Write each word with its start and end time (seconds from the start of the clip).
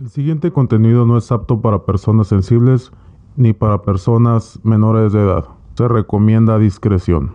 El 0.00 0.10
siguiente 0.10 0.52
contenido 0.52 1.04
no 1.06 1.18
es 1.18 1.32
apto 1.32 1.60
para 1.60 1.84
personas 1.84 2.28
sensibles 2.28 2.92
ni 3.34 3.52
para 3.52 3.82
personas 3.82 4.60
menores 4.62 5.12
de 5.12 5.24
edad. 5.24 5.46
Se 5.74 5.88
recomienda 5.88 6.56
discreción. 6.56 7.32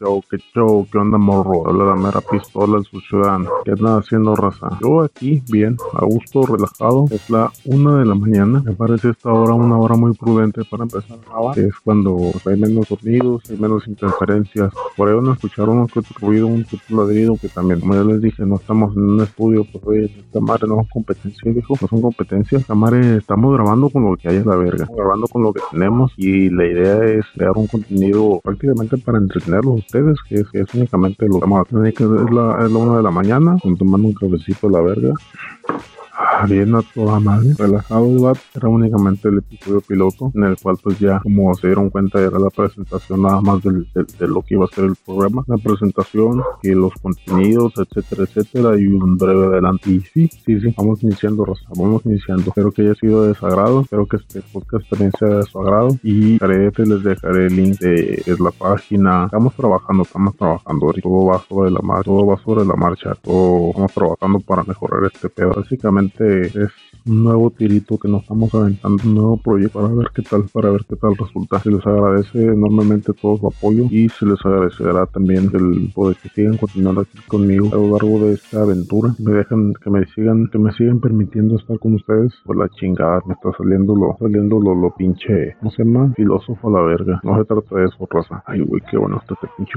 Show, 0.00 0.22
qué 0.30 0.38
show, 0.54 0.86
qué 0.90 0.98
onda 0.98 1.18
morro, 1.18 1.68
habla 1.68 1.84
la 1.84 1.94
mera 1.94 2.20
pistola 2.20 2.82
su 2.82 3.00
ciudadano, 3.00 3.50
qué 3.64 3.72
andan 3.72 3.98
haciendo 3.98 4.34
raza. 4.34 4.78
Yo 4.80 5.02
aquí, 5.02 5.42
bien, 5.50 5.76
a 5.92 6.04
gusto, 6.04 6.46
relajado, 6.46 7.04
es 7.10 7.28
la 7.28 7.52
una 7.66 7.98
de 7.98 8.06
la 8.06 8.14
mañana, 8.14 8.62
me 8.64 8.72
parece 8.72 9.10
esta 9.10 9.30
hora 9.30 9.54
una 9.54 9.78
hora 9.78 9.96
muy 9.96 10.14
prudente 10.14 10.62
para 10.64 10.84
empezar 10.84 11.18
a 11.18 11.28
grabar, 11.28 11.58
es 11.58 11.74
cuando 11.84 12.16
hay 12.46 12.58
menos 12.58 12.88
sonidos, 12.88 13.42
hay 13.50 13.58
menos 13.58 13.86
interferencias, 13.86 14.72
por 14.96 15.08
ahí 15.08 15.14
van 15.14 15.28
a 15.28 15.32
escuchar 15.34 15.68
uno 15.68 15.86
que 15.86 15.98
otro 15.98 16.14
ruido, 16.20 16.46
un 16.46 16.64
que 16.64 16.76
otro 16.76 17.04
ladrido, 17.04 17.36
que 17.36 17.48
también, 17.48 17.80
como 17.80 17.94
ya 17.94 18.04
les 18.04 18.22
dije, 18.22 18.46
no 18.46 18.56
estamos 18.56 18.96
en 18.96 19.02
un 19.02 19.20
estudio, 19.20 19.66
pues 19.70 19.84
oye, 19.86 20.04
esta 20.04 20.40
madre 20.40 20.66
no 20.66 20.80
es 20.80 20.88
competencia, 20.88 21.52
dijo, 21.52 21.74
no 21.80 21.88
son 21.88 22.00
competencias, 22.00 22.62
esta 22.62 22.74
madre 22.74 23.18
estamos 23.18 23.52
grabando 23.52 23.90
con 23.90 24.04
lo 24.04 24.16
que 24.16 24.28
hay 24.28 24.36
en 24.36 24.46
la 24.46 24.56
verga, 24.56 24.84
estamos 24.84 24.96
grabando 24.96 25.26
con 25.28 25.42
lo 25.42 25.52
que 25.52 25.60
tenemos 25.70 26.12
y 26.16 26.48
la 26.48 26.66
idea 26.66 27.04
es 27.04 27.26
crear 27.34 27.52
un 27.56 27.66
contenido 27.66 28.40
prácticamente 28.42 28.96
para 28.96 29.18
entretenerlos 29.18 29.89
ustedes, 29.90 30.18
que 30.28 30.36
es, 30.36 30.46
es 30.52 30.74
únicamente 30.74 31.26
lo 31.26 31.40
que 31.40 32.04
es 32.04 32.30
la, 32.30 32.64
es 32.64 32.70
la 32.70 32.78
una 32.78 32.96
de 32.98 33.02
la 33.02 33.10
mañana, 33.10 33.56
tomando 33.78 34.08
un 34.08 34.14
cafecito 34.14 34.68
de 34.68 34.72
la 34.72 34.80
verga 34.80 35.14
bien 36.48 36.74
a 36.74 36.82
toda 36.94 37.20
madre, 37.20 37.54
relajado 37.56 38.20
bat, 38.20 38.38
era 38.54 38.68
únicamente 38.68 39.28
el 39.28 39.38
episodio 39.38 39.80
piloto, 39.80 40.32
en 40.34 40.44
el 40.44 40.56
cual 40.56 40.76
pues 40.82 40.98
ya 40.98 41.20
como 41.20 41.54
se 41.54 41.68
dieron 41.68 41.90
cuenta 41.90 42.20
era 42.20 42.38
la 42.38 42.50
presentación 42.50 43.22
nada 43.22 43.40
más 43.40 43.62
del, 43.62 43.86
de 43.94 44.28
lo 44.28 44.42
que 44.42 44.54
iba 44.54 44.64
a 44.64 44.74
ser 44.74 44.84
el 44.84 44.96
programa, 45.04 45.44
la 45.46 45.56
presentación, 45.58 46.42
y 46.62 46.70
los 46.70 46.92
contenidos, 46.94 47.72
etcétera, 47.76 48.24
etcétera, 48.24 48.78
y 48.78 48.86
un 48.86 49.16
breve 49.16 49.46
adelante. 49.46 49.90
Y 49.90 50.00
sí, 50.00 50.28
sí, 50.44 50.60
sí, 50.60 50.74
vamos 50.76 51.02
iniciando, 51.02 51.44
Rosa, 51.44 51.66
vamos 51.76 52.04
iniciando. 52.04 52.44
Espero 52.48 52.70
que 52.72 52.82
haya 52.82 52.94
sido 52.94 53.26
de 53.26 53.34
sagrado, 53.34 53.82
espero 53.82 54.06
que 54.06 54.16
este 54.16 54.42
podcast 54.52 54.88
también 54.88 55.12
sea 55.18 55.28
de 55.28 55.42
su 55.44 55.58
agrado 55.58 55.96
y 56.02 56.38
les 56.38 57.02
dejaré 57.02 57.46
el 57.46 57.56
link 57.56 57.78
de, 57.78 58.22
la 58.38 58.50
página. 58.50 59.24
Estamos 59.26 59.54
trabajando, 59.54 60.02
estamos 60.02 60.36
trabajando, 60.36 60.92
todo 61.02 61.26
va 61.26 61.42
sobre 61.48 61.70
la 61.70 61.80
marcha, 61.80 62.04
todo 62.04 62.26
va 62.26 62.38
sobre 62.38 62.64
la 62.64 62.74
marcha, 62.74 63.14
todo 63.22 63.70
estamos 63.70 63.92
trabajando 63.92 64.40
para 64.40 64.62
mejorar 64.64 65.10
este 65.12 65.28
pedo. 65.28 65.52
Básicamente 65.56 66.09
es 66.18 66.70
un 67.06 67.24
nuevo 67.24 67.50
tirito 67.50 67.98
que 67.98 68.08
nos 68.08 68.22
estamos 68.22 68.54
aventando, 68.54 69.02
un 69.04 69.14
nuevo 69.14 69.36
proyecto 69.36 69.80
para 69.80 69.94
ver 69.94 70.08
qué 70.14 70.22
tal, 70.22 70.44
para 70.52 70.70
ver 70.70 70.84
qué 70.88 70.96
tal 70.96 71.16
resulta. 71.16 71.58
Se 71.60 71.70
les 71.70 71.86
agradece 71.86 72.42
enormemente 72.42 73.12
todo 73.12 73.36
su 73.38 73.46
apoyo 73.46 73.84
y 73.90 74.08
se 74.08 74.26
les 74.26 74.38
agradecerá 74.44 75.06
también 75.06 75.50
el 75.54 75.90
poder 75.94 76.16
que 76.22 76.28
sigan 76.30 76.56
continuando 76.56 77.02
aquí 77.02 77.18
conmigo 77.26 77.68
a 77.72 77.76
lo 77.76 77.92
largo 77.92 78.26
de 78.26 78.34
esta 78.34 78.62
aventura. 78.62 79.14
Me 79.18 79.32
dejan 79.32 79.72
que 79.74 79.90
me 79.90 80.04
sigan, 80.06 80.48
que 80.48 80.58
me 80.58 80.72
sigan 80.72 81.00
permitiendo 81.00 81.56
estar 81.56 81.78
con 81.78 81.94
ustedes. 81.94 82.32
Pues 82.44 82.58
la 82.58 82.68
chingada, 82.68 83.20
me 83.26 83.34
está 83.34 83.50
saliendo 83.56 83.94
lo, 83.94 84.16
saliendo 84.18 84.60
lo, 84.60 84.74
lo 84.74 84.94
pinche, 84.94 85.56
¿cómo 85.58 85.70
se 85.70 85.84
llama? 85.84 86.12
Filósofo 86.16 86.68
a 86.68 86.72
la 86.72 86.80
verga. 86.82 87.20
No 87.22 87.38
se 87.38 87.44
trata 87.44 87.76
de 87.76 87.84
eso, 87.86 88.08
raza. 88.10 88.42
Ay, 88.46 88.60
güey, 88.60 88.82
qué 88.90 88.96
bueno 88.96 89.18
está 89.18 89.34
este 89.34 89.48
pinche. 89.56 89.74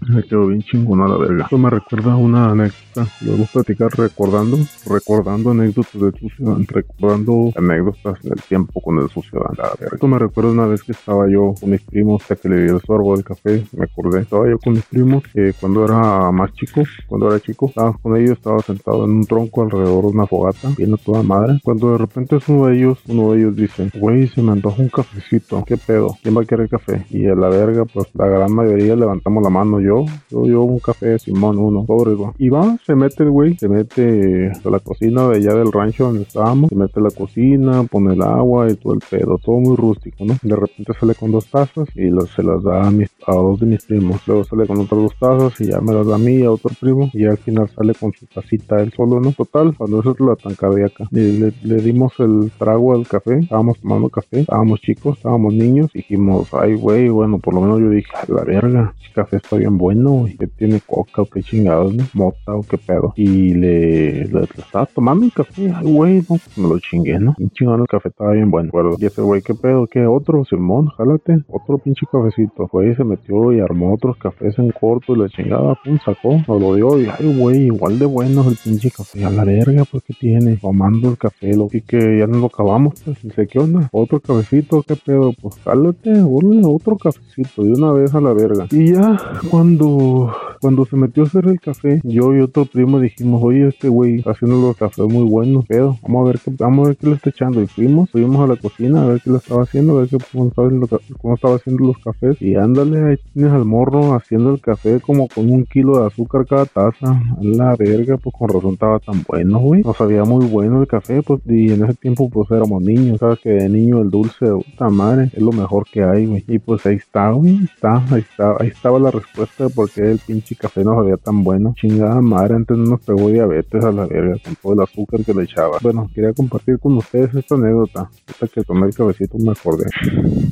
me 0.08 0.22
quedó 0.22 0.46
bien 0.46 0.62
chingona 0.62 1.06
la 1.08 1.16
verga. 1.16 1.44
Esto 1.44 1.58
me 1.58 1.70
recuerda 1.70 2.16
una 2.16 2.50
anécdota. 2.50 3.06
Luego 3.22 3.44
platicar 3.52 3.90
recordando, 3.96 4.58
recordando 4.88 5.50
anécdotas 5.50 6.00
de 6.00 6.12
tu 6.12 6.28
ciudad, 6.30 6.56
recordando 6.68 7.52
anécdotas 7.56 8.20
del 8.22 8.40
tiempo 8.48 8.80
con 8.80 8.98
el 8.98 9.08
su 9.08 9.22
La 9.32 9.70
verga. 9.78 9.94
Esto 9.94 10.08
me 10.08 10.18
recuerda 10.18 10.50
una 10.50 10.66
vez 10.66 10.82
que 10.82 10.92
estaba 10.92 11.28
yo 11.30 11.54
con 11.58 11.70
mis 11.70 11.82
primos, 11.82 12.22
que 12.40 12.48
le 12.48 12.64
di 12.64 12.70
el 12.70 12.80
sorbo 12.80 13.14
del 13.14 13.24
café, 13.24 13.64
me 13.76 13.84
acordé. 13.84 14.20
Estaba 14.22 14.48
yo 14.48 14.58
con 14.58 14.74
mis 14.74 14.84
primos 14.84 15.22
que 15.32 15.52
cuando 15.60 15.84
era 15.84 16.30
más 16.30 16.52
chico, 16.52 16.82
cuando 17.06 17.28
era 17.28 17.40
chico, 17.40 17.66
estaba 17.66 17.92
con 17.92 18.16
ellos, 18.16 18.32
estaba 18.32 18.60
sentado 18.60 19.04
en 19.04 19.10
un 19.10 19.24
tronco 19.26 19.62
alrededor 19.62 20.04
de 20.04 20.10
una 20.10 20.26
fogata, 20.26 20.70
viendo 20.76 20.96
toda 20.96 21.22
madre. 21.22 21.58
Cuando 21.62 21.92
de 21.92 21.98
repente 21.98 22.36
es 22.36 22.48
uno 22.48 22.66
de 22.66 22.76
ellos, 22.76 22.98
uno 23.08 23.32
de 23.32 23.40
ellos 23.40 23.56
dice, 23.56 23.90
güey, 23.94 24.28
se 24.28 24.42
me 24.42 24.52
antoja 24.52 24.82
un 24.82 24.88
cafecito. 24.88 25.64
¿Qué 25.64 25.76
pedo? 25.76 26.16
¿Quién 26.22 26.36
va 26.36 26.42
a 26.42 26.44
querer 26.46 26.68
café? 26.68 27.04
Y 27.10 27.26
a 27.26 27.34
la 27.34 27.48
verga, 27.48 27.84
pues 27.84 28.06
la 28.14 28.26
gran 28.26 28.52
mayoría 28.54 28.96
levantamos 28.96 29.42
la 29.42 29.50
mano. 29.50 29.80
Yo 29.80 29.89
yo, 29.90 30.46
yo, 30.46 30.62
un 30.62 30.78
café 30.78 31.18
Simón, 31.18 31.58
uno, 31.58 31.84
pobre, 31.84 32.12
Y 32.38 32.48
va, 32.48 32.76
se 32.86 32.94
mete 32.94 33.24
el 33.24 33.30
güey, 33.30 33.56
se 33.56 33.68
mete 33.68 34.52
a 34.64 34.70
la 34.70 34.78
cocina 34.78 35.28
de 35.28 35.36
allá 35.36 35.54
del 35.54 35.72
rancho 35.72 36.04
donde 36.04 36.22
estábamos, 36.22 36.70
se 36.70 36.76
mete 36.76 37.00
a 37.00 37.02
la 37.02 37.10
cocina, 37.10 37.84
pone 37.84 38.14
el 38.14 38.22
agua 38.22 38.70
y 38.70 38.74
todo 38.74 38.94
el 38.94 39.00
pedo, 39.00 39.38
todo 39.38 39.58
muy 39.58 39.76
rústico, 39.76 40.24
¿no? 40.24 40.36
De 40.42 40.56
repente 40.56 40.92
sale 40.98 41.14
con 41.14 41.32
dos 41.32 41.46
tazas 41.46 41.88
y 41.94 42.10
se 42.34 42.42
las 42.42 42.62
da 42.62 42.86
a, 42.86 42.90
mis, 42.90 43.10
a 43.26 43.34
dos 43.34 43.60
de 43.60 43.66
mis 43.66 43.84
primos. 43.84 44.20
Luego 44.26 44.44
sale 44.44 44.66
con 44.66 44.78
otras 44.78 45.00
dos 45.00 45.14
tazas 45.18 45.60
y 45.60 45.70
ya 45.70 45.80
me 45.80 45.92
las 45.92 46.06
da 46.06 46.14
a 46.16 46.18
mí 46.18 46.34
y 46.36 46.44
a 46.44 46.50
otro 46.50 46.70
primo. 46.80 47.10
Y 47.12 47.24
al 47.24 47.38
final 47.38 47.68
sale 47.68 47.94
con 47.94 48.12
su 48.12 48.26
tacita 48.26 48.80
él 48.80 48.92
solo, 48.96 49.20
¿no? 49.20 49.32
Total, 49.32 49.74
cuando 49.76 50.00
eso 50.00 50.12
es 50.12 50.20
la 50.20 50.36
tan 50.36 50.54
cardíaca. 50.54 51.08
Y 51.10 51.38
le, 51.38 51.52
le, 51.62 51.76
dimos 51.82 52.12
el 52.18 52.50
trago 52.58 52.94
al 52.94 53.06
café, 53.06 53.38
estábamos 53.38 53.78
tomando 53.80 54.08
café, 54.08 54.40
estábamos 54.40 54.80
chicos, 54.80 55.16
estábamos 55.16 55.54
niños. 55.54 55.90
Dijimos, 55.92 56.48
ay, 56.52 56.74
güey, 56.74 57.08
bueno, 57.08 57.38
por 57.38 57.54
lo 57.54 57.62
menos 57.62 57.80
yo 57.80 57.90
dije, 57.90 58.10
la 58.28 58.44
verga, 58.44 58.94
el 59.06 59.12
café 59.14 59.36
está 59.36 59.56
bien 59.56 59.78
bueno, 59.80 60.26
que 60.38 60.46
tiene 60.46 60.80
coca 60.86 61.22
o 61.22 61.24
qué 61.24 61.42
chingados, 61.42 61.94
¿no? 61.94 62.04
Mota 62.12 62.54
o 62.54 62.62
qué 62.62 62.76
pedo. 62.76 63.14
Y 63.16 63.54
le, 63.54 64.26
le, 64.26 64.42
estaba 64.42 64.84
tomando 64.84 65.24
el 65.24 65.32
café, 65.32 65.72
ay, 65.74 65.90
güey, 65.90 66.22
no, 66.28 66.36
me 66.56 66.68
lo 66.68 66.78
chingué, 66.78 67.18
¿no? 67.18 67.34
Un 67.38 67.50
chingón 67.50 67.80
el 67.80 67.86
café 67.86 68.10
estaba 68.10 68.32
bien 68.32 68.50
bueno, 68.50 68.68
acuerdo. 68.68 68.96
Y 68.98 69.06
ese 69.06 69.22
güey, 69.22 69.40
¿qué 69.40 69.54
pedo? 69.54 69.86
¿Qué 69.86 70.06
otro? 70.06 70.44
Simón, 70.44 70.88
jálate, 70.96 71.42
otro 71.48 71.78
pinche 71.78 72.06
cafecito. 72.12 72.68
Güey, 72.70 72.94
se 72.94 73.04
metió 73.04 73.52
y 73.54 73.60
armó 73.60 73.94
otros 73.94 74.18
cafés 74.18 74.58
en 74.58 74.70
corto 74.70 75.14
y 75.14 75.18
la 75.18 75.28
chingada, 75.30 75.74
pum, 75.82 75.98
sacó, 76.04 76.34
nos 76.46 76.60
lo 76.60 76.74
dio 76.74 77.00
y, 77.00 77.06
ay, 77.06 77.38
güey, 77.38 77.66
igual 77.66 77.98
de 77.98 78.04
bueno 78.04 78.44
el 78.46 78.56
pinche 78.62 78.90
café. 78.90 79.24
A 79.24 79.30
la 79.30 79.44
verga, 79.44 79.84
pues, 79.90 80.02
¿qué 80.04 80.14
tiene? 80.20 80.56
Tomando 80.56 81.08
el 81.08 81.16
café, 81.16 81.56
lo 81.56 81.68
que 81.68 81.80
que 81.80 82.18
ya 82.18 82.26
nos 82.26 82.36
lo 82.36 82.46
acabamos, 82.46 82.94
pues, 83.04 83.22
dice, 83.22 83.46
¿qué 83.46 83.58
onda? 83.58 83.88
Otro 83.92 84.20
cafecito, 84.20 84.82
¿qué 84.82 84.96
pedo? 84.96 85.32
Pues, 85.40 85.56
jálate, 85.64 86.12
otro 86.22 86.96
cafecito 86.96 87.64
de 87.64 87.72
una 87.72 87.92
vez 87.92 88.14
a 88.14 88.20
la 88.20 88.32
verga. 88.32 88.66
Y 88.70 88.92
ya, 88.92 89.16
cuando 89.50 89.69
cuando 89.78 90.84
se 90.84 90.96
metió 90.96 91.22
a 91.22 91.26
hacer 91.26 91.46
el 91.46 91.60
café, 91.60 92.00
yo 92.04 92.34
y 92.34 92.40
otro 92.40 92.66
primo 92.66 93.00
dijimos, 93.00 93.42
oye, 93.42 93.68
este 93.68 93.88
güey 93.88 94.22
haciendo 94.26 94.60
los 94.60 94.76
cafés 94.76 95.06
muy 95.06 95.24
buenos, 95.24 95.66
pedo. 95.66 95.98
Vamos 96.02 96.22
a 96.22 96.30
ver 96.30 96.40
qué, 96.44 96.52
vamos 96.58 96.84
a 96.84 96.88
ver 96.88 96.96
qué 96.96 97.06
le 97.06 97.14
está 97.14 97.30
echando. 97.30 97.62
Y 97.62 97.66
fuimos, 97.66 98.10
fuimos 98.10 98.40
a 98.40 98.46
la 98.46 98.56
cocina 98.56 99.02
a 99.02 99.06
ver 99.06 99.20
qué 99.22 99.30
le 99.30 99.36
estaba 99.36 99.62
haciendo, 99.62 99.96
a 99.96 100.00
ver 100.00 100.10
qué, 100.10 100.18
cómo, 100.32 101.34
estaba, 101.34 101.56
haciendo 101.56 101.86
los 101.86 101.98
cafés. 101.98 102.40
Y 102.42 102.56
ándale, 102.56 103.10
ahí 103.10 103.16
tienes 103.32 103.52
al 103.52 103.64
morro 103.64 104.14
haciendo 104.14 104.52
el 104.52 104.60
café 104.60 105.00
como 105.00 105.28
con 105.28 105.50
un 105.50 105.64
kilo 105.64 106.00
de 106.00 106.06
azúcar 106.06 106.46
cada 106.46 106.66
taza. 106.66 107.22
La 107.40 107.74
verga, 107.76 108.16
pues 108.16 108.34
con 108.36 108.48
razón 108.48 108.74
estaba 108.74 108.98
tan 108.98 109.24
bueno, 109.26 109.58
güey. 109.60 109.82
Nos 109.82 109.96
sabía 109.96 110.24
muy 110.24 110.46
bueno 110.46 110.80
el 110.80 110.88
café, 110.88 111.22
pues, 111.22 111.40
y 111.46 111.72
en 111.72 111.84
ese 111.84 111.94
tiempo, 111.94 112.28
pues 112.28 112.50
éramos 112.50 112.82
niños, 112.82 113.18
sabes 113.18 113.38
que 113.40 113.50
de 113.50 113.68
niño 113.68 114.00
el 114.00 114.10
dulce 114.10 114.44
de 114.44 114.52
puta 114.52 114.88
madre 114.90 115.30
es 115.32 115.42
lo 115.42 115.52
mejor 115.52 115.86
que 115.90 116.02
hay, 116.02 116.26
güey. 116.26 116.44
Y 116.46 116.58
pues 116.58 116.84
ahí 116.86 116.96
está, 116.96 117.30
güey, 117.30 117.64
está, 117.64 118.04
ahí 118.10 118.20
está, 118.30 118.56
ahí 118.58 118.68
estaba 118.68 118.98
la 118.98 119.10
respuesta 119.10 119.59
de 119.64 119.70
por 119.70 119.90
qué 119.90 120.10
el 120.12 120.18
pinche 120.18 120.54
café 120.56 120.84
no 120.84 120.94
sabía 120.94 121.16
tan 121.16 121.42
bueno. 121.42 121.74
Chingada 121.80 122.20
madre, 122.20 122.56
antes 122.56 122.76
no 122.76 122.84
nos 122.84 123.00
pegó 123.00 123.28
diabetes 123.28 123.84
a 123.84 123.92
la 123.92 124.06
verga 124.06 124.36
con 124.44 124.54
todo 124.56 124.72
el 124.74 124.80
azúcar 124.80 125.24
que 125.24 125.34
le 125.34 125.44
echaba. 125.44 125.78
Bueno, 125.82 126.10
quería 126.14 126.32
compartir 126.32 126.78
con 126.78 126.96
ustedes 126.96 127.34
esta 127.34 127.54
anécdota. 127.54 128.10
Hasta 128.28 128.46
que 128.48 128.62
tomé 128.62 128.86
el 128.86 128.94
cabecito 128.94 129.38
me 129.38 129.52
acordé. 129.52 129.86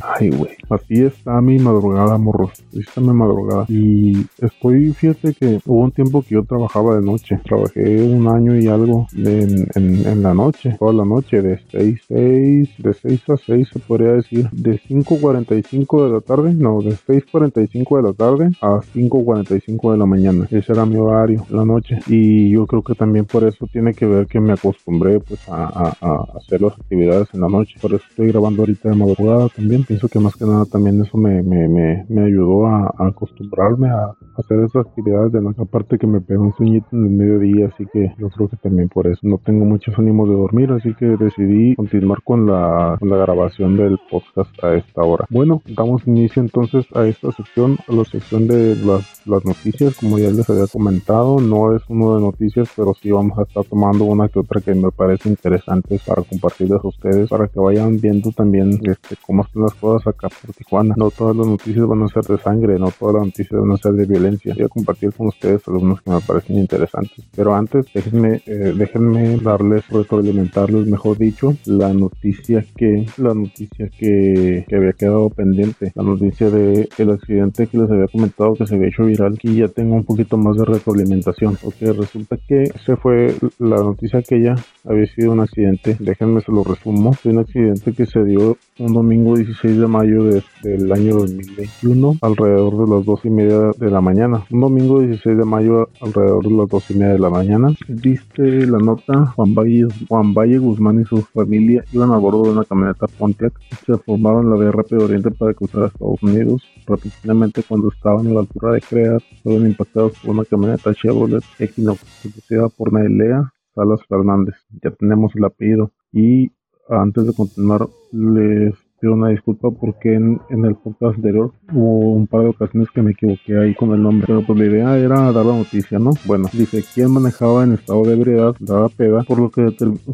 Ay, 0.00 0.30
güey. 0.30 0.52
Así 0.68 1.02
está 1.02 1.41
mi 1.41 1.58
madrugada, 1.58 2.18
morros. 2.18 2.50
Así 2.70 2.80
está 2.80 3.00
mi 3.00 3.12
madrugada. 3.12 3.64
Y 3.68 4.26
estoy, 4.41 4.92
fíjate 4.92 5.34
que 5.34 5.60
hubo 5.64 5.80
un 5.80 5.92
tiempo 5.92 6.22
que 6.22 6.34
yo 6.34 6.44
trabajaba 6.44 6.97
de 6.97 7.02
noche. 7.02 7.41
Trabajé 7.44 8.02
un 8.02 8.28
año 8.28 8.56
y 8.56 8.68
algo 8.68 9.06
en, 9.16 9.66
en, 9.74 10.22
la 10.22 10.34
noche, 10.34 10.77
toda 10.78 10.92
la 10.92 11.04
noche, 11.04 11.42
de 11.42 11.60
6, 11.71 12.00
6, 12.09 12.68
de 12.78 12.94
6 12.94 13.30
a 13.30 13.36
6 13.36 13.68
se 13.72 13.78
podría 13.78 14.12
decir. 14.12 14.48
De 14.53 14.80
5.45 14.80 16.04
de 16.04 16.12
la 16.12 16.21
tarde, 16.21 16.54
no, 16.54 16.80
de 16.83 16.91
6.45 16.91 17.97
de 17.97 18.03
la 18.03 18.12
tarde 18.12 18.50
a 18.60 18.80
5.45 18.98 19.92
de 19.92 19.98
la 19.98 20.06
mañana. 20.06 20.47
Ese 20.50 20.72
era 20.72 20.84
mi 20.84 20.97
horario, 20.97 21.47
la 21.50 21.65
noche. 21.65 21.98
Y 22.09 22.50
yo 22.50 22.66
creo 22.66 22.83
que 22.83 22.95
también 22.95 23.24
por 23.24 23.45
eso 23.45 23.66
tiene 23.72 23.95
que 23.95 24.06
ver 24.06 24.27
que 24.27 24.41
me 24.41 24.53
acostumbré 24.53 25.21
pues 25.21 25.41
a, 25.48 25.95
hacer 26.36 26.60
las 26.60 26.72
actividades 26.72 27.28
en 27.33 27.41
la 27.41 27.48
noche. 27.48 27.77
Por 27.80 27.95
eso 27.95 28.03
estoy 28.10 28.28
grabando 28.28 28.62
ahorita 28.62 28.91
de 28.91 28.97
madrugada 28.97 29.48
también. 29.48 29.84
Pienso 29.84 30.09
que 30.09 30.18
más 30.18 30.34
que 30.36 30.45
nada 30.45 30.65
también 30.65 31.00
eso 31.00 31.16
me, 31.16 31.42
me, 31.42 31.68
me, 31.68 32.04
me 32.09 32.24
ayudó 32.24 32.66
a, 32.66 32.92
acostumbrarme 32.98 33.89
a 33.89 34.15
hacer 34.36 34.59
esas 34.60 34.86
actividades 34.86 35.33
de 35.33 35.41
noche. 35.41 35.62
Aparte 35.62 35.98
que 35.98 36.06
me 36.06 36.21
pegó 36.21 36.42
un 36.42 36.54
sueñito 36.54 36.89
en 36.92 37.04
el 37.04 37.10
mediodía, 37.10 37.71
así 37.72 37.86
que 37.92 38.15
yo 38.18 38.28
creo 38.30 38.48
que 38.48 38.56
también 38.56 38.89
por 38.89 39.06
eso 39.06 39.21
no 39.22 39.39
tengo 39.39 39.65
muchos 39.65 39.97
ánimos 39.98 40.28
de 40.28 40.34
dormir, 40.34 40.71
así 40.72 40.95
que 40.95 41.06
decidí 41.06 41.74
continuar 41.77 42.22
con 42.22 42.47
la, 42.47 42.97
con 42.98 43.09
la 43.09 43.16
grabación 43.16 43.77
del 43.77 43.98
podcast 44.10 44.50
a 44.62 44.74
esta 44.74 45.03
hora. 45.03 45.27
Bueno, 45.30 45.62
damos 45.77 46.06
inicio 46.06 46.42
entonces 46.42 46.86
a 46.95 47.06
esta 47.06 47.30
sección, 47.33 47.78
a 47.86 47.92
la 47.92 48.04
sección 48.04 48.47
de 48.47 48.74
las, 48.88 49.26
las 49.26 49.44
noticias, 49.44 49.94
como 49.94 50.18
ya 50.18 50.30
les 50.30 50.48
había 50.50 50.66
comentado, 50.66 51.40
no 51.40 51.76
es 51.76 51.82
uno 51.88 52.14
de 52.16 52.22
noticias, 52.22 52.68
pero 52.76 52.94
sí 52.94 53.10
vamos 53.10 53.38
a 53.38 53.42
estar 53.42 53.64
tomando 53.64 54.04
una 54.04 54.28
que 54.28 54.38
otra 54.40 54.60
que 54.60 54.74
me 54.74 54.90
parece 54.90 55.28
interesante 55.28 56.00
para 56.06 56.22
compartirles 56.22 56.80
a 56.82 56.88
ustedes, 56.88 57.28
para 57.28 57.48
que 57.48 57.60
vayan 57.60 58.00
viendo 58.00 58.30
también 58.32 58.80
este, 58.82 59.16
cómo 59.24 59.42
están 59.42 59.62
las 59.62 59.74
cosas 59.74 60.06
acá 60.06 60.28
por 60.28 60.54
Tijuana. 60.54 60.94
No 60.96 61.10
todas 61.10 61.36
las 61.36 61.46
noticias 61.46 61.86
van 61.86 62.02
a 62.02 62.08
ser 62.08 62.24
de 62.24 62.38
sangre, 62.38 62.78
no 62.78 62.90
todas 62.90 63.16
las 63.16 63.26
noticias 63.26 63.60
van 63.60 63.72
a 63.72 63.76
ser 63.76 63.92
de 63.92 64.06
violencia. 64.06 64.54
Voy 64.54 64.64
a 64.64 64.68
compartir 64.68 65.12
con 65.12 65.28
ustedes 65.28 65.66
algunos 65.68 66.00
que 66.02 66.10
me 66.10 66.20
parecen 66.20 66.58
interesantes. 66.58 67.24
Pero 67.34 67.54
antes, 67.54 67.86
déjenme, 67.92 68.42
eh, 68.46 68.74
déjenme 68.76 69.36
darles, 69.38 69.86
retroalimentarles, 69.88 70.86
mejor 70.86 71.18
dicho, 71.18 71.54
la 71.66 71.92
noticia 71.92 72.64
que, 72.76 73.06
la 73.16 73.34
noticia 73.34 73.88
que, 73.88 74.64
que 74.68 74.76
había 74.76 74.92
quedado 74.92 75.30
pendiente, 75.30 75.92
la 75.94 76.02
noticia 76.02 76.50
de 76.50 76.88
el 76.98 77.10
accidente 77.10 77.66
que 77.66 77.78
les 77.78 77.90
había 77.90 78.08
comentado 78.08 78.54
que 78.54 78.66
se 78.68 78.74
había 78.76 78.88
hecho 78.88 79.06
viral, 79.06 79.38
que 79.38 79.54
ya 79.54 79.68
tengo 79.68 79.97
un 79.97 80.04
poquito 80.04 80.36
más 80.36 80.56
de 80.56 80.65
retroalimentación, 80.65 81.56
porque 81.62 81.92
resulta 81.92 82.36
que 82.36 82.70
se 82.84 82.97
fue 82.97 83.34
la 83.59 83.76
noticia 83.76 84.22
que 84.22 84.41
ya 84.42 84.54
había 84.84 85.06
sido 85.06 85.32
un 85.32 85.41
accidente, 85.41 85.97
déjenme 85.98 86.41
se 86.41 86.53
lo 86.53 86.62
resumo, 86.65 87.12
fue 87.12 87.32
un 87.32 87.38
accidente 87.38 87.92
que 87.92 88.06
se 88.06 88.24
dio 88.24 88.56
un 88.78 88.92
domingo 88.92 89.36
16 89.36 89.78
de 89.78 89.86
mayo 89.86 90.24
del 90.62 90.92
año 90.92 91.16
2021 91.16 92.16
alrededor 92.22 92.86
de 92.86 92.94
las 92.94 93.04
dos 93.04 93.24
y 93.24 93.30
media 93.30 93.70
de 93.76 93.91
la 93.91 94.00
mañana, 94.00 94.44
un 94.50 94.60
domingo 94.60 95.00
16 95.00 95.36
de 95.36 95.44
mayo 95.44 95.88
alrededor 96.00 96.44
de 96.44 96.56
las 96.56 96.68
dos 96.68 96.91
y 96.91 96.94
media 96.94 97.14
de 97.14 97.18
la 97.18 97.30
mañana, 97.30 97.68
viste 97.88 98.66
la 98.66 98.78
nota, 98.78 99.26
Juan 99.34 99.54
Valle, 99.54 99.88
Juan 100.09 100.34
Valle 100.34 100.59
Guzmán 100.59 101.00
y 101.00 101.04
su 101.04 101.22
familia 101.22 101.84
iban 101.92 102.12
a 102.12 102.16
bordo 102.16 102.44
de 102.44 102.50
una 102.50 102.64
camioneta 102.64 103.06
Pontiac, 103.06 103.53
se 103.86 103.97
formaron 103.98 104.50
la 104.50 104.56
vía 104.56 104.72
rápida 104.72 105.04
oriente 105.04 105.30
para 105.30 105.54
cruzar 105.54 105.84
a 105.84 105.86
Estados 105.86 106.22
Unidos, 106.22 106.62
repentinamente 106.86 107.62
cuando 107.62 107.88
estaban 107.88 108.26
a 108.26 108.30
la 108.30 108.41
altura 108.41 108.58
de 108.66 108.81
Creas, 108.81 109.22
fueron 109.43 109.66
impactados 109.66 110.19
por 110.19 110.31
una 110.31 110.45
camioneta 110.45 110.93
Chevrolet 110.93 111.45
Equinox 111.59 112.01
conducida 112.22 112.69
por 112.69 112.93
Nailea 112.93 113.53
Salas 113.75 114.01
Fernández. 114.09 114.57
Ya 114.83 114.91
tenemos 114.91 115.34
el 115.37 115.45
apellido. 115.45 115.93
Y 116.13 116.51
antes 116.89 117.27
de 117.27 117.33
continuar, 117.33 117.87
les 118.13 118.75
pido 119.00 119.15
una 119.15 119.28
disculpa 119.28 119.71
porque 119.71 120.15
en, 120.15 120.41
el 120.50 120.74
podcast 120.74 121.16
anterior 121.16 121.53
hubo 121.72 122.12
un 122.12 122.27
par 122.27 122.42
de 122.42 122.48
ocasiones 122.48 122.89
que 122.91 123.03
me 123.03 123.12
equivoqué 123.12 123.59
ahí 123.59 123.74
con 123.74 123.92
el 123.92 124.03
nombre. 124.03 124.27
Pero 124.27 124.42
pues 124.47 124.59
la 124.59 124.66
idea 124.66 124.98
era 124.98 125.33
dar 125.33 125.47
la 125.47 125.56
noticia, 125.56 125.98
¿no? 125.98 126.10
Bueno, 126.27 126.48
dice 126.53 126.84
quién 126.95 127.10
manejaba 127.10 127.65
en 127.65 127.74
estado 127.74 128.03
de 128.03 128.15
ebriedad, 128.15 128.54
daba 128.60 128.89
peda, 128.89 129.22
por 129.22 129.39
lo 129.39 129.50
que 129.50 129.68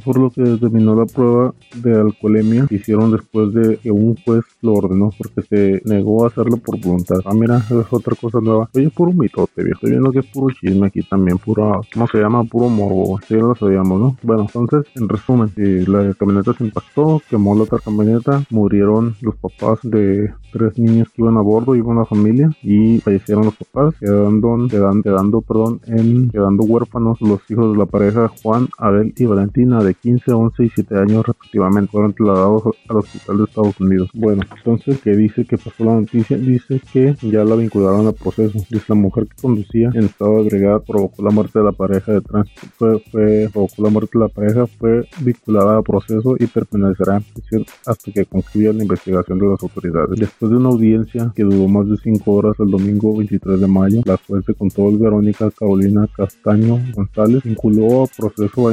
por 0.04 0.18
lo 0.18 0.30
que 0.30 0.42
determinó 0.42 0.94
la 0.94 1.06
prueba 1.06 1.54
de 1.82 1.94
alcoholemia 1.94 2.66
que 2.68 2.76
hicieron 2.76 3.12
después 3.12 3.52
de 3.54 3.76
que 3.78 3.90
un 3.90 4.16
juez 4.16 4.44
lo 4.60 4.74
ordenó 4.74 5.10
porque 5.16 5.42
se 5.42 5.82
negó 5.84 6.24
a 6.24 6.28
hacerlo 6.28 6.56
por 6.58 6.80
voluntad. 6.80 7.18
Ah, 7.24 7.34
mira, 7.34 7.58
es 7.58 7.92
otra 7.92 8.14
cosa 8.20 8.38
nueva. 8.40 8.68
Oye, 8.74 8.90
puro 8.90 9.12
mitote, 9.12 9.62
viejo. 9.62 9.78
Estoy 9.78 9.90
viendo 9.90 10.12
que 10.12 10.20
es 10.20 10.26
puro 10.26 10.54
chisme 10.54 10.86
aquí 10.86 11.02
también, 11.02 11.38
puro, 11.38 11.80
¿cómo 11.92 12.06
se 12.08 12.18
llama? 12.18 12.44
Puro 12.44 12.68
morbo. 12.68 13.18
Sí, 13.26 13.34
lo 13.34 13.54
sabíamos, 13.54 14.00
¿no? 14.00 14.16
Bueno, 14.22 14.46
entonces, 14.54 14.92
en 14.96 15.08
resumen, 15.08 15.50
la 15.56 16.14
camioneta 16.14 16.52
se 16.54 16.64
impactó, 16.64 17.20
quemó 17.28 17.54
la 17.54 17.62
otra 17.62 17.78
camioneta, 17.78 18.42
murió 18.50 18.73
los 18.78 19.36
papás 19.36 19.78
de 19.82 20.32
tres 20.52 20.78
niños 20.78 21.08
que 21.08 21.22
iban 21.22 21.36
a 21.36 21.40
bordo, 21.40 21.74
iba 21.74 21.88
una 21.88 22.04
familia 22.04 22.48
y 22.62 23.00
fallecieron 23.00 23.46
los 23.46 23.56
papás, 23.56 23.94
quedando, 23.98 24.68
quedando, 24.70 25.02
quedando, 25.02 25.40
perdón, 25.40 25.80
en, 25.86 26.30
quedando 26.30 26.62
huérfanos 26.62 27.20
los 27.20 27.40
hijos 27.50 27.72
de 27.72 27.78
la 27.78 27.86
pareja 27.86 28.30
Juan, 28.40 28.68
Abel 28.78 29.12
y 29.16 29.24
Valentina 29.24 29.82
de 29.82 29.94
15, 29.94 30.32
11 30.32 30.64
y 30.64 30.70
7 30.70 30.96
años 30.96 31.26
respectivamente. 31.26 31.90
Fueron 31.90 32.14
trasladados 32.14 32.62
al 32.88 32.96
hospital 32.96 33.38
de 33.38 33.44
Estados 33.44 33.80
Unidos. 33.80 34.10
Bueno, 34.14 34.42
entonces, 34.56 35.00
¿qué 35.02 35.10
dice 35.16 35.44
que 35.44 35.58
pasó 35.58 35.84
la 35.84 35.94
noticia? 35.94 36.36
Dice 36.36 36.80
que 36.92 37.16
ya 37.22 37.44
la 37.44 37.56
vincularon 37.56 38.06
al 38.06 38.14
proceso. 38.14 38.58
Dice 38.70 38.84
la 38.88 38.94
mujer 38.94 39.26
que 39.26 39.42
conducía 39.42 39.90
en 39.92 40.04
estado 40.04 40.42
de 40.42 40.50
brigada 40.50 40.78
provocó 40.80 41.22
la 41.22 41.30
muerte 41.30 41.58
de 41.58 41.64
la 41.64 41.72
pareja 41.72 42.12
de 42.12 42.20
tránsito. 42.20 42.60
Fue, 42.78 43.00
fue, 43.10 43.48
provocó 43.52 43.82
la 43.82 43.90
muerte 43.90 44.18
de 44.18 44.24
la 44.24 44.28
pareja, 44.28 44.66
fue 44.66 45.04
vinculada 45.20 45.78
al 45.78 45.82
proceso 45.82 46.36
y 46.38 46.46
permanecerá 46.46 47.16
en 47.16 47.22
prisión 47.22 47.64
hasta 47.86 48.12
que 48.12 48.24
concluya 48.24 48.63
la 48.72 48.82
investigación 48.82 49.38
de 49.38 49.48
las 49.48 49.62
autoridades. 49.62 50.18
Después 50.18 50.50
de 50.50 50.56
una 50.56 50.68
audiencia 50.68 51.32
que 51.34 51.42
duró 51.42 51.68
más 51.68 51.88
de 51.88 51.96
cinco 51.96 52.32
horas 52.32 52.54
el 52.58 52.70
domingo 52.70 53.16
23 53.16 53.60
de 53.60 53.66
mayo, 53.66 54.00
la 54.04 54.18
juez 54.26 54.44
de 54.46 54.54
control 54.54 54.98
Verónica 54.98 55.50
Carolina 55.50 56.08
Castaño 56.16 56.80
González 56.94 57.42
vinculó 57.42 58.04
a 58.04 58.06
proceso 58.06 58.68
a 58.68 58.72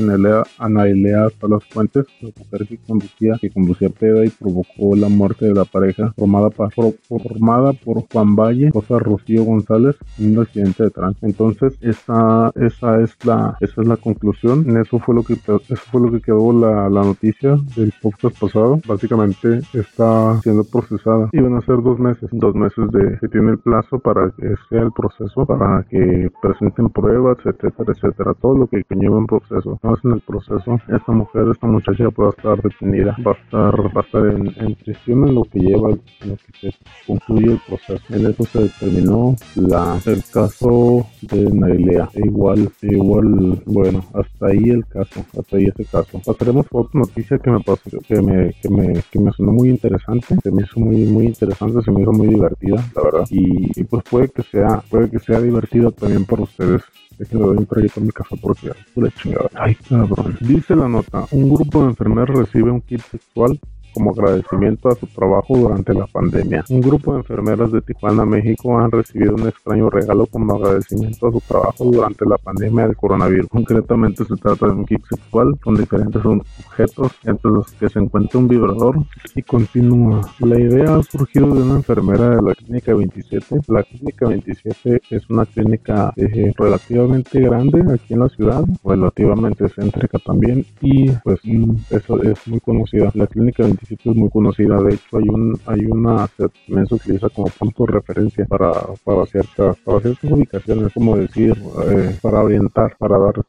Anaelea 0.58 1.30
Salas 1.40 1.64
Fuentes, 1.70 2.06
la 2.22 2.30
mujer 2.38 2.68
que 2.68 2.78
conducía, 2.78 3.38
que 3.40 3.50
conducía 3.50 3.90
peda 3.90 4.26
y 4.26 4.30
provocó 4.30 4.96
la 4.96 5.10
muerte 5.10 5.46
de 5.46 5.54
la 5.54 5.66
pareja 5.66 6.14
formada, 6.16 6.50
formada 6.50 7.74
por 7.74 8.06
Juan 8.12 8.36
Valle, 8.36 8.70
Rosa 8.74 9.00
Rocío 9.00 9.44
González, 9.44 9.96
un 10.20 10.40
accidente 10.40 10.84
de 10.84 10.90
tránsito. 10.90 11.26
Entonces, 11.26 11.74
esa, 11.82 12.52
esa 12.56 13.02
es 13.02 13.16
la, 13.24 13.58
esa 13.60 13.82
es 13.82 13.88
la 13.88 13.98
conclusión. 13.98 14.66
En 14.70 14.78
eso 14.78 15.00
fue 15.00 15.16
lo 15.16 15.24
que, 15.24 15.34
eso 15.34 15.76
fue 15.92 16.02
lo 16.02 16.12
que 16.12 16.22
quedó 16.22 16.54
la, 16.54 16.90
la 16.90 17.04
noticia 17.04 17.58
del 17.76 17.94
podcast 18.02 18.40
pasado. 18.40 18.80
Básicamente, 18.88 19.62
está 19.81 20.39
siendo 20.42 20.63
procesada 20.63 21.30
y 21.31 21.39
van 21.39 21.56
a 21.56 21.62
ser 21.62 21.81
dos 21.81 22.00
meses, 22.00 22.30
dos 22.31 22.56
meses 22.56 22.89
de 22.92 23.18
que 23.19 23.28
tiene 23.28 23.51
el 23.51 23.60
plazo 23.60 24.00
para 24.00 24.31
que 24.31 24.56
sea 24.69 24.81
el 24.81 24.92
proceso, 24.92 25.45
para 25.45 25.83
que 25.89 26.31
presenten 26.42 26.89
pruebas, 26.89 27.38
etcétera, 27.45 27.94
etcétera, 27.95 28.33
todo 28.42 28.57
lo 28.57 28.68
que 28.68 28.83
lleva 28.89 29.18
un 29.18 29.28
proceso. 29.28 29.80
No 29.83 29.98
en 30.04 30.12
el 30.13 30.22
proceso, 30.22 30.80
esta 30.88 31.12
mujer, 31.12 31.48
esta 31.51 31.68
muchacha 31.68 32.10
puede 32.12 32.30
estar 32.31 32.62
detenida, 32.62 33.16
va 33.25 33.31
a 33.31 33.36
estar, 33.36 33.98
va 33.98 34.01
a 34.01 34.06
estar 34.06 34.25
en, 34.28 34.75
prisión 34.75 35.28
en 35.28 35.36
lo 35.36 35.44
que 35.44 35.60
lleva, 35.60 35.89
en 35.89 36.30
lo 36.30 36.36
que 36.38 36.72
se 36.72 36.77
concluye 37.06 37.54
el 37.54 37.62
proceso. 37.68 38.04
En 38.10 38.25
eso 38.25 38.44
se 38.45 38.60
determinó 38.63 39.36
la, 39.56 39.98
el 40.06 40.24
caso 40.31 41.06
de 41.22 41.51
Nailea. 41.51 42.10
E 42.13 42.25
igual, 42.25 42.69
e 42.81 42.94
igual, 42.94 43.62
bueno, 43.66 44.04
hasta 44.13 44.48
ahí 44.48 44.69
el 44.69 44.86
caso, 44.88 45.22
hasta 45.38 45.57
ahí 45.57 45.66
ese 45.66 45.86
caso. 45.86 46.19
Pasaremos 46.25 46.66
a 46.72 46.77
otra 46.77 47.00
noticia 47.00 47.38
que 47.39 47.51
me 47.51 47.60
pasó, 47.60 47.98
que 48.07 48.22
me, 48.22 48.54
que 48.62 48.69
me, 48.69 48.94
que 49.12 49.19
me 49.19 49.31
sonó 49.31 49.51
muy 49.51 49.69
interesante, 49.72 50.36
se 50.42 50.52
me 50.52 50.64
hizo 50.64 50.80
muy, 50.80 50.98
muy 51.06 51.26
interesante, 51.26 51.82
se 51.82 51.92
me 51.92 52.02
hizo 52.02 52.12
muy 52.12 52.28
divertida, 52.28 52.84
la 52.96 53.04
verdad. 53.04 53.26
Y, 53.30 53.84
pues 53.86 54.04
puede 54.10 54.30
que 54.30 54.44
sea, 54.44 54.84
puede 54.90 55.10
que 55.10 55.20
sea 55.20 55.42
divertido 55.42 55.92
también 55.92 56.26
para 56.26 56.44
ustedes. 56.44 56.82
Déjenme 57.18 57.46
doy 57.46 57.58
un 57.58 57.66
trayecto 57.66 58.00
a 58.00 58.04
mi 58.04 58.12
casa 58.12 58.36
porque 58.42 58.72
pura 58.94 59.10
chingada. 59.12 59.50
Ay, 59.56 59.76
cabrón. 59.76 60.38
Dice 60.42 60.76
la 60.76 60.88
nota, 60.88 61.26
un 61.32 61.54
grupo 61.54 61.84
de 61.84 61.90
enfermeros 61.90 62.38
recibe 62.38 62.72
un 62.72 62.82
kit 62.82 63.02
sexual 63.02 63.60
como 63.94 64.12
agradecimiento 64.12 64.90
a 64.90 64.96
su 64.96 65.08
trabajo 65.08 65.58
durante 65.58 65.94
la 65.94 66.08
pandemia. 66.08 66.64
Un 66.70 66.82
grupo 66.82 67.14
de 67.14 67.20
enfermeras 67.20 67.72
de 67.72 67.82
Tijuana, 67.82 68.26
México 68.26 68.78
han 68.78 68.92
recibido 68.92 69.36
un 69.36 69.48
extraño 69.48 69.90
regalo 69.90 70.26
como 70.26 70.56
agradecimiento 70.56 71.28
a 71.28 71.32
su 71.32 71.42
trabajo 71.42 71.86
durante 71.86 72.26
la 72.26 72.38
pandemia 72.38 72.88
del 72.88 72.96
coronavirus. 72.96 73.48
Concretamente 73.50 74.26
se 74.26 74.36
trata 74.36 74.68
de 74.68 74.74
un 74.74 74.86
kit 74.86 75.04
sexual 75.10 75.58
con 75.64 75.76
diferentes 75.76 76.22
objetos 76.26 77.12
entre 77.26 77.52
los 77.52 77.72
que 77.74 77.89
se 77.89 78.00
encuentra 78.00 78.39
un 78.39 78.48
vibrador 78.48 78.96
y 79.36 79.42
continúa. 79.42 80.22
La 80.39 80.60
idea 80.60 80.96
ha 80.96 81.04
surgido 81.04 81.54
de 81.54 81.63
una 81.63 81.75
enfermera 81.75 82.36
de 82.36 82.42
la 82.42 82.56
clínica 82.56 82.94
27. 82.94 83.62
La 83.68 83.84
clínica 83.84 84.27
27 84.27 85.01
es 85.10 85.30
una 85.30 85.46
clínica 85.46 86.13
eh, 86.15 86.51
relativamente 86.58 87.39
grande 87.39 87.84
aquí 87.94 88.13
en 88.13 88.20
la 88.20 88.30
ciudad, 88.30 88.63
relativamente 88.84 89.70
céntrica 89.70 90.20
también 90.20 90.65
y 90.82 91.12
pues 91.24 91.39
mm, 91.44 91.75
eso 91.89 92.22
es 92.24 92.48
muy 92.48 92.60
conocida. 92.60 93.12
La 93.13 93.27
clínica 93.27 93.63
27 93.63 93.81
es 93.82 94.06
muy 94.06 94.30
conocida. 94.30 94.82
De 94.82 94.94
hecho, 94.94 95.18
hay 95.18 95.30
un 95.30 95.60
hay 95.66 95.86
una 95.86 96.28
también 96.28 96.88
se 96.88 96.96
utiliza 96.96 97.30
como 97.30 97.48
punto 97.48 97.86
de 97.86 97.94
referencia 97.94 98.46
para, 98.46 98.72
para 99.04 99.26
ciertas 99.26 99.78
para 99.80 100.00
ciertas 100.00 100.32
ubicaciones, 100.32 100.94
como 100.94 101.18
decir, 101.18 101.56
eh, 101.90 102.18
para 102.22 102.42
orientar, 102.42 102.96
para 102.98 103.18
darte 103.18 103.42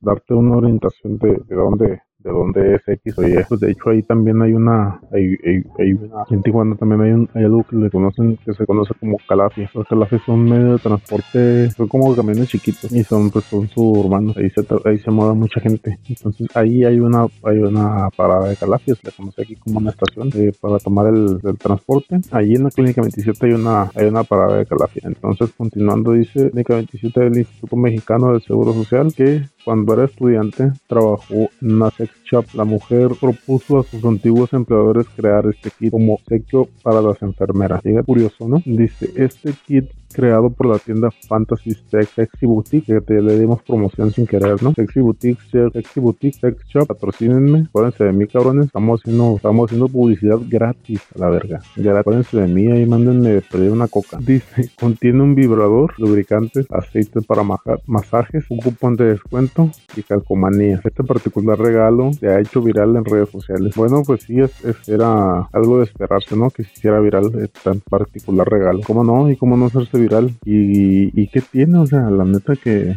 darte 0.00 0.34
una 0.34 0.56
orientación 0.56 1.18
de, 1.18 1.40
de 1.46 1.54
dónde 1.54 2.02
de 2.22 2.30
dónde 2.30 2.74
es 2.76 2.82
X 2.86 3.18
o 3.18 3.26
Y. 3.26 3.44
Pues 3.48 3.60
de 3.60 3.70
hecho 3.70 3.90
ahí 3.90 4.02
también 4.02 4.40
hay 4.42 4.52
una, 4.52 5.00
hay, 5.12 5.36
hay, 5.78 5.92
una 5.92 6.24
en 6.30 6.42
Tijuana 6.42 6.76
también 6.76 7.00
hay, 7.00 7.10
un, 7.12 7.28
hay 7.34 7.44
algo 7.44 7.64
que 7.64 7.76
le 7.76 7.90
conocen, 7.90 8.38
que 8.44 8.52
se 8.52 8.66
conoce 8.66 8.94
como 9.00 9.16
calafias. 9.28 9.74
Los 9.74 9.86
calafias 9.86 10.22
son 10.24 10.44
medio 10.44 10.72
de 10.72 10.78
transporte, 10.78 11.70
son 11.70 11.88
como 11.88 12.14
camiones 12.14 12.48
chiquitos 12.48 12.92
y 12.92 13.02
son 13.04 13.30
pues 13.30 13.44
son 13.46 13.68
suburbanos. 13.68 14.36
Ahí 14.36 14.50
se, 14.50 14.66
ahí 14.84 14.98
se 14.98 15.10
mueve 15.10 15.34
mucha 15.34 15.60
gente. 15.60 15.98
Entonces 16.08 16.48
ahí 16.54 16.84
hay 16.84 17.00
una, 17.00 17.26
hay 17.44 17.58
una 17.58 18.08
parada 18.16 18.48
de 18.48 18.56
calafias, 18.56 19.02
le 19.02 19.10
conoce 19.12 19.42
aquí 19.42 19.56
como 19.56 19.78
una 19.78 19.90
estación 19.90 20.30
eh, 20.34 20.52
para 20.60 20.78
tomar 20.78 21.06
el, 21.06 21.40
transporte. 21.58 22.20
Allí 22.30 22.54
en 22.54 22.64
la 22.64 22.70
clínica 22.70 23.02
27 23.02 23.46
hay 23.46 23.52
una, 23.52 23.90
hay 23.94 24.06
una 24.06 24.24
parada 24.24 24.58
de 24.58 24.66
calafia. 24.66 25.02
Entonces 25.04 25.50
continuando 25.56 26.12
dice 26.12 26.50
clínica 26.50 26.74
27 26.74 27.20
del 27.20 27.38
Instituto 27.38 27.76
Mexicano 27.76 28.32
del 28.32 28.42
Seguro 28.42 28.72
Social 28.72 29.12
que 29.14 29.42
cuando 29.64 29.94
era 29.94 30.04
estudiante, 30.04 30.72
trabajó 30.86 31.50
en 31.60 31.74
una 31.76 31.90
sex 31.90 32.10
shop. 32.24 32.46
La 32.54 32.64
mujer 32.64 33.10
propuso 33.20 33.78
a 33.78 33.84
sus 33.84 34.04
antiguos 34.04 34.52
empleadores 34.52 35.06
crear 35.16 35.46
este 35.46 35.70
kit 35.70 35.90
como 35.90 36.14
obsequio 36.14 36.68
para 36.82 37.00
las 37.02 37.20
enfermeras. 37.22 37.82
Llega 37.84 38.02
curioso, 38.02 38.48
¿no? 38.48 38.62
Dice, 38.64 39.10
este 39.16 39.52
kit 39.66 39.90
creado 40.12 40.50
por 40.50 40.66
la 40.66 40.78
tienda 40.78 41.10
Fantasy 41.28 41.76
Sexy 41.90 42.46
Boutique, 42.46 42.86
que 42.86 43.00
te 43.00 43.20
le 43.20 43.38
dimos 43.38 43.62
promoción 43.62 44.10
sin 44.10 44.26
querer, 44.26 44.62
¿no? 44.62 44.72
Sexy 44.74 45.00
Boutique, 45.00 45.40
Sexy 45.50 46.00
Boutique, 46.00 46.38
Sex 46.38 46.66
Shop, 46.68 46.86
patrocínenme, 46.86 47.66
acuérdense 47.68 48.04
de 48.04 48.12
mí, 48.12 48.26
cabrones, 48.26 48.66
estamos 48.66 49.00
haciendo, 49.00 49.36
estamos 49.36 49.66
haciendo 49.66 49.88
publicidad 49.88 50.38
gratis 50.48 51.00
a 51.14 51.20
la 51.20 51.28
verga. 51.28 51.60
Ya 51.76 51.98
acuérdense 51.98 52.36
de 52.36 52.46
mí, 52.46 52.66
ahí 52.66 52.86
mándenme 52.86 53.40
pedir 53.42 53.70
una 53.70 53.88
coca. 53.88 54.18
Dice, 54.26 54.70
contiene 54.78 55.22
un 55.22 55.34
vibrador, 55.34 55.94
lubricantes, 55.98 56.66
aceite 56.70 57.20
para 57.22 57.42
masajes, 57.86 58.44
un 58.50 58.58
cupón 58.58 58.96
de 58.96 59.06
descuento 59.06 59.70
y 59.96 60.02
calcomanía. 60.02 60.80
Este 60.84 61.04
particular 61.04 61.58
regalo 61.58 62.12
se 62.12 62.28
ha 62.28 62.40
hecho 62.40 62.62
viral 62.62 62.96
en 62.96 63.04
redes 63.04 63.28
sociales. 63.30 63.74
Bueno, 63.76 64.02
pues 64.04 64.22
sí, 64.22 64.40
es, 64.40 64.52
era 64.88 65.48
algo 65.52 65.78
de 65.78 65.84
esperarse, 65.84 66.36
¿no? 66.36 66.50
Que 66.50 66.64
se 66.64 66.72
hiciera 66.72 67.00
viral 67.00 67.30
este 67.40 67.70
particular 67.88 68.48
regalo. 68.48 68.80
¿Cómo 68.86 69.04
no? 69.04 69.30
¿Y 69.30 69.36
cómo 69.36 69.56
no 69.56 69.66
hacerse 69.66 69.98
viral? 70.00 70.30
¿Y, 70.44 71.20
y 71.20 71.28
qué 71.28 71.40
tiene? 71.40 71.78
O 71.78 71.86
sea, 71.86 72.10
la 72.10 72.24
neta 72.24 72.54
que 72.56 72.96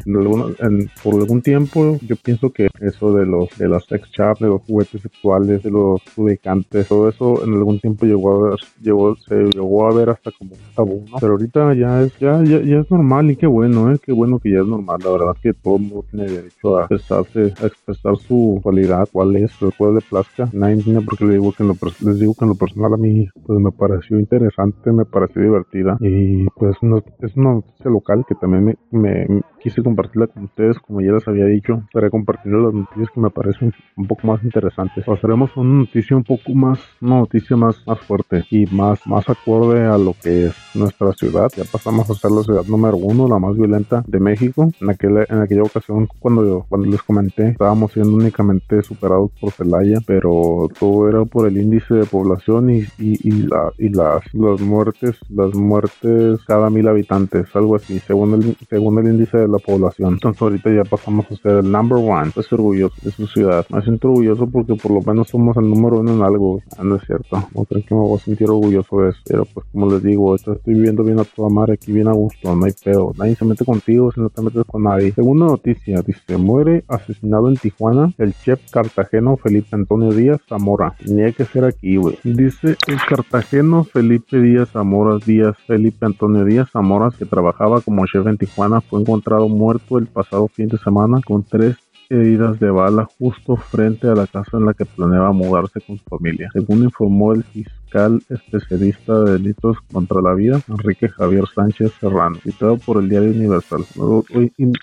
por 1.03 1.15
algún 1.15 1.41
tiempo 1.41 1.97
yo 2.01 2.15
pienso 2.15 2.51
que 2.51 2.69
eso 2.81 3.13
de 3.13 3.25
los 3.25 3.49
de 3.57 3.67
las 3.67 3.85
sex 3.85 4.09
shop, 4.11 4.39
de 4.39 4.47
los 4.47 4.61
juguetes 4.61 5.01
sexuales, 5.01 5.63
de 5.63 5.71
los 5.71 6.01
lubricantes, 6.17 6.87
todo 6.87 7.09
eso 7.09 7.43
en 7.43 7.53
algún 7.53 7.79
tiempo 7.79 8.05
llegó 8.05 8.31
a 8.31 8.49
ver, 8.49 8.59
llegó, 8.81 9.15
se 9.15 9.35
llegó 9.35 9.87
a 9.87 9.93
ver 9.93 10.09
hasta 10.09 10.31
como 10.31 10.53
un 10.53 10.75
tabú. 10.75 11.05
Pero 11.19 11.33
ahorita 11.33 11.73
ya 11.73 12.01
es, 12.01 12.17
ya, 12.19 12.43
ya, 12.43 12.61
ya 12.61 12.79
es 12.79 12.91
normal 12.91 13.31
y 13.31 13.35
qué 13.35 13.47
bueno, 13.47 13.91
¿eh? 13.91 13.99
Qué 14.03 14.11
bueno 14.11 14.39
que 14.39 14.51
ya 14.51 14.59
es 14.59 14.67
normal. 14.67 14.99
La 15.03 15.11
verdad 15.11 15.35
que 15.41 15.53
todo 15.53 15.77
el 15.77 15.83
mundo 15.83 16.05
tiene 16.09 16.25
derecho 16.25 16.77
a 16.77 16.81
expresarse, 16.81 17.53
a 17.61 17.67
expresar 17.67 18.17
su 18.17 18.59
cualidad, 18.61 19.07
cuál 19.11 19.35
es, 19.35 19.51
cuál 19.77 19.95
de 19.95 20.01
plazca. 20.01 20.49
Nadie 20.53 20.83
tiene 20.83 21.01
por 21.01 21.17
qué 21.17 21.25
les 21.25 21.33
digo 21.35 21.51
que 21.51 21.63
en 21.63 21.69
lo, 21.69 21.75
les 22.01 22.19
digo 22.19 22.33
que 22.33 22.45
en 22.45 22.49
lo 22.49 22.55
personal 22.55 22.93
a 22.93 22.97
mí 22.97 23.27
pues 23.45 23.59
me 23.59 23.71
pareció 23.71 24.19
interesante, 24.19 24.91
me 24.91 25.05
pareció 25.05 25.41
divertida 25.41 25.97
y 25.99 26.45
pues 26.55 26.75
no, 26.81 26.92
es 27.19 27.35
una 27.35 27.53
noticia 27.53 27.89
local 27.89 28.25
que 28.27 28.35
también 28.35 28.65
me, 28.65 28.77
me, 28.91 29.41
quise 29.63 29.81
compartirla 29.81 30.27
con 30.27 30.43
ustedes, 30.43 30.77
como 30.79 30.99
ya 30.99 31.13
les 31.13 31.25
había 31.27 31.45
dicho, 31.45 31.81
estaré 31.85 32.09
compartiendo 32.09 32.59
las 32.59 32.73
noticias 32.73 33.09
que 33.13 33.21
me 33.21 33.29
parecen 33.29 33.73
un 33.95 34.07
poco 34.07 34.27
más 34.27 34.43
interesantes. 34.43 35.05
Pasaremos 35.05 35.51
a 35.55 35.61
una 35.61 35.79
noticia 35.79 36.17
un 36.17 36.23
poco 36.23 36.53
más, 36.53 36.79
una 37.01 37.19
noticia 37.19 37.55
más, 37.55 37.81
más 37.87 37.99
fuerte 38.01 38.43
y 38.51 38.65
más, 38.67 38.99
más 39.07 39.27
acorde 39.29 39.85
a 39.85 39.97
lo 39.97 40.13
que 40.21 40.47
es 40.47 40.55
nuestra 40.75 41.13
ciudad. 41.13 41.49
Ya 41.55 41.63
pasamos 41.63 42.09
a 42.09 42.13
ser 42.13 42.31
la 42.31 42.43
ciudad 42.43 42.65
número 42.67 42.97
uno, 42.97 43.27
la 43.27 43.39
más 43.39 43.55
violenta 43.55 44.03
de 44.05 44.19
México. 44.19 44.69
En 44.81 44.89
aquella, 44.89 45.25
en 45.29 45.39
aquella 45.39 45.63
ocasión, 45.63 46.07
cuando, 46.19 46.65
cuando 46.67 46.87
les 46.87 47.01
comenté, 47.01 47.49
estábamos 47.49 47.93
siendo 47.93 48.17
únicamente 48.17 48.81
superados 48.81 49.31
por 49.39 49.51
Celaya, 49.51 49.99
pero 50.05 50.67
todo 50.77 51.07
era 51.07 51.23
por 51.23 51.47
el 51.47 51.57
índice 51.57 51.93
de 51.93 52.05
población 52.05 52.69
y, 52.69 52.79
y, 52.99 53.17
y, 53.27 53.31
la, 53.43 53.71
y 53.77 53.89
las, 53.89 54.21
las 54.33 54.59
muertes, 54.59 55.17
las 55.29 55.55
muertes 55.55 56.43
cada 56.45 56.69
mil 56.69 56.87
habitantes, 56.87 57.55
algo 57.55 57.77
así, 57.77 57.99
según 57.99 58.33
el, 58.33 58.57
según 58.69 58.99
el 58.99 59.13
índice 59.13 59.37
de 59.37 59.52
la 59.53 59.59
población. 59.59 60.13
Entonces 60.13 60.41
ahorita 60.41 60.69
ya 60.73 60.83
pasamos 60.83 61.25
a 61.31 61.35
ser 61.35 61.57
el 61.57 61.71
number 61.71 61.97
one. 61.97 62.27
Estoy 62.27 62.45
orgulloso 62.51 62.95
de 63.01 63.11
su 63.11 63.27
ciudad. 63.27 63.65
Me 63.69 63.81
siento 63.81 64.09
orgulloso 64.09 64.47
porque 64.47 64.75
por 64.75 64.91
lo 64.91 65.01
menos 65.01 65.29
somos 65.29 65.55
el 65.57 65.69
número 65.69 65.99
uno 65.99 66.13
en 66.13 66.21
algo. 66.21 66.61
Ah, 66.77 66.83
no 66.83 66.95
es 66.95 67.03
cierto. 67.05 67.37
No 67.55 67.63
creo 67.65 67.83
que 67.85 67.95
me 67.95 68.01
voy 68.01 68.17
a 68.17 68.23
sentir 68.23 68.49
orgulloso 68.49 69.01
de 69.01 69.09
eso. 69.09 69.19
Pero 69.25 69.45
pues 69.45 69.65
como 69.71 69.89
les 69.89 70.03
digo, 70.03 70.35
estoy 70.35 70.57
viviendo 70.65 71.03
bien 71.03 71.19
a 71.19 71.23
toda 71.23 71.49
madre 71.49 71.73
aquí 71.73 71.91
bien 71.91 72.07
a 72.07 72.13
gusto. 72.13 72.55
No 72.55 72.65
hay 72.65 72.73
pedo. 72.83 73.13
Nadie 73.17 73.35
se 73.35 73.45
mete 73.45 73.65
contigo 73.65 74.11
si 74.11 74.21
no 74.21 74.29
te 74.29 74.41
metes 74.41 74.63
con 74.65 74.83
nadie. 74.83 75.11
Segunda 75.11 75.45
noticia. 75.45 76.01
Dice, 76.01 76.37
muere 76.37 76.83
asesinado 76.87 77.49
en 77.49 77.55
Tijuana 77.55 78.13
el 78.17 78.33
chef 78.33 78.59
cartageno 78.71 79.37
Felipe 79.37 79.69
Antonio 79.71 80.11
Díaz 80.11 80.41
Zamora. 80.47 80.95
Tenía 81.03 81.31
que 81.31 81.45
ser 81.45 81.65
aquí, 81.65 81.97
güey. 81.97 82.17
Dice 82.23 82.75
el 82.87 82.97
cartageno 83.07 83.83
Felipe 83.83 84.39
Díaz 84.39 84.69
Zamora 84.71 85.17
Díaz 85.25 85.55
Felipe 85.67 86.05
Antonio 86.05 86.45
Díaz 86.45 86.69
Zamora 86.71 87.09
que 87.17 87.25
trabajaba 87.25 87.81
como 87.81 88.05
chef 88.05 88.25
en 88.27 88.37
Tijuana 88.37 88.81
fue 88.81 89.01
encontrado 89.01 89.42
muerto 89.47 89.97
el 89.97 90.07
pasado 90.07 90.47
fin 90.47 90.67
de 90.67 90.77
semana 90.77 91.19
con 91.25 91.43
tres 91.43 91.77
heridas 92.09 92.59
de 92.59 92.69
bala 92.69 93.07
justo 93.17 93.55
frente 93.55 94.07
a 94.07 94.15
la 94.15 94.27
casa 94.27 94.57
en 94.57 94.65
la 94.65 94.73
que 94.73 94.85
planeaba 94.85 95.31
mudarse 95.31 95.81
con 95.81 95.97
su 95.97 96.03
familia. 96.05 96.49
Según 96.53 96.83
informó 96.83 97.33
el 97.33 97.43
fiscal 97.43 98.21
especialista 98.29 99.23
de 99.23 99.33
delitos 99.33 99.77
contra 99.91 100.21
la 100.21 100.33
vida, 100.33 100.61
Enrique 100.67 101.09
Javier 101.09 101.45
Sánchez 101.53 101.93
Serrano, 101.99 102.35
citado 102.43 102.77
por 102.77 103.01
el 103.01 103.09
diario 103.09 103.31
Universal. 103.31 103.83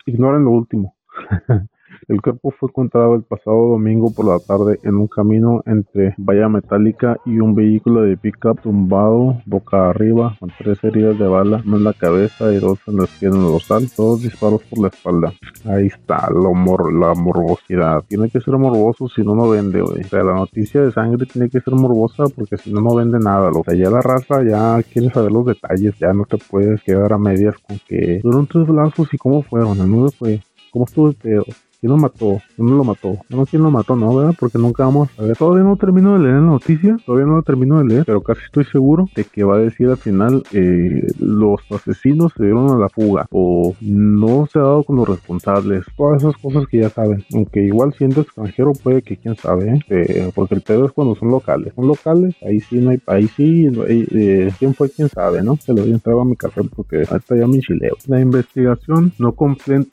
Ignoren 0.06 0.44
lo 0.44 0.50
último. 0.50 0.94
El 2.10 2.20
cuerpo 2.20 2.50
fue 2.50 2.68
encontrado 2.68 3.14
el 3.14 3.22
pasado 3.22 3.68
domingo 3.68 4.12
por 4.12 4.26
la 4.26 4.40
tarde 4.40 4.80
en 4.82 4.96
un 4.96 5.06
camino 5.06 5.62
entre 5.64 6.12
valla 6.18 6.48
metálica 6.48 7.16
y 7.24 7.38
un 7.38 7.54
vehículo 7.54 8.02
de 8.02 8.16
pickup 8.16 8.60
tumbado 8.62 9.40
boca 9.46 9.90
arriba 9.90 10.36
con 10.40 10.50
tres 10.58 10.82
heridas 10.82 11.16
de 11.20 11.28
bala, 11.28 11.62
una 11.64 11.76
en 11.76 11.84
la 11.84 11.92
cabeza 11.92 12.52
y 12.52 12.58
dos 12.58 12.80
en 12.88 12.96
la 12.96 13.04
esquina 13.04 13.36
dorsal, 13.36 13.88
todos 13.94 14.22
disparos 14.22 14.60
por 14.64 14.80
la 14.80 14.88
espalda. 14.88 15.32
Ahí 15.66 15.86
está 15.86 16.28
lo 16.30 16.52
mor 16.52 16.92
la 16.92 17.14
morbosidad. 17.14 18.02
Tiene 18.08 18.28
que 18.28 18.40
ser 18.40 18.58
morboso 18.58 19.06
si 19.08 19.22
no 19.22 19.36
no 19.36 19.48
vende, 19.48 19.80
güey. 19.80 20.00
O 20.00 20.08
sea, 20.08 20.24
la 20.24 20.34
noticia 20.34 20.82
de 20.82 20.90
sangre 20.90 21.26
tiene 21.26 21.48
que 21.48 21.60
ser 21.60 21.74
morbosa 21.74 22.24
porque 22.34 22.56
si 22.56 22.72
no 22.72 22.80
no 22.80 22.96
vende 22.96 23.20
nada. 23.20 23.50
O 23.54 23.62
sea, 23.62 23.74
ya 23.74 23.88
la 23.88 24.00
raza 24.00 24.42
ya 24.42 24.82
quiere 24.82 25.10
saber 25.10 25.30
los 25.30 25.46
detalles, 25.46 25.96
ya 26.00 26.12
no 26.12 26.24
te 26.24 26.38
puedes 26.38 26.82
quedar 26.82 27.12
a 27.12 27.18
medias 27.18 27.54
con 27.58 27.78
que 27.86 28.18
fueron 28.20 28.48
tres 28.48 28.66
brazos 28.66 29.14
y 29.14 29.16
cómo 29.16 29.42
fueron, 29.42 29.78
no 29.78 30.08
fue, 30.08 30.40
cómo 30.72 30.86
estuvo 30.86 31.06
el 31.10 31.14
pedo. 31.14 31.44
¿Quién 31.80 31.92
lo 31.92 31.96
mató? 31.96 32.42
¿Quién 32.56 32.76
lo 32.76 32.84
mató? 32.84 33.16
¿quién 33.50 33.62
lo 33.62 33.70
mató? 33.70 33.96
No, 33.96 34.14
¿verdad? 34.14 34.34
Porque 34.38 34.58
nunca 34.58 34.84
vamos 34.84 35.08
a 35.18 35.22
ver. 35.22 35.34
Todavía 35.34 35.64
no 35.64 35.76
termino 35.76 36.12
de 36.12 36.18
leer 36.18 36.34
la 36.34 36.40
noticia. 36.42 36.96
Todavía 37.06 37.26
no 37.26 37.36
la 37.36 37.42
termino 37.42 37.78
de 37.78 37.86
leer. 37.86 38.04
Pero 38.04 38.20
casi 38.20 38.42
estoy 38.44 38.64
seguro 38.66 39.08
de 39.16 39.24
que 39.24 39.44
va 39.44 39.56
a 39.56 39.60
decir 39.60 39.88
al 39.88 39.96
final 39.96 40.42
eh, 40.52 41.06
los 41.18 41.60
asesinos 41.70 42.34
se 42.36 42.44
dieron 42.44 42.70
a 42.70 42.76
la 42.76 42.90
fuga. 42.90 43.26
O 43.30 43.74
no 43.80 44.46
se 44.52 44.58
ha 44.58 44.62
dado 44.62 44.84
con 44.84 44.96
los 44.96 45.08
responsables. 45.08 45.86
Todas 45.96 46.22
esas 46.22 46.36
cosas 46.36 46.66
que 46.66 46.80
ya 46.80 46.90
saben. 46.90 47.24
Aunque 47.32 47.62
igual 47.62 47.94
siendo 47.94 48.20
extranjero 48.20 48.72
puede 48.74 49.00
que 49.00 49.16
quién 49.16 49.36
sabe. 49.36 49.70
¿eh? 49.70 49.80
Eh, 49.88 50.32
porque 50.34 50.56
el 50.56 50.60
pedo 50.60 50.84
es 50.84 50.92
cuando 50.92 51.14
son 51.14 51.30
locales. 51.30 51.72
Son 51.74 51.86
locales. 51.86 52.34
Ahí 52.42 52.60
sí 52.60 52.76
no 52.76 52.90
hay. 52.90 53.00
Ahí 53.06 53.26
sí. 53.28 53.70
¿Quién 54.58 54.74
fue? 54.74 54.90
¿Quién 54.90 55.08
sabe? 55.08 55.42
¿No? 55.42 55.56
Se 55.56 55.72
lo 55.72 55.80
voy 55.80 55.94
a 55.94 56.20
a 56.20 56.24
mi 56.26 56.36
café 56.36 56.62
porque 56.64 57.04
ahorita 57.08 57.36
ya 57.36 57.46
mi 57.46 57.60
chileo. 57.60 57.96
La 58.06 58.20
investigación 58.20 59.12
no, 59.18 59.34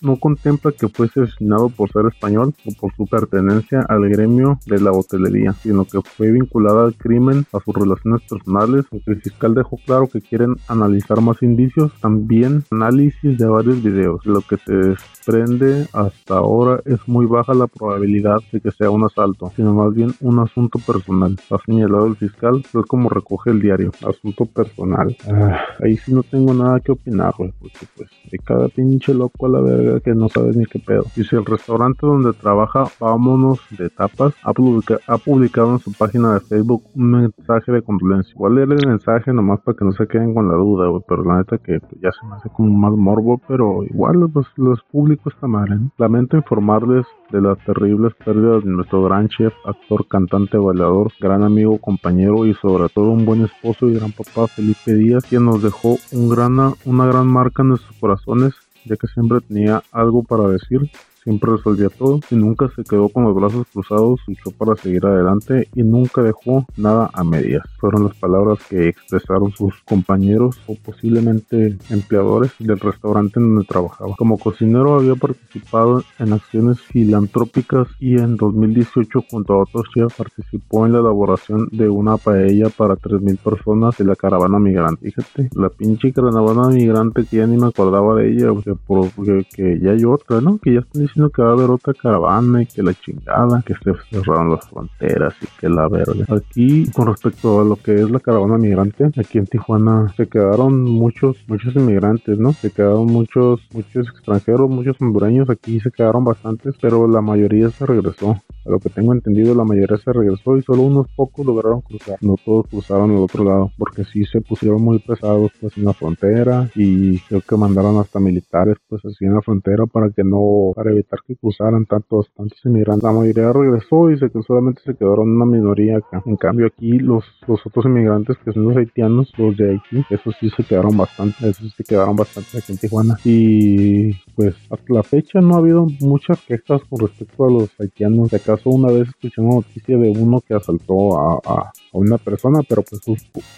no 0.02 0.16
contempla 0.18 0.74
que 0.74 0.90
fue 0.90 1.06
asesinado 1.06 1.70
por 1.78 1.92
ser 1.92 2.08
español 2.08 2.54
o 2.66 2.72
por 2.80 2.94
su 2.96 3.06
pertenencia 3.06 3.86
al 3.88 4.10
gremio 4.10 4.60
de 4.66 4.82
la 4.82 4.92
hotelería, 4.92 5.54
sino 5.54 5.86
que 5.86 6.02
fue 6.02 6.32
vinculada 6.32 6.86
al 6.86 6.96
crimen, 6.96 7.46
a 7.54 7.60
sus 7.60 7.76
relaciones 7.76 8.22
personales, 8.28 8.86
aunque 8.92 9.12
el 9.12 9.22
fiscal 9.22 9.54
dejó 9.54 9.78
claro 9.86 10.08
que 10.08 10.22
quieren 10.22 10.56
analizar 10.68 11.22
más 11.22 11.42
indicios, 11.44 11.92
también 12.02 12.64
análisis 12.72 13.38
de 13.38 13.46
varios 13.46 13.82
videos. 13.84 14.26
Lo 14.26 14.42
que 14.42 14.58
se 14.58 14.74
desprende 14.74 15.88
hasta 15.94 16.38
ahora 16.38 16.82
es 16.86 17.00
muy 17.08 17.26
baja 17.26 17.54
la 17.54 17.68
probabilidad 17.68 18.40
de 18.52 18.60
que 18.60 18.72
sea 18.72 18.90
un 18.90 19.04
asalto, 19.04 19.52
sino 19.56 19.74
más 19.74 19.94
bien 19.94 20.14
un 20.22 20.40
asunto 20.40 20.80
personal. 20.80 21.38
Ha 21.50 21.58
señalado 21.66 22.08
el 22.08 22.16
fiscal, 22.16 22.64
es 22.66 22.86
como 22.88 23.10
recoge 23.10 23.52
el 23.52 23.62
diario, 23.62 23.92
asunto 24.08 24.46
personal. 24.46 25.16
Ah, 25.30 25.60
ahí 25.84 25.98
sí 25.98 26.14
no 26.14 26.24
tengo 26.24 26.54
nada 26.54 26.80
que 26.80 26.92
opinar, 26.92 27.34
porque 27.38 27.86
pues 27.96 28.10
de 28.32 28.40
cada 28.40 28.68
pinche 28.70 29.14
loco 29.14 29.46
a 29.46 29.50
la 29.50 29.62
verga 29.62 30.00
que 30.00 30.14
no 30.14 30.30
sabes 30.30 30.56
ni 30.56 30.66
qué 30.66 30.80
pedo. 30.80 31.06
Y 31.16 31.24
si 31.24 31.36
el 31.36 31.46
restaurante 31.68 32.08
donde 32.08 32.32
trabaja 32.32 32.86
Vámonos 32.98 33.60
de 33.78 33.90
Tapas 33.90 34.34
ha, 34.42 34.54
publicado 34.54 35.74
en 35.74 35.80
su 35.80 35.92
página 35.92 36.36
de 36.36 36.40
Facebook 36.40 36.84
un 36.96 37.12
mensaje 37.12 37.74
de 37.74 37.82
condolencia. 37.82 38.32
Igual 38.34 38.56
leer 38.56 38.72
el 38.72 38.88
mensaje 38.88 39.34
nomás 39.34 39.60
para 39.62 39.78
que 39.78 39.84
no 39.84 39.92
se 39.92 40.08
queden 40.08 40.34
con 40.34 40.48
la 40.48 40.56
duda, 40.56 40.88
pero 41.08 41.24
la 41.26 41.40
neta 41.40 41.58
que 41.58 41.80
ya 42.02 42.12
se 42.12 42.26
me 42.26 42.36
hace 42.36 42.50
como 42.50 42.70
más 42.70 42.94
morbo, 42.94 43.42
pero 43.48 43.84
igual 43.84 44.30
pues 44.32 44.48
los 44.56 44.82
públicos 44.84 45.34
está 45.34 45.48
mal, 45.48 45.72
¿eh? 45.74 45.80
Lamento 45.98 46.38
informarles 46.38 47.06
de 47.32 47.42
las 47.42 47.58
terribles 47.66 48.14
pérdidas 48.24 48.64
de 48.64 48.72
nuestro 48.72 49.04
gran 49.04 49.28
chef, 49.28 49.54
actor, 49.66 50.08
cantante, 50.08 50.58
bailador, 50.58 51.12
gran 51.20 51.44
amigo, 51.44 51.78
compañero 51.80 52.46
y 52.46 52.54
sobre 52.54 52.88
todo 52.88 53.10
un 53.10 53.26
buen 53.26 53.44
esposo 53.44 53.90
y 53.90 53.96
gran 53.96 54.14
papá 54.14 54.48
Felipe 54.48 54.94
Díaz, 54.94 55.26
quien 55.26 55.44
nos 55.44 55.62
dejó 55.62 55.98
un 56.14 56.30
gran, 56.30 56.58
una 56.86 57.06
gran 57.06 57.28
marca 57.28 57.62
en 57.62 57.70
nuestros 57.70 57.98
corazones 58.00 58.54
ya 58.88 58.96
que 58.96 59.08
siempre 59.08 59.42
tenía 59.42 59.84
algo 59.92 60.24
para 60.24 60.48
decir 60.48 60.90
siempre 61.28 61.52
resolvía 61.52 61.90
todo 61.90 62.22
y 62.32 62.36
nunca 62.36 62.70
se 62.74 62.86
quedó 62.86 63.10
con 63.10 63.26
los 63.26 63.36
brazos 63.36 63.68
cruzados, 63.74 64.22
luchó 64.28 64.52
para 64.52 64.78
seguir 64.78 65.06
adelante 65.06 65.68
y 65.76 65.84
nunca 65.84 66.24
dejó 66.24 66.66
nada 66.78 67.10
a 67.12 67.26
medias. 67.26 67.66
Fueron 67.80 68.06
las 68.06 68.16
palabras 68.16 68.60
que 68.70 68.88
expresaron 68.88 69.52
sus 69.52 69.74
compañeros 69.84 70.58
o 70.68 70.76
posiblemente 70.76 71.78
empleadores 71.90 72.52
del 72.60 72.80
restaurante 72.80 73.42
en 73.42 73.56
donde 73.56 73.68
trabajaba. 73.68 74.16
Como 74.18 74.38
cocinero 74.38 74.96
había 74.96 75.16
participado 75.16 76.02
en 76.18 76.32
acciones 76.32 76.80
filantrópicas 76.80 77.90
y 78.00 78.18
en 78.18 78.38
2018 78.38 79.26
junto 79.30 79.54
a 79.54 79.64
otros 79.64 79.84
chefs 79.94 80.16
participó 80.16 80.86
en 80.86 80.94
la 80.94 81.00
elaboración 81.00 81.68
de 81.74 81.90
una 81.90 82.16
paella 82.16 82.70
para 82.70 82.96
3.000 82.96 83.38
personas 83.40 83.98
de 83.98 84.06
la 84.06 84.16
caravana 84.16 84.60
migrante. 84.60 85.12
Fíjate, 85.12 85.50
la 85.56 85.68
pinche 85.68 86.14
caravana 86.14 86.70
migrante 86.70 87.26
que 87.26 87.38
ya 87.38 87.48
ni 87.48 87.58
me 87.58 87.68
acordaba 87.68 88.16
de 88.16 88.32
ella, 88.32 88.54
porque, 88.54 88.76
porque 88.86 89.46
que 89.54 89.80
ya 89.82 89.92
hay 89.92 90.06
otra, 90.06 90.40
¿no? 90.40 90.58
Que 90.58 90.76
ya 90.76 90.80
están 90.80 91.17
diciendo 91.18 91.32
que 91.32 91.42
va 91.42 91.50
a 91.50 91.54
haber 91.54 91.70
otra 91.72 91.94
caravana 91.94 92.62
y 92.62 92.66
que 92.68 92.84
la 92.84 92.94
chingada, 92.94 93.64
que 93.66 93.74
se 93.74 93.94
cerraron 94.12 94.52
las 94.52 94.70
fronteras 94.70 95.34
y 95.42 95.48
que 95.60 95.68
la 95.68 95.88
verga. 95.88 96.26
Aquí, 96.30 96.90
con 96.92 97.08
respecto 97.08 97.60
a 97.60 97.66
lo 97.66 97.76
que 97.76 97.96
es 97.96 98.12
la 98.12 98.20
caravana 98.20 98.58
migrante, 98.58 99.06
aquí 99.18 99.40
en 99.40 99.48
Tijuana 99.48 100.14
se 100.16 100.28
quedaron 100.28 100.84
muchos, 100.84 101.38
muchos 101.48 101.76
inmigrantes, 101.76 102.38
¿no? 102.38 102.54
Se 102.54 102.72
quedaron 102.72 103.08
muchos, 103.08 103.62
muchos 103.74 104.08
extranjeros, 104.10 104.70
muchos 104.70 104.96
hondureños, 105.02 105.50
aquí 105.50 105.80
se 105.80 105.92
quedaron 105.92 106.24
bastantes, 106.24 106.76
pero 106.80 107.08
la 107.08 107.22
mayoría 107.22 107.70
se 107.72 107.86
regresó. 107.86 108.38
A 108.66 108.70
lo 108.70 108.80
que 108.80 108.90
tengo 108.90 109.14
entendido, 109.14 109.56
la 109.56 109.64
mayoría 109.64 109.98
se 109.98 110.12
regresó 110.12 110.58
y 110.58 110.62
solo 110.62 110.84
unos 110.84 111.08
pocos 111.16 111.46
lograron 111.46 111.82
cruzar. 111.82 112.18
No 112.22 112.36
todos 112.44 112.68
cruzaron 112.68 113.12
al 113.12 113.24
otro 113.24 113.46
lado, 113.46 113.72
porque 113.78 114.04
sí 114.04 114.26
se 114.26 114.42
pusieron 114.42 114.82
muy 114.82 115.00
pesados 115.00 115.52
pues 115.62 115.78
en 115.78 115.86
la 115.86 115.94
frontera 115.94 116.70
y 116.76 117.18
creo 117.20 117.42
que 117.42 117.56
mandaron 117.56 117.98
hasta 117.98 118.20
militares 118.20 118.76
pues 118.90 119.04
así 119.06 119.24
en 119.24 119.36
la 119.36 119.42
frontera 119.42 119.86
para 119.86 120.10
que 120.10 120.24
no, 120.24 120.74
para 120.76 120.92
evitar 120.92 121.07
que 121.26 121.36
cruzaran 121.36 121.86
tantos, 121.86 122.30
tantos 122.36 122.60
inmigrantes. 122.66 123.04
La 123.04 123.12
mayoría 123.12 123.54
regresó 123.54 124.12
y 124.12 124.18
se, 124.18 124.30
solamente 124.46 124.82
se 124.84 124.96
quedaron 124.96 125.30
una 125.30 125.46
minoría 125.46 125.98
acá. 125.98 126.22
En 126.26 126.36
cambio 126.36 126.68
aquí 126.68 127.00
los, 127.00 127.24
los 127.48 127.66
otros 127.66 127.86
inmigrantes 127.86 128.38
que 128.44 128.52
son 128.52 128.66
los 128.66 128.78
haitianos, 128.78 129.32
los 129.38 129.56
de 129.58 129.72
Haití, 129.72 130.06
esos 130.10 130.36
sí 130.40 130.50
se 130.50 130.64
quedaron 130.64 130.98
bastante, 130.98 131.50
esos 131.50 131.74
se 131.74 131.84
quedaron 131.84 132.16
bastante 132.16 132.58
aquí 132.58 132.72
en 132.72 132.78
Tijuana. 132.78 133.18
Y 133.24 134.14
pues 134.36 134.56
hasta 134.70 134.94
la 134.94 135.04
fecha 135.04 135.42
no 135.42 135.56
ha 135.56 135.60
habido 135.60 135.88
muchas 136.02 136.42
quejas 136.42 136.82
con 136.90 137.00
respecto 137.00 137.46
a 137.46 137.52
los 137.52 137.70
haitianos. 137.80 138.32
De 138.32 138.38
acaso 138.38 138.70
una 138.70 138.92
vez 138.92 139.08
escuché 139.08 139.42
una 139.42 139.56
noticia 139.56 139.98
de 139.98 140.10
uno 140.10 140.42
que 140.42 140.54
asaltó 140.54 141.20
a, 141.20 141.72
una 141.92 142.18
persona, 142.18 142.60
pero 142.68 142.84
pues 142.84 143.02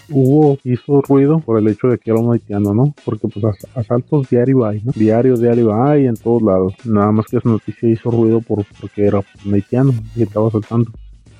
hubo, 0.08 0.58
hizo 0.64 1.00
ruido 1.02 1.40
por 1.40 1.58
el 1.58 1.68
hecho 1.68 1.88
de 1.88 1.98
que 1.98 2.10
era 2.10 2.20
un 2.20 2.32
haitiano, 2.32 2.74
¿no? 2.74 2.94
Porque 3.04 3.28
pues 3.28 3.44
asaltos 3.74 4.28
diario 4.30 4.64
hay, 4.64 4.82
¿no? 4.82 4.92
Diario, 4.94 5.36
diario 5.36 5.74
hay 5.74 6.06
en 6.06 6.16
todos 6.16 6.42
lados. 6.42 6.74
Nada 6.84 7.12
más 7.12 7.26
que 7.26 7.38
esa 7.38 7.48
noticia 7.48 7.88
hizo 7.88 8.10
ruido 8.10 8.40
por, 8.40 8.64
porque 8.80 9.06
era 9.06 9.20
un 9.44 9.54
haitiano 9.54 9.92
y 10.14 10.22
estaba 10.22 10.48
asaltando. 10.48 10.90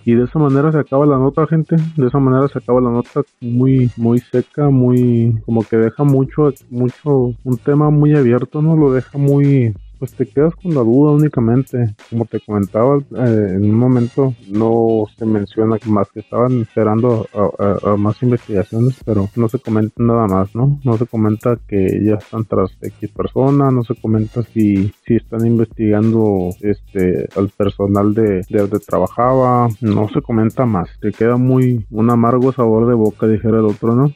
Y 0.04 0.14
de 0.14 0.25
esa 0.25 0.38
manera 0.38 0.73
se 0.73 0.78
acaba 0.78 1.04
la 1.06 1.18
nota, 1.18 1.47
gente. 1.47 1.76
De 1.97 2.06
esa 2.06 2.18
manera 2.18 2.49
se 2.49 2.59
acaba 2.59 2.80
la 2.80 2.90
nota 2.90 3.23
muy, 3.40 3.90
muy 3.97 4.18
seca, 4.18 4.70
muy, 4.70 5.38
como 5.44 5.62
que 5.62 5.76
deja 5.76 6.04
mucho, 6.04 6.52
mucho, 6.70 7.35
un 7.44 7.59
tema 7.62 7.90
muy 7.90 8.14
abierto, 8.14 8.62
¿no? 8.62 8.76
Lo 8.76 8.92
deja 8.92 9.18
muy, 9.18 9.75
pues 10.00 10.14
te 10.14 10.26
quedas 10.26 10.54
con 10.57 10.75
la 10.75 10.80
duda 10.80 11.12
únicamente. 11.12 11.95
Como 12.09 12.25
te 12.25 12.40
comentaba, 12.40 12.97
eh, 12.97 13.52
en 13.54 13.64
un 13.64 13.75
momento 13.75 14.35
no 14.49 15.04
se 15.16 15.26
menciona 15.26 15.76
más 15.87 16.11
que 16.11 16.21
estaban 16.21 16.62
esperando 16.62 17.28
a, 17.35 17.97
más 17.97 18.21
investigaciones, 18.23 18.97
pero 19.04 19.28
no 19.37 19.49
se 19.49 19.59
comenta 19.59 20.02
nada 20.02 20.26
más, 20.26 20.54
¿no? 20.57 20.80
No 20.85 20.97
se 20.97 21.07
comenta 21.07 21.59
que 21.69 22.02
ya 22.02 22.14
están 22.14 22.47
tras 22.47 22.71
X 22.80 23.11
persona, 23.11 23.71
no 23.71 23.85
se 23.85 23.95
comenta 23.95 24.42
si, 24.42 24.90
si 25.07 25.16
están 25.16 25.47
investigando 25.47 26.49
este 26.61 27.28
al 27.37 27.50
personal 27.50 28.14
de, 28.14 28.42
de 28.49 28.59
donde 28.59 28.80
trabajaba, 28.80 29.69
no 29.83 30.09
se 30.09 30.23
comenta 30.23 30.64
más. 30.64 30.88
Te 31.00 31.12
queda 31.12 31.37
muy 31.37 31.85
un 31.90 32.09
amargo 32.11 32.52
sabor 32.52 32.88
de 32.88 32.95
boca, 32.95 33.26
dijera 33.26 33.59
el 33.59 33.66
otro, 33.66 33.95
¿no? 33.95 34.11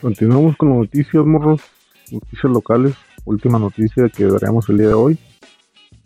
Continuamos 0.00 0.56
con 0.56 0.78
noticias, 0.78 1.26
morros, 1.26 1.60
noticias 2.12 2.52
locales 2.52 2.94
última 3.24 3.58
noticia 3.58 4.08
que 4.08 4.24
daremos 4.24 4.68
el 4.68 4.78
día 4.78 4.88
de 4.88 4.94
hoy. 4.94 5.18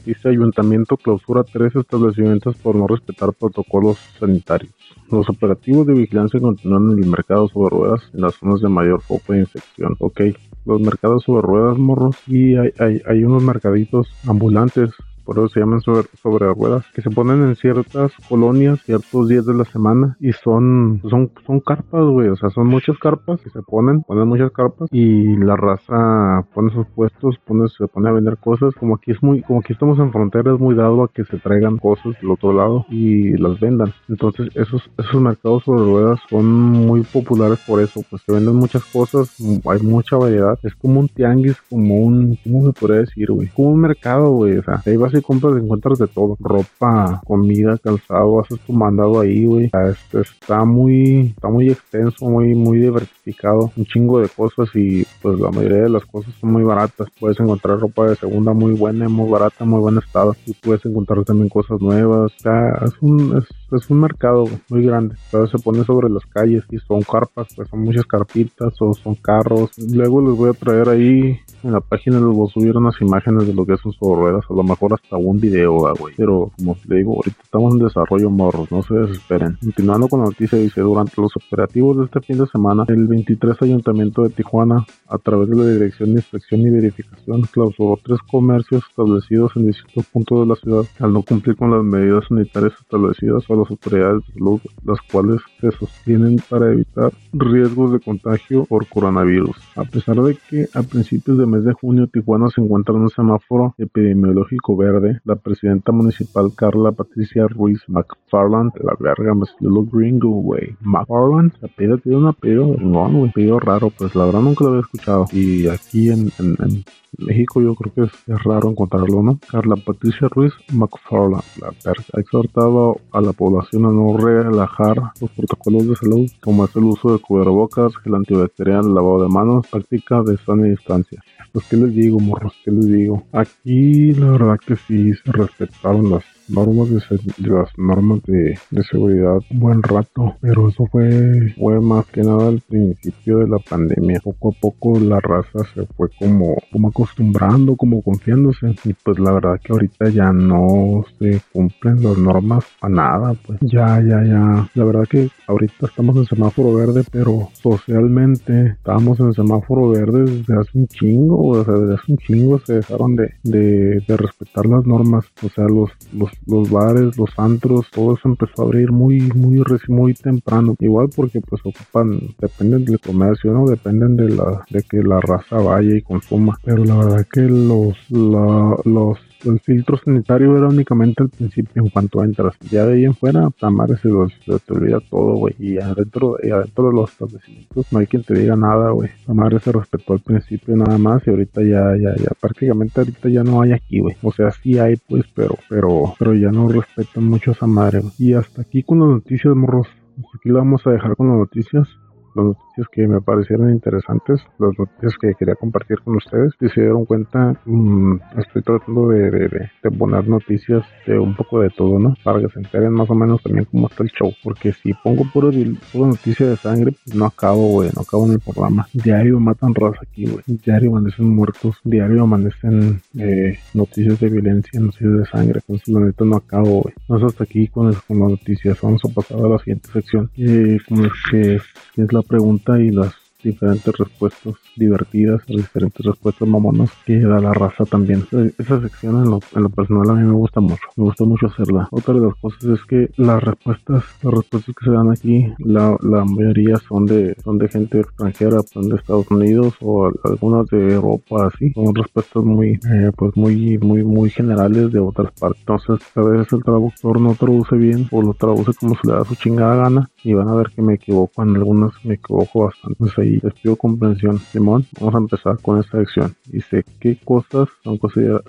Dice 0.05 0.29
Ayuntamiento 0.29 0.97
clausura 0.97 1.45
tres 1.45 1.75
establecimientos 1.77 2.57
por 2.57 2.77
no 2.77 2.87
respetar 2.87 3.33
protocolos 3.33 3.99
sanitarios. 4.19 4.73
Los 5.11 5.29
operativos 5.29 5.87
de 5.87 5.95
vigilancia 5.95 6.41
continúan 6.41 6.93
en 6.93 7.03
el 7.03 7.11
mercado 7.11 7.49
sobre 7.49 7.77
ruedas 7.77 8.03
en 8.15 8.23
las 8.23 8.35
zonas 8.35 8.61
de 8.61 8.69
mayor 8.69 9.03
foco 9.03 9.33
de 9.33 9.41
infección. 9.41 9.97
Ok, 9.99 10.21
los 10.65 10.81
mercados 10.81 11.25
sobre 11.25 11.43
ruedas, 11.43 11.79
morros, 11.79 12.17
y 12.27 12.55
hay, 12.57 12.71
hay, 12.79 13.03
hay 13.07 13.25
unos 13.25 13.43
mercaditos 13.43 14.09
ambulantes 14.27 14.91
por 15.29 15.37
eso 15.37 15.49
se 15.49 15.61
llaman 15.61 15.83
sobre, 15.83 16.09
ruedas, 16.55 16.87
que 16.95 17.03
se 17.03 17.11
ponen 17.11 17.43
en 17.43 17.55
ciertas 17.55 18.13
colonias, 18.31 18.81
ciertos 18.81 19.29
días 19.29 19.45
de 19.45 19.53
la 19.53 19.65
semana 19.67 20.17
y 20.21 20.33
son, 20.33 21.03
son, 21.03 21.31
son 21.47 21.61
carpas, 21.61 22.07
güey, 22.07 22.29
o 22.29 22.37
sea, 22.37 22.49
son 22.49 22.67
muchas 22.67 22.97
carpas 22.97 23.39
que 23.43 23.51
se 23.51 23.61
ponen, 23.61 24.01
ponen 24.05 24.27
muchas 24.27 24.51
carpas 24.53 24.89
y 24.91 25.37
la 25.37 25.55
raza 25.55 26.47
pone 26.55 26.73
sus 26.73 26.87
puestos, 26.87 27.37
pone, 27.45 27.69
se 27.69 27.87
pone 27.89 28.09
a 28.09 28.13
vender 28.13 28.39
cosas, 28.39 28.75
como 28.75 28.95
aquí 28.95 29.11
es 29.11 29.23
muy, 29.23 29.43
como 29.43 29.61
aquí 29.61 29.75
estamos 29.75 29.99
en 29.99 30.13
frontera, 30.13 30.55
es 30.55 30.59
muy 30.59 30.75
dado 30.75 31.05
a 31.05 31.09
que 31.09 31.25
se 31.25 31.37
traigan 31.37 31.77
cosas 31.77 32.19
del 32.23 32.31
otro 32.31 32.55
lado 32.55 32.87
y 32.89 33.37
las 33.37 33.61
vendan. 33.61 33.93
Entonces, 34.09 34.49
esos, 34.55 34.91
esos 34.97 35.21
mercados 35.21 35.65
sobre 35.65 35.85
ruedas 35.85 36.21
son 36.31 36.47
muy 36.47 37.03
populares 37.03 37.59
por 37.67 37.83
eso, 37.83 38.01
pues 38.09 38.23
se 38.23 38.33
venden 38.33 38.55
muchas 38.55 38.83
cosas, 38.87 39.37
hay 39.39 39.83
mucha 39.83 40.17
variedad, 40.17 40.59
es 40.63 40.75
como 40.75 41.01
un 41.01 41.09
tianguis, 41.09 41.61
como 41.69 41.97
un, 41.97 42.39
¿cómo 42.43 42.65
se 42.65 42.81
podría 42.81 43.01
decir, 43.01 43.31
güey? 43.31 43.49
Como 43.49 43.73
un 43.73 43.81
mercado, 43.83 44.31
güey, 44.31 44.57
o 44.57 44.63
sea, 44.63 44.83
ahí 44.87 44.97
vas 44.97 45.18
compras 45.23 45.57
encuentras 45.57 45.99
de 45.99 46.07
todo. 46.07 46.37
Ropa, 46.41 47.21
comida, 47.27 47.79
calzado, 47.79 48.41
haces 48.41 48.59
tu 48.61 48.73
mandado 48.73 49.21
ahí, 49.21 49.45
güey. 49.45 49.71
está 50.13 50.65
muy, 50.65 51.35
está 51.37 51.49
muy 51.49 51.71
extenso, 51.71 52.29
muy, 52.29 52.55
muy 52.55 52.79
diversificado. 52.79 53.71
Un 53.77 53.85
chingo 53.85 54.21
de 54.21 54.29
cosas 54.29 54.69
y 54.75 55.07
pues 55.23 55.39
la 55.39 55.51
mayoría 55.51 55.83
de 55.83 55.91
las 55.91 56.05
cosas 56.07 56.35
son 56.41 56.53
muy 56.53 56.65
baratas. 56.65 57.09
Puedes 57.19 57.39
encontrar 57.41 57.79
ropa 57.79 58.07
de 58.09 58.17
segunda 58.17 58.53
muy 58.53 58.75
buena, 58.75 59.09
muy 59.09 59.31
barata, 59.31 59.65
muy 59.65 59.81
buen 59.81 59.99
estado. 59.99 60.35
Y 60.47 60.55
puedes 60.55 60.85
encontrar 60.85 61.25
también 61.25 61.49
cosas 61.49 61.81
nuevas. 61.81 62.33
Sea, 62.39 62.79
es 62.85 62.93
un, 63.01 63.43
es, 63.73 63.91
un 63.91 64.01
mercado 64.01 64.45
muy 64.69 64.85
grande. 64.85 65.15
Pero 65.31 65.47
se 65.47 65.59
pone 65.59 65.85
sobre 65.85 66.09
las 66.09 66.25
calles 66.27 66.65
y 66.71 66.79
son 66.79 67.03
carpas, 67.03 67.49
pues 67.55 67.69
son 67.69 67.81
muchas 67.81 68.07
carpitas 68.07 68.75
o 68.81 68.95
son 68.95 69.15
carros. 69.15 69.71
Luego 69.93 70.21
les 70.23 70.37
voy 70.37 70.51
a 70.51 70.55
traer 70.55 70.89
ahí 70.89 71.39
en 71.65 71.73
la 71.73 71.81
página 71.81 72.19
les 72.19 72.29
voy 72.29 72.49
a 72.49 72.53
subir 72.53 72.77
unas 72.77 73.01
imágenes 73.01 73.47
de 73.47 73.55
lo 73.55 73.67
que 73.67 73.77
son 73.77 73.93
sus 73.93 74.17
ruedas, 74.17 74.45
a 74.49 74.55
lo 74.55 74.63
mejor 74.63 74.95
hasta 74.95 75.08
un 75.17 75.41
video, 75.41 75.95
güey. 75.99 76.15
Pero 76.17 76.53
como 76.57 76.77
le 76.87 76.97
digo, 76.97 77.17
ahorita 77.17 77.39
estamos 77.43 77.75
en 77.75 77.81
desarrollo 77.81 78.31
morros, 78.31 78.71
no 78.71 78.83
se 78.83 78.95
desesperen. 78.95 79.57
Continuando 79.61 80.09
con 80.09 80.21
la 80.21 80.27
noticia, 80.27 80.59
dice, 80.59 80.81
durante 80.81 81.21
los 81.21 81.33
operativos 81.37 81.99
de 81.99 82.05
este 82.05 82.21
fin 82.21 82.39
de 82.39 82.47
semana, 82.47 82.85
el 82.89 83.07
23 83.07 83.57
Ayuntamiento 83.63 84.23
de 84.23 84.31
Tijuana, 84.31 84.85
a 85.09 85.19
través 85.19 85.49
de 85.51 85.57
la 85.57 85.67
Dirección 85.67 86.11
de 86.11 86.21
Inspección 86.21 86.61
y 86.61 86.71
Verificación, 86.71 87.43
clausuró 87.43 87.99
tres 88.03 88.19
comercios 88.31 88.83
establecidos 88.89 89.53
en 89.57 89.67
distintos 89.67 90.07
puntos 90.07 90.41
de 90.41 90.47
la 90.47 90.55
ciudad 90.57 90.85
al 91.01 91.13
no 91.13 91.23
cumplir 91.23 91.57
con 91.57 91.71
las 91.71 91.85
medidas 91.85 92.25
sanitarias 92.29 92.73
establecidas 92.81 93.45
por 93.47 93.59
las 93.59 93.71
autoridades 93.71 94.27
de 94.27 94.33
salud, 94.35 94.61
las 94.85 94.99
cuales 95.11 95.41
se 95.61 95.71
sostienen 95.73 96.37
para 96.49 96.73
evitar 96.73 97.13
riesgos 97.33 97.93
de 97.93 98.01
contagio 98.01 98.65
por 98.65 98.87
coronavirus. 98.87 99.57
A 99.77 99.85
pesar 99.85 100.17
de 100.17 100.37
que 100.49 100.69
a 100.75 100.83
principios 100.83 101.39
de 101.39 101.47
mes 101.47 101.65
de 101.65 101.73
junio 101.73 102.07
Tijuana 102.07 102.49
se 102.51 102.61
encuentra 102.61 102.95
en 102.95 103.03
un 103.03 103.11
semáforo 103.11 103.75
epidemiológico 103.79 104.77
verde, 104.77 104.98
la 105.25 105.37
presidenta 105.37 105.93
municipal 105.93 106.53
Carla 106.55 106.93
Patricia 106.93 107.47
Ruiz 107.47 107.81
McFarland, 107.89 108.73
la 108.83 108.95
verga 108.99 109.33
salió 109.47 109.71
lo 109.71 109.85
gringo, 109.85 110.31
güey. 110.31 110.77
McFarland, 110.81 111.53
la 111.61 111.69
pide 111.69 111.99
tiene 111.99 112.19
un 112.19 112.27
apellido, 112.27 112.77
no, 112.79 113.05
un 113.05 113.29
apellido 113.29 113.59
raro, 113.61 113.91
pues 113.91 114.15
la 114.15 114.27
verdad 114.27 114.41
nunca 114.41 114.65
lo 114.65 114.71
había 114.71 114.81
escuchado. 114.81 115.27
Y 115.33 115.69
aquí 115.69 116.11
en, 116.11 116.31
en 116.39 116.85
México 117.17 117.63
yo 117.63 117.75
creo 117.75 117.93
que 117.95 118.03
es, 118.03 118.45
raro 118.45 118.71
encontrarlo, 118.71 119.23
¿no? 119.23 119.39
Carla 119.51 119.77
Patricia 119.77 120.29
Ruiz 120.29 120.53
McFarland, 120.73 121.43
la 121.61 121.69
ha 121.69 122.21
exhortado 122.21 123.01
a 123.13 123.21
la 123.21 123.33
población 123.33 123.87
a 123.87 123.91
no 123.91 124.17
relajar 124.17 125.01
los 125.21 125.31
protocolos 125.31 125.89
de 125.89 125.97
salud, 125.97 126.31
como 126.43 126.65
es 126.65 126.77
el 126.77 126.85
uso 126.85 127.13
de 127.13 127.19
cubrebocas, 127.19 127.93
el 128.05 128.15
antibacterial, 128.15 128.95
lavado 128.95 129.23
de 129.23 129.29
manos, 129.29 129.67
práctica 129.69 130.23
de 130.23 130.37
sana 130.39 130.65
distancia. 130.65 131.23
Pues, 131.53 131.67
¿qué 131.69 131.77
les 131.77 131.95
digo, 131.95 132.21
morros? 132.21 132.55
¿Qué 132.65 132.71
les 132.71 132.87
digo? 132.87 133.25
Aquí, 133.33 134.13
la 134.13 134.33
verdad 134.33 134.61
que 134.65 134.77
sí 134.87 135.13
respetaron 135.25 136.11
las 136.11 136.25
normas 136.49 136.91
de, 136.91 137.01
las 137.39 137.79
normas 137.79 138.23
de, 138.27 138.59
seguridad 138.91 139.39
un 139.51 139.61
buen 139.61 139.83
rato, 139.83 140.37
pero 140.41 140.69
eso 140.69 140.87
fue, 140.87 141.55
fue 141.59 141.81
más 141.81 142.07
que 142.07 142.23
nada 142.23 142.49
al 142.49 142.61
principio 142.61 143.39
de 143.39 143.49
la 143.49 143.59
pandemia. 143.59 144.21
Poco 144.21 144.51
a 144.51 144.61
poco 144.61 144.99
la 144.99 145.21
raza 145.21 145.61
se 145.75 145.87
fue 145.87 146.09
como, 146.19 146.57
como 146.73 146.89
acostumbrando, 146.89 147.77
como 147.77 148.03
confiándose 148.03 148.75
y 148.85 148.93
pues 148.95 149.19
la 149.19 149.33
verdad 149.33 149.61
que 149.63 149.73
ahorita 149.73 150.09
ya 150.11 150.33
no 150.33 151.05
se 151.19 151.41
cumplen 151.53 152.03
las 152.03 152.19
normas 152.19 152.65
a 152.81 152.89
nada, 152.89 153.35
pues 153.47 153.59
ya, 153.63 154.01
ya, 154.01 154.23
ya. 154.25 154.69
La 154.75 154.85
verdad 154.85 155.07
que 155.09 155.29
ahorita 155.47 155.87
estamos 155.87 156.17
en 156.17 156.25
semáforo 156.27 156.75
verde, 156.75 157.03
pero 157.11 157.49
socialmente 157.53 158.69
estábamos 158.69 159.21
en 159.21 159.33
semáforo 159.33 159.91
verde 159.91 160.25
desde 160.25 160.59
hace 160.59 160.79
un 160.79 160.87
chingo, 160.89 161.49
o 161.49 161.65
sea, 161.65 161.75
desde 161.75 161.95
hace 161.95 162.13
un 162.13 162.19
chingo 162.19 162.59
se 162.61 162.75
dejaron 162.75 163.17
de, 163.17 163.35
de, 163.43 164.03
de 164.07 164.17
respetar 164.17 164.67
las 164.67 164.87
normas, 164.87 165.25
o 165.43 165.49
sea, 165.49 165.65
los, 165.65 165.91
los 166.13 166.31
los 166.47 166.71
bares, 166.71 167.17
los 167.17 167.31
antros, 167.39 167.87
todo 167.91 168.15
eso 168.15 168.29
empezó 168.29 168.63
a 168.63 168.65
abrir 168.65 168.91
muy, 168.91 169.21
muy, 169.35 169.63
muy 169.89 170.15
temprano. 170.15 170.75
Igual 170.79 171.09
porque 171.15 171.41
pues 171.41 171.61
ocupan, 171.65 172.21
dependen 172.39 172.85
del 172.85 173.01
comercio, 173.01 173.53
¿no? 173.53 173.67
Dependen 173.67 174.17
de 174.17 174.31
la, 174.31 174.65
de 174.71 174.83
que 174.83 175.03
la 175.03 175.21
raza 175.21 175.57
vaya 175.57 175.97
y 175.97 176.03
consuma. 176.03 176.59
Pero 176.65 176.85
la 176.85 176.97
verdad 176.97 177.27
que 177.31 177.43
los, 177.43 177.97
los 178.11 179.19
el 179.45 179.61
filtro 179.61 179.97
sanitario 179.97 180.57
era 180.57 180.69
únicamente 180.69 181.23
al 181.23 181.29
principio 181.29 181.83
en 181.83 181.91
cuanto 181.91 182.23
entras. 182.23 182.55
Ya 182.71 182.87
de 182.87 182.95
ahí 182.95 183.05
en 183.05 183.15
fuera, 183.15 183.49
tamar 183.59 183.89
se, 183.99 184.09
se 184.45 184.59
te 184.59 184.73
olvida 184.73 185.01
todo, 185.01 185.35
güey. 185.35 185.55
Y 185.59 185.79
adentro, 185.79 186.37
y 186.43 186.51
adentro 186.51 186.89
de 186.89 186.95
los 186.95 187.11
establecimientos 187.11 187.93
no 187.93 187.99
hay 187.99 188.07
quien 188.07 188.23
te 188.23 188.35
diga 188.35 188.57
nada, 188.57 188.91
güey. 188.91 189.11
Tamar 189.27 189.61
se 189.61 189.73
respetó 189.73 190.15
al 190.15 190.21
principio 190.21 190.77
nada 190.77 190.99
más 190.99 191.27
y 191.27 191.31
ahorita 191.31 191.63
ya, 191.63 191.97
ya, 191.97 192.15
ya, 192.17 192.31
prácticamente 192.41 193.01
ahorita 193.01 193.29
ya 193.29 193.45
no 193.45 193.63
hay 193.63 193.73
aquí, 193.73 194.01
güey. 194.01 194.17
O 194.23 194.33
sea, 194.33 194.51
sí 194.51 194.79
hay, 194.79 194.97
pues, 194.97 195.25
pero, 195.35 195.57
pero, 195.69 196.15
pero 196.19 196.35
ya 196.35 196.51
no 196.51 196.69
respetan 196.69 197.25
mucho 197.25 197.53
esa 197.53 197.67
madre, 197.67 198.01
güey. 198.01 198.13
Y 198.19 198.35
hasta 198.35 198.63
aquí 198.63 198.83
con 198.83 199.01
las 199.01 199.09
noticias, 199.09 199.55
morros. 199.55 199.89
Aquí 200.35 200.49
lo 200.49 200.57
vamos 200.59 200.85
a 200.87 200.91
dejar 200.91 201.15
con 201.15 201.29
las 201.29 201.39
noticias 201.39 201.89
las 202.35 202.45
noticias 202.45 202.87
que 202.93 203.07
me 203.07 203.21
parecieron 203.21 203.71
interesantes, 203.71 204.41
las 204.59 204.79
noticias 204.79 205.15
que 205.21 205.35
quería 205.35 205.55
compartir 205.55 205.99
con 206.01 206.17
ustedes. 206.17 206.53
Si 206.61 206.69
se 206.69 206.83
dieron 206.83 207.05
cuenta, 207.05 207.57
mmm, 207.65 208.17
estoy 208.39 208.63
tratando 208.63 209.09
de, 209.09 209.31
de, 209.31 209.49
de, 209.83 209.91
poner 209.91 210.29
noticias 210.29 210.85
de 211.07 211.19
un 211.19 211.35
poco 211.35 211.61
de 211.61 211.71
todo, 211.71 211.99
¿no? 211.99 212.15
Para 212.23 212.41
que 212.41 212.49
se 212.49 212.61
enteren 212.61 212.93
más 212.93 213.11
o 213.11 213.15
menos 213.15 213.43
también 213.43 213.67
cómo 213.71 213.89
está 213.89 214.03
el 214.03 214.11
show. 214.11 214.33
Porque 214.43 214.73
si 214.73 214.95
pongo 214.95 215.25
puro, 215.33 215.51
pura 215.93 216.09
noticia 216.09 216.49
de 216.49 216.57
sangre, 216.57 216.93
pues 217.05 217.17
no 217.17 217.27
acabo, 217.27 217.69
güey, 217.69 217.91
no 217.95 218.03
acabo 218.03 218.27
en 218.27 218.33
el 218.33 218.41
programa. 218.41 218.87
Diario 218.93 219.41
matan 219.41 219.75
raza 219.75 220.01
aquí, 220.03 220.27
güey. 220.27 220.45
Diario 220.47 220.91
amanecen 220.91 221.29
muertos, 221.29 221.77
diario 221.85 222.23
amanecen 222.23 223.01
eh, 223.19 223.59
noticias 223.75 224.21
de 224.21 224.29
violencia, 224.29 224.81
noticias 224.81 225.13
de 225.19 225.27
sangre. 225.27 225.61
Entonces, 225.67 225.89
la 225.89 226.01
neta 226.01 226.25
no 226.25 226.37
acabo, 226.37 226.83
güey. 226.83 226.95
No 227.09 227.17
es 227.17 227.25
hasta 227.25 227.45
aquí 227.45 227.69
con, 227.69 227.93
con 228.07 228.21
las 228.21 228.31
noticias. 228.31 228.81
Vamos 228.81 229.03
a 229.05 229.09
pasar 229.09 229.39
a 229.39 229.49
la 229.49 229.59
siguiente 229.59 229.89
sección. 229.93 230.31
Eh, 230.37 230.79
como 230.89 231.05
es 231.05 231.13
que 231.31 231.59
es 231.97 232.13
la 232.13 232.18
pregunta 232.23 232.79
y 232.81 232.91
las 232.91 233.13
diferentes 233.43 233.97
respuestas 233.97 234.55
divertidas, 234.77 235.43
diferentes 235.47 236.05
respuestas 236.05 236.49
mamonas 236.49 236.91
que 237.07 237.21
da 237.21 237.41
la 237.41 237.53
raza 237.53 237.85
también. 237.85 238.25
Esa 238.59 238.81
sección 238.81 239.23
en 239.23 239.31
lo, 239.31 239.41
en 239.55 239.63
lo, 239.63 239.69
personal 239.69 240.11
a 240.11 240.15
mí 240.15 240.27
me 240.27 240.35
gusta 240.35 240.61
mucho, 240.61 240.83
me 240.97 241.05
gusta 241.05 241.25
mucho 241.25 241.47
hacerla. 241.47 241.89
Otra 241.91 242.15
de 242.15 242.21
las 242.21 242.35
cosas 242.37 242.65
es 242.65 242.85
que 242.85 243.11
las 243.17 243.43
respuestas, 243.43 244.05
las 244.23 244.35
respuestas 244.35 244.75
que 244.75 244.85
se 244.85 244.91
dan 244.91 245.11
aquí, 245.11 245.53
la, 245.59 245.97
la 246.03 246.25
mayoría 246.25 246.77
son 246.89 247.07
de, 247.07 247.35
son 247.43 247.59
de 247.59 247.69
gente 247.69 248.01
extranjera, 248.01 248.63
son 248.63 248.89
de 248.89 248.97
Estados 248.97 249.31
Unidos 249.31 249.75
o 249.81 250.11
algunas 250.25 250.67
de 250.69 250.95
Europa, 250.95 251.47
así. 251.47 251.73
Son 251.73 251.95
respuestas 251.95 252.45
muy, 252.45 252.79
eh, 252.91 253.11
pues 253.17 253.37
muy, 253.37 253.79
muy, 253.79 254.03
muy 254.05 254.31
generales 254.31 254.93
de 254.93 254.99
otras 254.99 255.33
partes. 255.33 255.61
Entonces, 255.61 256.07
a 256.15 256.23
veces 256.23 256.53
el 256.53 256.63
traductor 256.63 257.21
no 257.21 257.35
traduce 257.35 257.77
bien 257.77 258.09
o 258.11 258.23
lo 258.23 258.35
traduce 258.35 258.73
como 258.79 258.95
se 258.95 259.09
le 259.09 259.15
da 259.15 259.25
su 259.25 259.35
chingada 259.35 259.77
gana 259.77 260.11
y 260.25 260.35
van 260.35 260.49
a 260.49 260.55
ver 260.55 260.69
que 260.75 260.83
me 260.83 260.95
equivoco 260.95 261.43
en 261.43 261.57
algunas, 261.57 261.93
me 262.05 262.15
equivoco 262.15 262.65
bastante. 262.65 262.97
Pues 262.99 263.19
ahí 263.19 263.38
les 263.43 263.55
pido 263.55 263.77
comprensión. 263.77 264.39
Simón, 264.39 264.85
vamos 265.01 265.15
a 265.15 265.19
empezar 265.19 265.59
con 265.61 265.79
esta 265.79 265.99
sección. 265.99 266.35
Dice, 266.47 266.85
¿qué 267.01 267.19
cosas 267.25 267.69
son, 267.83 267.99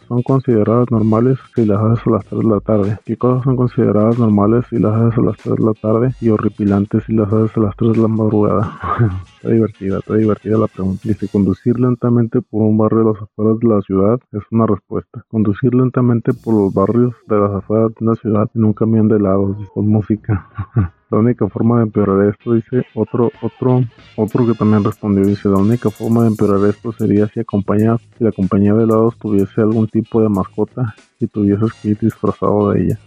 son 0.07 0.21
consideradas 0.23 0.87
normales 0.91 1.37
si 1.55 1.65
las 1.65 1.81
haces 1.81 2.07
a 2.07 2.11
las 2.11 2.25
3 2.25 2.41
de 2.41 2.47
la 2.47 2.59
tarde? 2.59 2.97
¿Qué 3.05 3.17
cosas 3.17 3.43
son 3.43 3.55
consideradas 3.55 4.19
normales 4.19 4.65
si 4.69 4.79
las 4.79 4.93
haces 4.95 5.17
a 5.17 5.21
las 5.21 5.37
3 5.37 5.55
de 5.55 5.65
la 5.65 5.73
tarde? 5.73 6.15
Y 6.21 6.29
horripilantes 6.29 7.03
si 7.05 7.13
las 7.13 7.31
haces 7.31 7.57
a 7.57 7.61
las 7.61 7.75
3 7.75 7.93
de 7.93 8.01
la 8.01 8.07
madrugada. 8.07 8.79
está 9.35 9.49
divertida, 9.49 9.99
está 9.99 10.15
divertida 10.15 10.57
la 10.57 10.67
pregunta. 10.67 11.01
Dice, 11.03 11.27
conducir 11.27 11.79
lentamente 11.79 12.41
por 12.41 12.61
un 12.63 12.77
barrio 12.77 12.99
de 12.99 13.05
las 13.05 13.21
afueras 13.21 13.59
de 13.59 13.67
la 13.67 13.81
ciudad 13.81 14.19
es 14.31 14.41
una 14.51 14.65
respuesta. 14.65 15.23
Conducir 15.29 15.73
lentamente 15.73 16.33
por 16.33 16.53
los 16.53 16.73
barrios 16.73 17.13
de 17.27 17.37
las 17.37 17.51
afueras 17.51 17.91
de 17.95 18.05
una 18.05 18.15
ciudad 18.15 18.49
en 18.53 18.63
un 18.65 18.73
camión 18.73 19.07
de 19.07 19.17
helados 19.17 19.57
con 19.73 19.87
música. 19.87 20.47
La 21.11 21.17
única 21.17 21.49
forma 21.49 21.77
de 21.77 21.83
empeorar 21.83 22.29
esto, 22.29 22.53
dice 22.53 22.85
otro, 22.93 23.31
otro, 23.41 23.83
otro 24.15 24.45
que 24.45 24.53
también 24.53 24.83
respondió, 24.83 25.25
dice, 25.25 25.49
la 25.49 25.57
única 25.57 25.89
forma 25.89 26.21
de 26.21 26.27
empeorar 26.27 26.69
esto 26.69 26.91
sería 26.91 27.27
si 27.27 27.39
acompaña, 27.39 27.97
si 27.97 28.23
la 28.23 28.31
compañía 28.31 28.75
de 28.75 28.83
helados 28.83 29.17
tuviese 29.17 29.61
algún 29.61 29.87
tipo 29.87 30.21
de 30.21 30.29
mascota 30.29 30.93
y 31.19 31.25
tuvieses 31.25 31.73
que 31.81 31.89
ir 31.89 31.99
disfrazado 31.99 32.69
de 32.69 32.83
ella. 32.83 32.99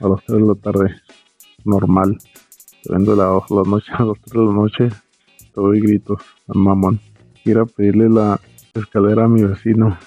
A 0.00 0.08
las 0.08 0.24
3 0.24 0.40
de 0.40 0.46
la 0.46 0.54
tarde, 0.54 0.94
normal. 1.64 2.16
Te 2.82 2.92
vendo 2.94 3.12
helados 3.12 3.44
a 3.50 3.54
las 3.54 4.00
a 4.00 4.04
las 4.04 4.20
3 4.22 4.32
de 4.32 4.46
la 4.46 4.52
noche, 4.52 4.88
te 4.88 5.60
doy 5.60 5.80
gritos, 5.80 6.22
al 6.48 6.58
mamón. 6.58 7.00
Ir 7.44 7.58
a 7.58 7.66
pedirle 7.66 8.08
la 8.08 8.40
escalera 8.72 9.24
a 9.24 9.28
mi 9.28 9.42
vecino. 9.42 9.98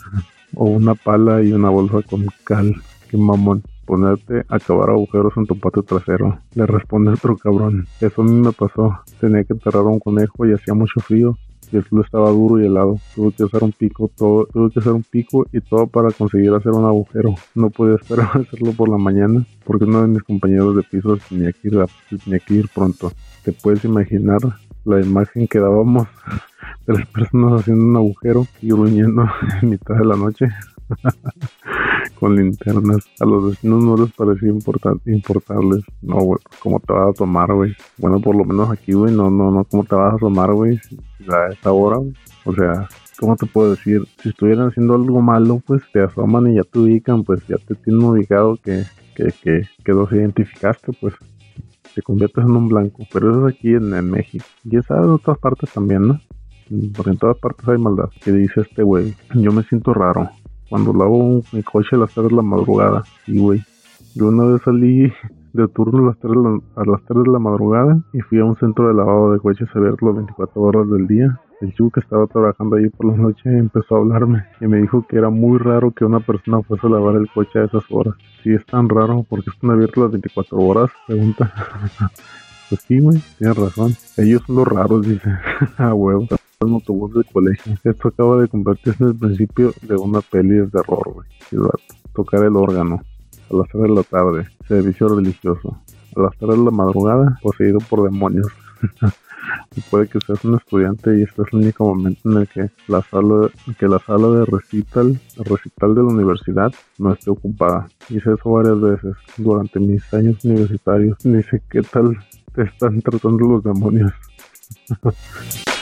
o 0.54 0.66
una 0.66 0.94
pala 0.94 1.42
y 1.42 1.50
una 1.52 1.70
bolsa 1.70 2.02
con 2.02 2.26
cal. 2.44 2.74
Qué 3.08 3.16
mamón 3.16 3.62
ponerte 3.84 4.44
a 4.48 4.58
cavar 4.58 4.90
agujeros 4.90 5.32
en 5.36 5.46
tu 5.46 5.58
patio 5.58 5.82
trasero. 5.82 6.38
Le 6.54 6.66
responde 6.66 7.12
otro 7.12 7.36
cabrón. 7.36 7.86
Eso 8.00 8.22
a 8.22 8.24
mí 8.24 8.32
me 8.32 8.52
pasó. 8.52 8.98
Tenía 9.20 9.44
que 9.44 9.52
enterrar 9.52 9.84
un 9.84 9.98
conejo 9.98 10.46
y 10.46 10.52
hacía 10.52 10.74
mucho 10.74 11.00
frío. 11.00 11.36
Y 11.72 11.76
el 11.76 11.84
suelo 11.84 12.04
estaba 12.04 12.30
duro 12.30 12.60
y 12.60 12.66
helado. 12.66 12.98
Tuve 13.14 13.32
que 13.32 13.44
hacer 13.44 13.64
un 13.64 13.72
pico, 13.72 14.10
todo, 14.16 14.46
tuve 14.46 14.70
que 14.70 14.80
hacer 14.80 14.92
un 14.92 15.02
pico 15.02 15.46
y 15.52 15.60
todo 15.60 15.86
para 15.86 16.10
conseguir 16.10 16.52
hacer 16.52 16.72
un 16.72 16.84
agujero. 16.84 17.34
No 17.54 17.70
podía 17.70 17.96
esperar 17.96 18.30
a 18.34 18.38
hacerlo 18.40 18.72
por 18.72 18.88
la 18.88 18.98
mañana 18.98 19.44
porque 19.64 19.84
uno 19.84 20.02
de 20.02 20.08
mis 20.08 20.22
compañeros 20.22 20.76
de 20.76 20.82
piso 20.82 21.18
tenía 21.28 21.52
que 21.52 21.68
ir, 21.68 22.40
que 22.46 22.54
ir 22.54 22.68
pronto. 22.74 23.12
Te 23.44 23.52
puedes 23.52 23.84
imaginar 23.84 24.38
la 24.84 25.00
imagen 25.00 25.48
que 25.48 25.58
dábamos 25.58 26.06
de 26.86 26.94
las 26.94 27.06
personas 27.08 27.60
haciendo 27.60 27.84
un 27.84 27.96
agujero 27.96 28.46
y 28.60 28.68
gruñendo 28.68 29.24
en 29.62 29.70
mitad 29.70 29.96
de 29.96 30.04
la 30.04 30.16
noche. 30.16 30.48
Con 32.18 32.36
linternas. 32.36 33.04
A 33.20 33.24
los 33.24 33.50
vecinos 33.50 33.84
no 33.84 33.96
les 33.96 34.12
parecía 34.12 34.48
importarles. 34.50 35.84
No, 36.02 36.16
güey, 36.16 36.40
¿cómo 36.60 36.80
te 36.80 36.92
vas 36.92 37.10
a 37.10 37.12
tomar, 37.12 37.52
güey? 37.52 37.74
Bueno, 37.98 38.20
por 38.20 38.36
lo 38.36 38.44
menos 38.44 38.70
aquí, 38.70 38.92
güey, 38.92 39.14
no, 39.14 39.30
no, 39.30 39.50
no, 39.50 39.64
¿cómo 39.64 39.84
te 39.84 39.94
vas 39.94 40.14
a 40.14 40.18
tomar, 40.18 40.52
güey? 40.52 40.80
A 41.28 41.52
esta 41.52 41.72
hora. 41.72 41.98
O 42.44 42.54
sea, 42.54 42.88
¿cómo 43.18 43.36
te 43.36 43.46
puedo 43.46 43.70
decir? 43.70 44.02
Si 44.22 44.30
estuvieran 44.30 44.68
haciendo 44.68 44.94
algo 44.94 45.20
malo, 45.20 45.60
pues 45.66 45.82
te 45.92 46.00
asoman 46.00 46.48
y 46.48 46.56
ya 46.56 46.62
te 46.62 46.78
ubican, 46.78 47.24
pues 47.24 47.46
ya 47.46 47.56
te 47.56 47.74
tienen 47.74 48.02
ubicado 48.02 48.56
que, 48.56 48.84
que, 49.14 49.32
que, 49.42 49.62
que 49.84 49.92
los 49.92 50.10
identificaste, 50.12 50.92
pues 51.00 51.14
te 51.94 52.02
conviertes 52.02 52.44
en 52.44 52.50
un 52.50 52.68
blanco. 52.68 53.04
Pero 53.12 53.30
eso 53.30 53.48
es 53.48 53.54
aquí 53.54 53.74
en, 53.74 53.94
en 53.94 54.10
México. 54.10 54.44
Y 54.64 54.76
esa 54.76 54.96
en 54.98 55.10
otras 55.10 55.38
partes 55.38 55.72
también, 55.72 56.08
¿no? 56.08 56.20
Porque 56.94 57.10
en 57.10 57.18
todas 57.18 57.38
partes 57.38 57.68
hay 57.68 57.78
maldad. 57.78 58.08
Que 58.22 58.32
dice 58.32 58.62
este 58.62 58.82
güey, 58.82 59.14
yo 59.34 59.52
me 59.52 59.62
siento 59.64 59.92
raro 59.92 60.30
cuando 60.68 60.92
lavo 60.92 61.42
mi 61.52 61.62
coche 61.62 61.96
a 61.96 61.98
las 61.98 62.12
3 62.12 62.28
de 62.28 62.36
la 62.36 62.42
madrugada. 62.42 63.04
Y 63.26 63.38
güey, 63.38 63.62
yo 64.14 64.28
una 64.28 64.44
vez 64.44 64.62
salí 64.64 65.12
de 65.52 65.68
turno 65.68 66.02
a 66.02 66.06
las, 66.08 66.18
3 66.18 66.32
de 66.32 66.42
la, 66.42 66.60
a 66.76 66.84
las 66.84 67.02
3 67.04 67.24
de 67.24 67.30
la 67.30 67.38
madrugada 67.38 67.98
y 68.12 68.20
fui 68.20 68.40
a 68.40 68.44
un 68.44 68.56
centro 68.56 68.88
de 68.88 68.94
lavado 68.94 69.32
de 69.32 69.38
coches 69.38 69.68
a 69.74 69.78
verlo 69.78 70.14
24 70.14 70.60
horas 70.60 70.90
del 70.90 71.06
día. 71.06 71.40
El 71.60 71.70
chico 71.72 71.90
que 71.90 72.00
estaba 72.00 72.26
trabajando 72.26 72.76
ahí 72.76 72.88
por 72.90 73.06
la 73.06 73.16
noche 73.16 73.48
empezó 73.56 73.94
a 73.94 73.98
hablarme 73.98 74.44
y 74.60 74.66
me 74.66 74.78
dijo 74.80 75.06
que 75.08 75.16
era 75.16 75.30
muy 75.30 75.58
raro 75.58 75.92
que 75.92 76.04
una 76.04 76.20
persona 76.20 76.60
fuese 76.62 76.86
a 76.86 76.90
lavar 76.90 77.16
el 77.16 77.30
coche 77.30 77.60
a 77.60 77.64
esas 77.64 77.84
horas. 77.90 78.14
Si 78.42 78.52
es 78.52 78.66
tan 78.66 78.88
raro, 78.88 79.24
porque 79.28 79.50
están 79.50 79.70
abiertos 79.70 80.02
las 80.02 80.10
24 80.10 80.58
horas? 80.58 80.90
Pregunta. 81.06 81.52
pues 82.68 82.80
sí, 82.82 82.98
güey, 82.98 83.22
tienes 83.38 83.56
razón. 83.56 83.92
Ellos 84.16 84.42
son 84.46 84.56
los 84.56 84.68
raros, 84.68 85.06
dice. 85.06 85.30
a 85.78 85.94
huevo 85.94 86.26
un 86.64 86.74
autobús 86.74 87.14
de 87.14 87.24
colegio. 87.32 87.74
Esto 87.84 88.08
acaba 88.08 88.40
de 88.40 88.48
convertirse 88.48 89.02
en 89.02 89.10
el 89.10 89.16
principio 89.16 89.72
de 89.82 89.96
una 89.96 90.20
peli 90.20 90.56
de 90.56 90.68
terror, 90.68 91.12
güey. 91.12 91.28
Tocar 92.14 92.44
el 92.44 92.56
órgano 92.56 93.02
a 93.50 93.56
las 93.56 93.68
3 93.68 93.82
de 93.82 93.88
la 93.88 94.02
tarde, 94.02 94.48
servicio 94.66 95.08
religioso. 95.08 95.78
A 96.16 96.20
las 96.20 96.36
3 96.38 96.50
de 96.50 96.64
la 96.64 96.70
madrugada, 96.70 97.38
poseído 97.42 97.78
por 97.78 98.04
demonios. 98.04 98.48
puede 99.90 100.08
que 100.08 100.18
seas 100.26 100.44
un 100.44 100.56
estudiante 100.56 101.18
y 101.18 101.22
este 101.22 101.42
es 101.42 101.48
el 101.52 101.60
único 101.60 101.84
momento 101.94 102.30
en 102.30 102.38
el 102.38 102.48
que 102.48 102.70
la 102.88 103.02
sala, 103.02 103.48
que 103.78 103.88
la 103.88 103.98
sala 103.98 104.28
de 104.28 104.44
recital, 104.46 105.18
recital 105.36 105.94
de 105.94 106.02
la 106.02 106.08
universidad 106.08 106.72
no 106.98 107.12
esté 107.12 107.30
ocupada. 107.30 107.88
Hice 108.08 108.32
eso 108.32 108.50
varias 108.50 108.80
veces 108.80 109.16
durante 109.36 109.80
mis 109.80 110.02
años 110.14 110.44
universitarios. 110.44 111.18
Dice, 111.22 111.62
¿qué 111.70 111.82
tal 111.82 112.16
te 112.54 112.62
están 112.62 113.00
tratando 113.02 113.46
los 113.46 113.64
demonios? 113.64 114.12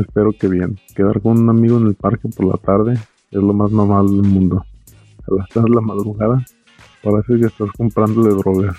Espero 0.00 0.32
que 0.32 0.48
bien. 0.48 0.78
Quedar 0.94 1.20
con 1.20 1.38
un 1.38 1.50
amigo 1.50 1.76
en 1.76 1.86
el 1.86 1.94
parque 1.94 2.28
por 2.28 2.46
la 2.46 2.56
tarde 2.56 2.94
es 2.94 3.42
lo 3.42 3.52
más 3.52 3.70
normal 3.70 4.06
del 4.06 4.22
mundo. 4.22 4.64
A 5.28 5.34
las 5.34 5.48
3 5.50 5.64
de 5.64 5.70
la 5.70 5.80
madrugada 5.82 6.44
parece 7.02 7.38
que 7.38 7.46
estás 7.46 7.68
comprándole 7.76 8.30
drogas. 8.30 8.76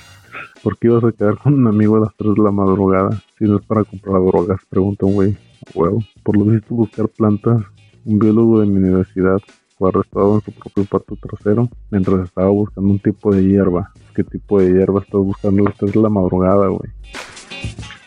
¿Por 0.64 0.78
qué 0.78 0.88
ibas 0.88 1.04
a 1.04 1.12
quedar 1.12 1.38
con 1.38 1.54
un 1.54 1.68
amigo 1.68 1.98
a 1.98 2.02
las 2.02 2.16
3 2.18 2.34
de 2.36 2.44
la 2.44 2.52
madrugada 2.52 3.22
si 3.38 3.46
no 3.46 3.58
es 3.58 3.66
para 3.66 3.84
comprar 3.84 4.22
drogas? 4.22 4.62
Pregunta 4.68 5.06
un 5.06 5.14
güey. 5.14 5.38
Huevo. 5.76 6.00
Por 6.24 6.38
lo 6.38 6.46
visto 6.46 6.74
buscar 6.74 7.08
plantas, 7.08 7.62
un 8.04 8.18
biólogo 8.18 8.62
de 8.62 8.66
mi 8.66 8.78
universidad 8.78 9.40
fue 9.78 9.90
arrestado 9.90 10.36
en 10.36 10.42
su 10.42 10.52
propio 10.52 10.86
patio 10.86 11.18
trasero 11.22 11.70
mientras 11.92 12.28
estaba 12.28 12.50
buscando 12.50 12.90
un 12.90 13.00
tipo 13.00 13.34
de 13.34 13.44
hierba. 13.44 13.92
¿Qué 14.16 14.24
tipo 14.24 14.60
de 14.60 14.74
hierba 14.74 15.02
estás 15.02 15.22
buscando 15.22 15.62
a 15.62 15.70
las 15.70 15.78
3 15.78 15.94
de 15.94 16.02
la 16.02 16.10
madrugada, 16.10 16.68
güey? 16.68 16.92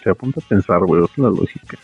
Se 0.02 0.10
apunta 0.10 0.40
a 0.44 0.48
pensar, 0.48 0.84
güey, 0.84 1.04
es 1.04 1.16
la 1.16 1.30
lógica. 1.30 1.78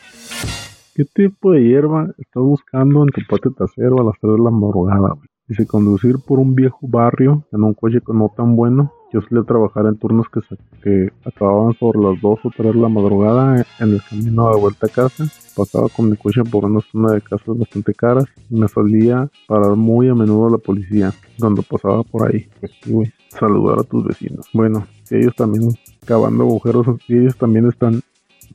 ¿Qué 1.01 1.07
tipo 1.15 1.53
de 1.53 1.63
hierba 1.63 2.09
estás 2.19 2.43
buscando 2.43 3.03
en 3.03 3.09
tu 3.09 3.23
patio 3.27 3.53
trasero 3.53 4.03
a 4.03 4.05
las 4.05 4.21
3 4.21 4.35
de 4.35 4.45
la 4.45 4.51
madrugada? 4.51 5.15
Dice 5.49 5.67
conducir 5.67 6.17
por 6.19 6.39
un 6.39 6.55
viejo 6.55 6.81
barrio 6.83 7.47
en 7.53 7.63
un 7.63 7.73
coche 7.73 8.01
no 8.09 8.31
tan 8.37 8.55
bueno 8.55 8.93
Yo 9.11 9.23
solía 9.23 9.43
trabajar 9.45 9.87
en 9.87 9.97
turnos 9.97 10.27
que, 10.29 10.41
que 10.83 11.11
acababan 11.25 11.73
sobre 11.79 12.01
las 12.01 12.21
2 12.21 12.41
o 12.45 12.51
3 12.55 12.75
de 12.75 12.81
la 12.83 12.91
madrugada 12.91 13.65
en 13.79 13.93
el 13.95 14.03
camino 14.03 14.51
de 14.51 14.61
vuelta 14.61 14.89
a 14.89 14.91
casa. 14.91 15.25
Pasaba 15.57 15.89
con 15.89 16.11
mi 16.11 16.19
coche 16.19 16.43
por 16.45 16.67
una 16.67 16.81
zona 16.93 17.13
de 17.13 17.23
casas 17.23 17.57
bastante 17.57 17.95
caras 17.95 18.27
y 18.51 18.61
me 18.61 18.69
solía 18.69 19.31
parar 19.49 19.77
muy 19.77 20.07
a 20.11 20.15
menudo 20.15 20.51
la 20.51 20.59
policía 20.59 21.15
cuando 21.39 21.63
pasaba 21.63 22.03
por 22.03 22.29
ahí. 22.29 22.47
Pues 22.61 22.73
sí, 22.83 22.93
saludar 23.31 23.79
a 23.79 23.85
tus 23.85 24.05
vecinos. 24.05 24.51
Bueno, 24.53 24.87
ellos 25.11 25.35
también 25.35 25.71
cavando 26.05 26.45
agujeros, 26.45 26.87
ellos 27.09 27.39
también 27.39 27.69
están 27.69 28.03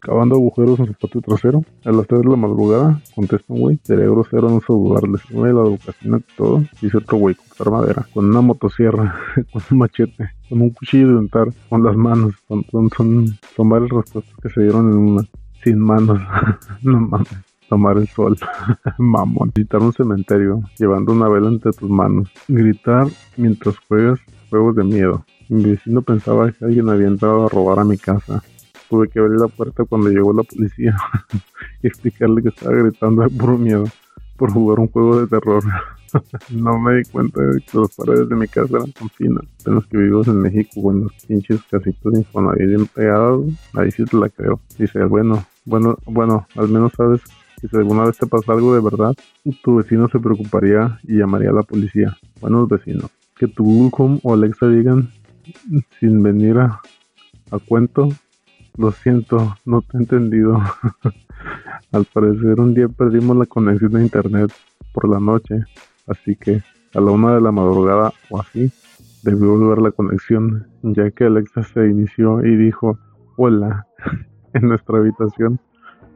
cavando 0.05 0.35
agujeros 0.35 0.79
en 0.79 0.85
su 0.87 0.93
patio 0.93 1.21
trasero. 1.21 1.63
A 1.83 1.91
las 1.91 2.05
3 2.07 2.21
de 2.21 2.29
la 2.29 2.35
madrugada, 2.35 3.01
contesta 3.15 3.45
un 3.53 3.59
güey, 3.59 3.79
cerebro 3.83 4.23
cero 4.29 4.47
no 4.49 4.61
saludarles. 4.61 5.21
Güey, 5.31 5.53
la 5.53 5.61
educación 5.61 6.23
y 6.23 6.35
todo. 6.35 6.63
Dice 6.81 6.97
otro 6.97 7.17
güey, 7.17 7.35
cortar 7.35 7.71
madera, 7.71 8.07
con 8.13 8.25
una 8.25 8.41
motosierra, 8.41 9.15
con 9.51 9.61
un 9.71 9.77
machete, 9.79 10.29
con 10.47 10.61
un 10.61 10.69
cuchillo 10.69 11.07
de 11.07 11.15
untar, 11.15 11.47
con 11.69 11.83
las 11.83 11.95
manos. 11.95 12.33
Son, 12.47 12.63
son, 12.71 12.89
son, 13.55 13.69
varias 13.69 13.89
respuestas 13.89 14.33
que 14.41 14.49
se 14.49 14.61
dieron 14.61 14.91
en 14.91 14.97
una. 14.97 15.23
Sin 15.63 15.79
manos. 15.79 16.21
no 16.83 16.99
mames 16.99 17.29
tomar 17.67 17.97
el 17.97 18.07
sol, 18.07 18.37
mamón, 18.99 19.51
visitar 19.55 19.81
un 19.81 19.91
cementerio, 19.91 20.61
llevando 20.77 21.13
una 21.13 21.27
vela 21.27 21.47
entre 21.47 21.71
tus 21.71 21.89
manos, 21.89 22.29
gritar 22.47 23.07
mientras 23.37 23.75
juegas 23.87 24.19
juegos 24.51 24.75
de 24.75 24.83
miedo. 24.83 25.25
Mi 25.49 25.63
vecino 25.63 26.03
pensaba 26.03 26.51
que 26.51 26.63
alguien 26.63 26.89
había 26.89 27.07
entrado 27.07 27.45
a 27.45 27.49
robar 27.49 27.79
a 27.79 27.83
mi 27.83 27.97
casa 27.97 28.43
tuve 28.89 29.07
que 29.09 29.19
abrir 29.19 29.39
la 29.39 29.47
puerta 29.47 29.83
cuando 29.85 30.09
llegó 30.09 30.33
la 30.33 30.43
policía 30.43 30.95
y 31.83 31.87
explicarle 31.87 32.41
que 32.41 32.49
estaba 32.49 32.75
gritando 32.75 33.23
de 33.23 33.29
puro 33.29 33.57
miedo 33.57 33.85
por 34.37 34.51
jugar 34.51 34.79
un 34.79 34.87
juego 34.87 35.21
de 35.21 35.27
terror. 35.27 35.63
no 36.51 36.79
me 36.79 36.95
di 36.95 37.03
cuenta 37.05 37.41
de 37.41 37.61
que 37.61 37.77
las 37.77 37.95
paredes 37.95 38.29
de 38.29 38.35
mi 38.35 38.47
casa 38.47 38.77
eran 38.77 38.91
tan 38.91 39.09
finas. 39.09 39.43
En 39.65 39.81
que 39.81 39.97
vivimos 39.97 40.27
en 40.27 40.41
México, 40.41 40.91
en 40.91 41.03
los 41.03 41.13
pinches 41.25 41.61
casitos 41.69 42.13
Infonavit 42.13 42.67
bien 42.67 42.85
pegados, 42.87 43.45
ahí 43.73 43.91
sí 43.91 44.03
te 44.05 44.17
la 44.17 44.29
creo. 44.29 44.59
Dice, 44.77 45.03
bueno, 45.05 45.45
bueno, 45.65 45.97
bueno, 46.05 46.47
al 46.55 46.69
menos 46.69 46.91
sabes 46.95 47.21
que 47.61 47.67
si 47.67 47.75
alguna 47.77 48.05
vez 48.05 48.17
te 48.17 48.27
pasa 48.27 48.53
algo 48.53 48.75
de 48.75 48.81
verdad, 48.81 49.15
tu 49.63 49.75
vecino 49.75 50.07
se 50.09 50.19
preocuparía 50.19 50.99
y 51.03 51.17
llamaría 51.17 51.49
a 51.49 51.53
la 51.53 51.63
policía. 51.63 52.17
Buenos 52.41 52.67
vecinos. 52.67 53.09
Que 53.37 53.47
tu 53.47 53.63
Google 53.63 53.91
Home 53.97 54.19
o 54.23 54.33
Alexa 54.33 54.67
digan, 54.67 55.09
sin 55.99 56.23
venir 56.23 56.57
a, 56.57 56.81
a 57.51 57.59
cuento, 57.59 58.09
lo 58.77 58.91
siento, 58.91 59.55
no 59.65 59.81
te 59.81 59.97
he 59.97 60.01
entendido. 60.01 60.61
Al 61.91 62.05
parecer 62.05 62.59
un 62.59 62.73
día 62.73 62.87
perdimos 62.87 63.37
la 63.37 63.45
conexión 63.45 63.95
a 63.95 64.01
internet 64.01 64.51
por 64.93 65.09
la 65.09 65.19
noche, 65.19 65.63
así 66.07 66.35
que 66.35 66.63
a 66.93 67.01
la 67.01 67.11
una 67.11 67.35
de 67.35 67.41
la 67.41 67.51
madrugada 67.51 68.13
o 68.29 68.39
así 68.39 68.71
debió 69.23 69.57
volver 69.57 69.81
la 69.81 69.91
conexión, 69.91 70.67
ya 70.83 71.11
que 71.11 71.25
Alexa 71.25 71.63
se 71.63 71.87
inició 71.87 72.45
y 72.45 72.55
dijo 72.55 72.97
hola 73.37 73.87
en 74.53 74.67
nuestra 74.69 74.99
habitación. 74.99 75.59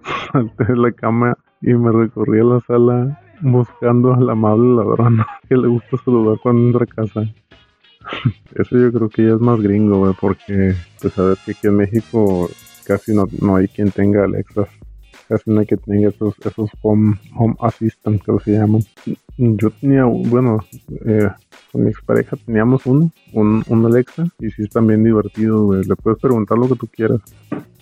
Salté 0.31 0.65
de 0.65 0.77
la 0.77 0.91
cama 0.91 1.37
y 1.61 1.73
me 1.73 1.91
recorrí 1.91 2.39
a 2.39 2.43
la 2.43 2.59
sala 2.61 3.19
buscando 3.41 4.13
al 4.13 4.29
amable 4.29 4.75
ladrón 4.75 5.25
que 5.47 5.55
le 5.55 5.67
gusta 5.67 5.97
saludar 6.03 6.37
cuando 6.41 6.67
entra 6.67 6.83
a 6.83 6.95
casa. 6.95 7.23
Eso 8.55 8.77
yo 8.77 8.91
creo 8.91 9.09
que 9.09 9.27
ya 9.27 9.33
es 9.35 9.39
más 9.39 9.59
gringo, 9.61 10.15
porque 10.19 10.75
pues 11.01 11.15
ver 11.15 11.37
que 11.45 11.51
aquí 11.51 11.67
en 11.67 11.77
México 11.77 12.49
casi 12.85 13.13
no, 13.13 13.27
no 13.41 13.55
hay 13.55 13.67
quien 13.67 13.91
tenga 13.91 14.23
Alexa. 14.23 14.67
Casi 15.29 15.55
hay 15.55 15.65
que 15.67 15.77
tenga 15.77 16.09
esos, 16.09 16.33
esos 16.43 16.71
home, 16.81 17.15
home 17.35 17.53
assistant 17.59 18.19
que 18.19 18.31
se 18.43 18.53
llaman. 18.53 18.81
Yo 19.37 19.69
tenía, 19.69 20.03
bueno, 20.05 20.57
eh, 21.05 21.29
con 21.71 21.83
mi 21.83 21.91
expareja 21.91 22.35
teníamos 22.35 22.83
uno, 22.87 23.11
un, 23.33 23.63
un 23.67 23.85
Alexa, 23.85 24.27
y 24.39 24.49
sí 24.49 24.63
es 24.63 24.71
también 24.71 25.03
divertido, 25.03 25.65
güey. 25.65 25.83
Le 25.83 25.95
puedes 25.95 26.19
preguntar 26.19 26.57
lo 26.57 26.67
que 26.67 26.77
tú 26.77 26.87
quieras. 26.87 27.21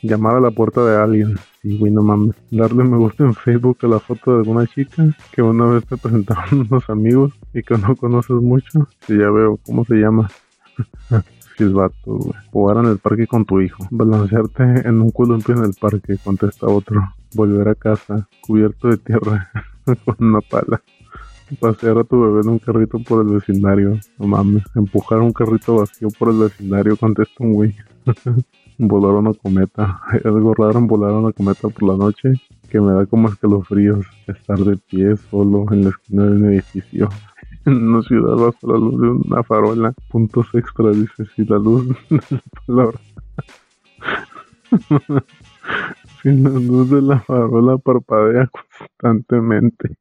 Llamar 0.02 0.36
a 0.36 0.42
la 0.42 0.52
puerta 0.52 0.86
de 0.86 0.98
alguien. 0.98 1.38
Sí, 1.62 1.78
güey, 1.78 1.90
no 1.90 2.02
mames. 2.02 2.36
Darle 2.52 2.84
me 2.84 2.98
gusta 2.98 3.24
en 3.24 3.34
Facebook 3.34 3.78
a 3.84 3.88
la 3.88 4.00
foto 4.00 4.34
de 4.34 4.38
alguna 4.40 4.68
chica 4.68 5.16
que 5.32 5.42
una 5.42 5.68
vez 5.68 5.86
te 5.86 5.96
presentaron 5.96 6.68
unos 6.70 6.90
amigos 6.90 7.32
y 7.54 7.64
que 7.64 7.78
no 7.78 7.96
conoces 7.96 8.36
mucho. 8.42 8.90
Y 9.08 9.18
ya 9.18 9.32
veo 9.32 9.58
cómo 9.66 9.86
se 9.86 9.96
llama. 9.96 10.30
Silbato, 11.58 11.96
güey. 12.18 12.34
Jugar 12.52 12.78
en 12.84 12.92
el 12.92 12.98
parque 12.98 13.26
con 13.26 13.46
tu 13.46 13.62
hijo. 13.62 13.88
Balancearte 13.90 14.64
en 14.64 15.02
un 15.02 15.12
columpio 15.12 15.56
en 15.56 15.64
el 15.64 15.74
parque, 15.80 16.18
contesta 16.22 16.68
otro. 16.68 17.02
Volver 17.38 17.70
a 17.70 17.76
casa, 17.76 18.28
cubierto 18.42 18.88
de 18.88 18.98
tierra, 18.98 19.52
con 19.86 20.16
una 20.18 20.42
pala. 20.42 20.82
Pasear 21.60 22.00
a 22.00 22.04
tu 22.04 22.20
bebé 22.20 22.42
en 22.42 22.50
un 22.50 22.58
carrito 22.58 22.98
por 22.98 23.24
el 23.24 23.36
vecindario. 23.36 24.00
No 24.18 24.28
mames. 24.28 24.64
Empujar 24.74 25.20
un 25.20 25.32
carrito 25.32 25.76
vacío 25.76 26.08
por 26.18 26.30
el 26.30 26.40
vecindario, 26.40 26.98
contesta 26.98 27.36
un 27.44 27.54
güey. 27.54 27.76
volar 28.80 29.14
una 29.14 29.34
cometa. 29.36 30.02
Hay 30.08 30.20
algo 30.26 30.56
raro 30.56 30.80
en 30.80 30.88
volar 30.88 31.12
una 31.14 31.32
cometa 31.32 31.70
por 31.70 31.84
la 31.84 31.96
noche 31.96 32.34
que 32.72 32.82
me 32.82 32.92
da 32.94 33.06
como 33.06 33.30
escalofríos. 33.30 34.04
Estar 34.26 34.58
de 34.58 34.78
pie 34.78 35.16
solo 35.30 35.72
en 35.72 35.84
la 35.84 35.90
esquina 35.92 36.24
de 36.24 36.32
un 36.32 36.46
edificio. 36.52 37.10
En 37.66 37.90
una 37.90 38.02
ciudad 38.02 38.36
bajo 38.36 38.58
la 38.66 38.78
luz 38.80 39.02
de 39.02 39.10
una 39.10 39.44
farola. 39.44 39.94
Puntos 40.10 40.48
extra, 40.54 40.90
dice, 40.90 41.26
si 41.36 41.44
la 41.44 41.58
luz 41.58 41.86
de 42.10 42.20
la 42.32 42.42
palabra. 42.66 43.00
Si 46.22 46.30
la 46.30 46.50
luz 46.50 46.90
de 46.90 47.02
la 47.02 47.20
farola 47.20 47.78
parpadea 47.78 48.50
constantemente. 48.78 49.98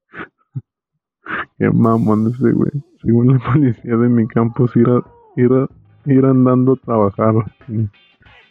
Qué 1.58 1.70
mamón 1.70 2.32
ese 2.32 2.52
güey. 2.52 2.72
Según 3.02 3.32
la 3.32 3.38
policía 3.38 3.96
de 3.96 4.08
mi 4.08 4.26
campus, 4.26 4.72
ir, 4.76 6.24
andando 6.24 6.72
a 6.72 6.76
trabajar. 6.76 7.34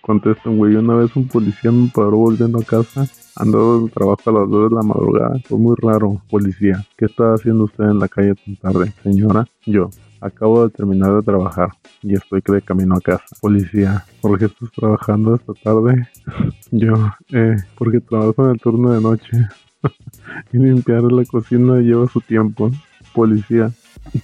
Contesta 0.02 0.50
un 0.50 0.58
güey, 0.58 0.76
una 0.76 0.96
vez 0.96 1.16
un 1.16 1.28
policía 1.28 1.72
me 1.72 1.90
paró 1.94 2.18
volviendo 2.18 2.60
a 2.60 2.64
casa, 2.64 3.08
andaba 3.36 3.80
del 3.80 3.92
trabajo 3.92 4.22
a 4.30 4.34
las 4.34 4.50
2 4.50 4.70
de 4.70 4.76
la 4.76 4.84
madrugada. 4.84 5.40
Fue 5.46 5.58
muy 5.58 5.76
raro, 5.82 6.22
policía. 6.30 6.86
¿Qué 6.96 7.06
está 7.06 7.34
haciendo 7.34 7.64
usted 7.64 7.86
en 7.86 8.00
la 8.00 8.08
calle 8.08 8.36
tan 8.36 8.56
tarde? 8.58 8.94
Señora, 9.02 9.48
yo. 9.66 9.90
Acabo 10.22 10.68
de 10.68 10.74
terminar 10.74 11.14
de 11.14 11.22
trabajar 11.22 11.70
y 12.02 12.14
estoy 12.14 12.42
de 12.46 12.62
camino 12.62 12.96
a 12.96 13.02
casa. 13.02 13.26
Policía, 13.42 14.06
¿por 14.22 14.40
qué 14.40 14.46
estás 14.46 14.72
trabajando 14.72 15.36
esta 15.36 15.54
tarde? 15.54 16.08
yo, 16.72 16.94
eh, 17.32 17.58
porque 17.78 18.00
trabajo 18.00 18.46
en 18.46 18.52
el 18.52 18.60
turno 18.60 18.92
de 18.92 19.02
noche. 19.02 19.48
y 20.54 20.58
limpiar 20.58 21.04
la 21.04 21.24
cocina 21.26 21.80
lleva 21.80 22.08
su 22.08 22.22
tiempo. 22.22 22.72
Policía, 23.14 23.72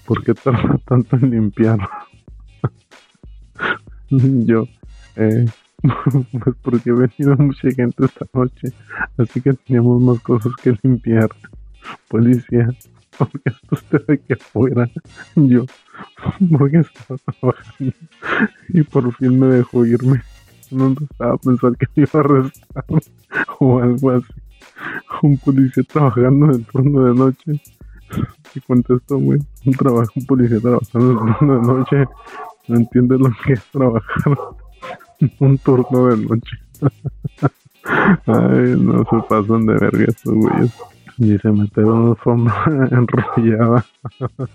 ¿por 0.06 0.24
qué 0.24 0.34
tarda 0.34 0.78
tanto 0.86 1.16
en 1.18 1.32
limpiar? 1.32 1.80
yo, 4.10 4.66
eh, 5.16 5.46
pues 6.44 6.56
porque 6.62 6.90
ha 6.90 6.94
venido 6.94 7.36
mucha 7.38 7.72
gente 7.72 8.06
esta 8.06 8.26
noche, 8.34 8.74
así 9.18 9.42
que 9.42 9.54
teníamos 9.54 10.02
más 10.02 10.20
cosas 10.22 10.52
que 10.62 10.76
limpiar. 10.84 11.30
Policía, 12.08 12.70
porque 13.18 13.42
está 13.46 13.68
usted 13.72 14.02
aquí 14.10 14.34
afuera. 14.34 14.90
Yo, 15.36 15.66
porque 16.58 16.80
estaba 16.80 17.20
trabajando 17.40 17.94
y 18.70 18.84
por 18.84 19.14
fin 19.16 19.40
me 19.40 19.48
dejó 19.48 19.86
irme. 19.86 20.22
No 20.72 20.96
estaba 21.00 21.34
a 21.34 21.38
pensar 21.38 21.76
que 21.78 21.88
me 21.96 22.04
iba 22.04 22.12
a 22.14 22.20
arrestar 22.20 22.86
o 23.60 23.80
algo 23.80 24.12
así. 24.12 24.34
Un 25.22 25.38
policía 25.38 25.84
trabajando 25.84 26.46
en 26.48 26.52
el 26.52 26.66
turno 26.66 27.04
de 27.06 27.14
noche. 27.14 27.62
Y 28.54 28.60
contestó, 28.62 29.18
güey, 29.18 29.40
un 29.66 29.74
trabajo, 29.74 30.12
un 30.16 30.26
policía 30.26 30.60
trabajando 30.60 31.12
en 31.12 31.28
el 31.28 31.38
turno 31.38 31.60
de 31.60 31.68
noche. 31.68 32.06
No 32.68 32.78
entiende 32.78 33.18
lo 33.18 33.30
que 33.44 33.54
es 33.54 33.64
trabajar. 33.72 34.38
un 35.40 35.58
turno 35.58 36.08
de 36.08 36.18
noche. 36.26 36.58
Ay, 38.26 38.76
no 38.78 39.04
se 39.10 39.28
pasan 39.28 39.66
de 39.66 39.74
verga 39.74 40.06
estos 40.08 40.34
güeyes. 40.34 40.72
Y 41.18 41.38
se 41.38 41.52
metieron 41.52 42.00
una 42.00 42.10
alfombra 42.12 42.64
enrollada. 42.92 43.86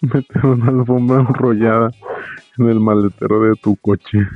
metieron 0.00 0.62
una 0.62 0.80
alfombra 0.80 1.20
enrollada 1.20 1.90
en 2.58 2.68
el 2.68 2.80
maletero 2.80 3.42
de 3.42 3.54
tu 3.56 3.76
coche. 3.76 4.18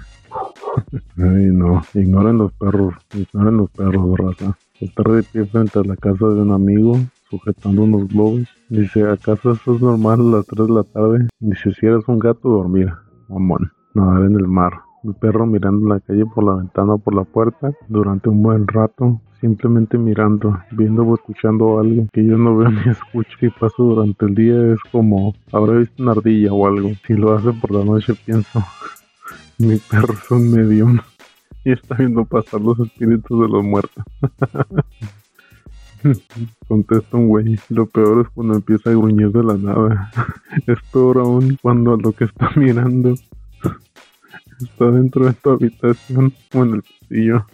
Ay, 1.18 1.46
no. 1.52 1.82
Ignoren 1.94 2.38
los 2.38 2.52
perros. 2.52 2.94
Ignoren 3.14 3.56
los 3.56 3.70
perros, 3.70 4.18
raza. 4.18 4.56
Estar 4.80 5.06
de 5.06 5.22
pie 5.22 5.46
frente 5.46 5.78
a 5.78 5.84
la 5.84 5.96
casa 5.96 6.26
de 6.26 6.42
un 6.42 6.52
amigo 6.52 6.98
sujetando 7.30 7.82
unos 7.82 8.08
globos. 8.08 8.48
Dice, 8.68 9.08
¿acaso 9.08 9.52
esto 9.52 9.74
es 9.74 9.80
normal 9.80 10.20
a 10.20 10.38
las 10.38 10.46
3 10.46 10.66
de 10.66 10.74
la 10.74 10.84
tarde? 10.84 11.28
Dice, 11.40 11.72
si 11.72 11.86
eres 11.86 12.06
un 12.08 12.18
gato, 12.18 12.48
dormir. 12.48 12.92
Mamón 13.28 13.70
nadar 13.94 14.24
en 14.24 14.36
el 14.36 14.48
mar. 14.48 14.72
El 15.04 15.14
perro 15.14 15.46
mirando 15.46 15.88
la 15.88 16.00
calle 16.00 16.24
por 16.26 16.44
la 16.44 16.54
ventana 16.54 16.94
o 16.94 16.98
por 16.98 17.14
la 17.14 17.24
puerta 17.24 17.72
durante 17.88 18.28
un 18.28 18.42
buen 18.42 18.66
rato, 18.66 19.20
simplemente 19.44 19.98
mirando, 19.98 20.58
viendo 20.70 21.02
o 21.02 21.14
escuchando 21.16 21.78
algo 21.78 22.08
que 22.14 22.24
yo 22.24 22.38
no 22.38 22.56
veo 22.56 22.70
ni 22.70 22.80
escucho. 22.90 23.36
Si 23.38 23.50
paso 23.50 23.82
durante 23.82 24.24
el 24.24 24.34
día 24.34 24.72
es 24.72 24.80
como 24.90 25.34
habré 25.52 25.80
visto 25.80 26.02
una 26.02 26.12
ardilla 26.12 26.50
o 26.50 26.66
algo. 26.66 26.92
Si 27.06 27.12
lo 27.12 27.34
hace 27.34 27.52
por 27.52 27.72
la 27.72 27.84
noche 27.84 28.14
pienso, 28.24 28.64
mi 29.58 29.76
perro 29.76 30.14
es 30.14 30.30
un 30.30 30.50
medium 30.50 30.98
y 31.62 31.72
está 31.72 31.94
viendo 31.96 32.24
pasar 32.24 32.62
los 32.62 32.80
espíritus 32.80 33.38
de 33.42 33.48
los 33.48 33.62
muertos. 33.62 34.02
Contesta 36.66 37.16
un 37.18 37.28
güey. 37.28 37.58
Lo 37.68 37.84
peor 37.84 38.22
es 38.22 38.28
cuando 38.32 38.54
empieza 38.54 38.88
a 38.88 38.94
gruñir 38.94 39.30
de 39.30 39.44
la 39.44 39.58
nada. 39.58 40.10
es 40.66 40.78
peor 40.90 41.18
aún 41.18 41.58
cuando 41.60 41.98
lo 41.98 42.12
que 42.12 42.24
está 42.24 42.50
mirando 42.56 43.14
está 44.58 44.90
dentro 44.90 45.26
de 45.26 45.34
tu 45.34 45.50
habitación 45.50 46.32
o 46.54 46.62
en 46.62 46.74
el 46.76 46.82
pasillo. 46.82 47.46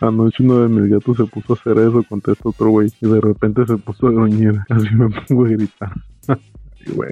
Anoche 0.00 0.42
uno 0.42 0.60
de 0.60 0.68
mis 0.68 0.90
gatos 0.90 1.16
se 1.16 1.24
puso 1.24 1.54
a 1.54 1.56
hacer 1.56 1.78
eso, 1.78 2.02
contesta 2.08 2.48
otro 2.48 2.70
güey, 2.70 2.88
y 3.00 3.08
de 3.08 3.20
repente 3.20 3.66
se 3.66 3.76
puso 3.76 4.08
a 4.08 4.10
gruñir. 4.10 4.54
Así 4.68 4.94
me 4.94 5.08
pongo 5.08 5.44
a 5.44 5.48
gritar. 5.48 5.92
Güey. 6.94 7.10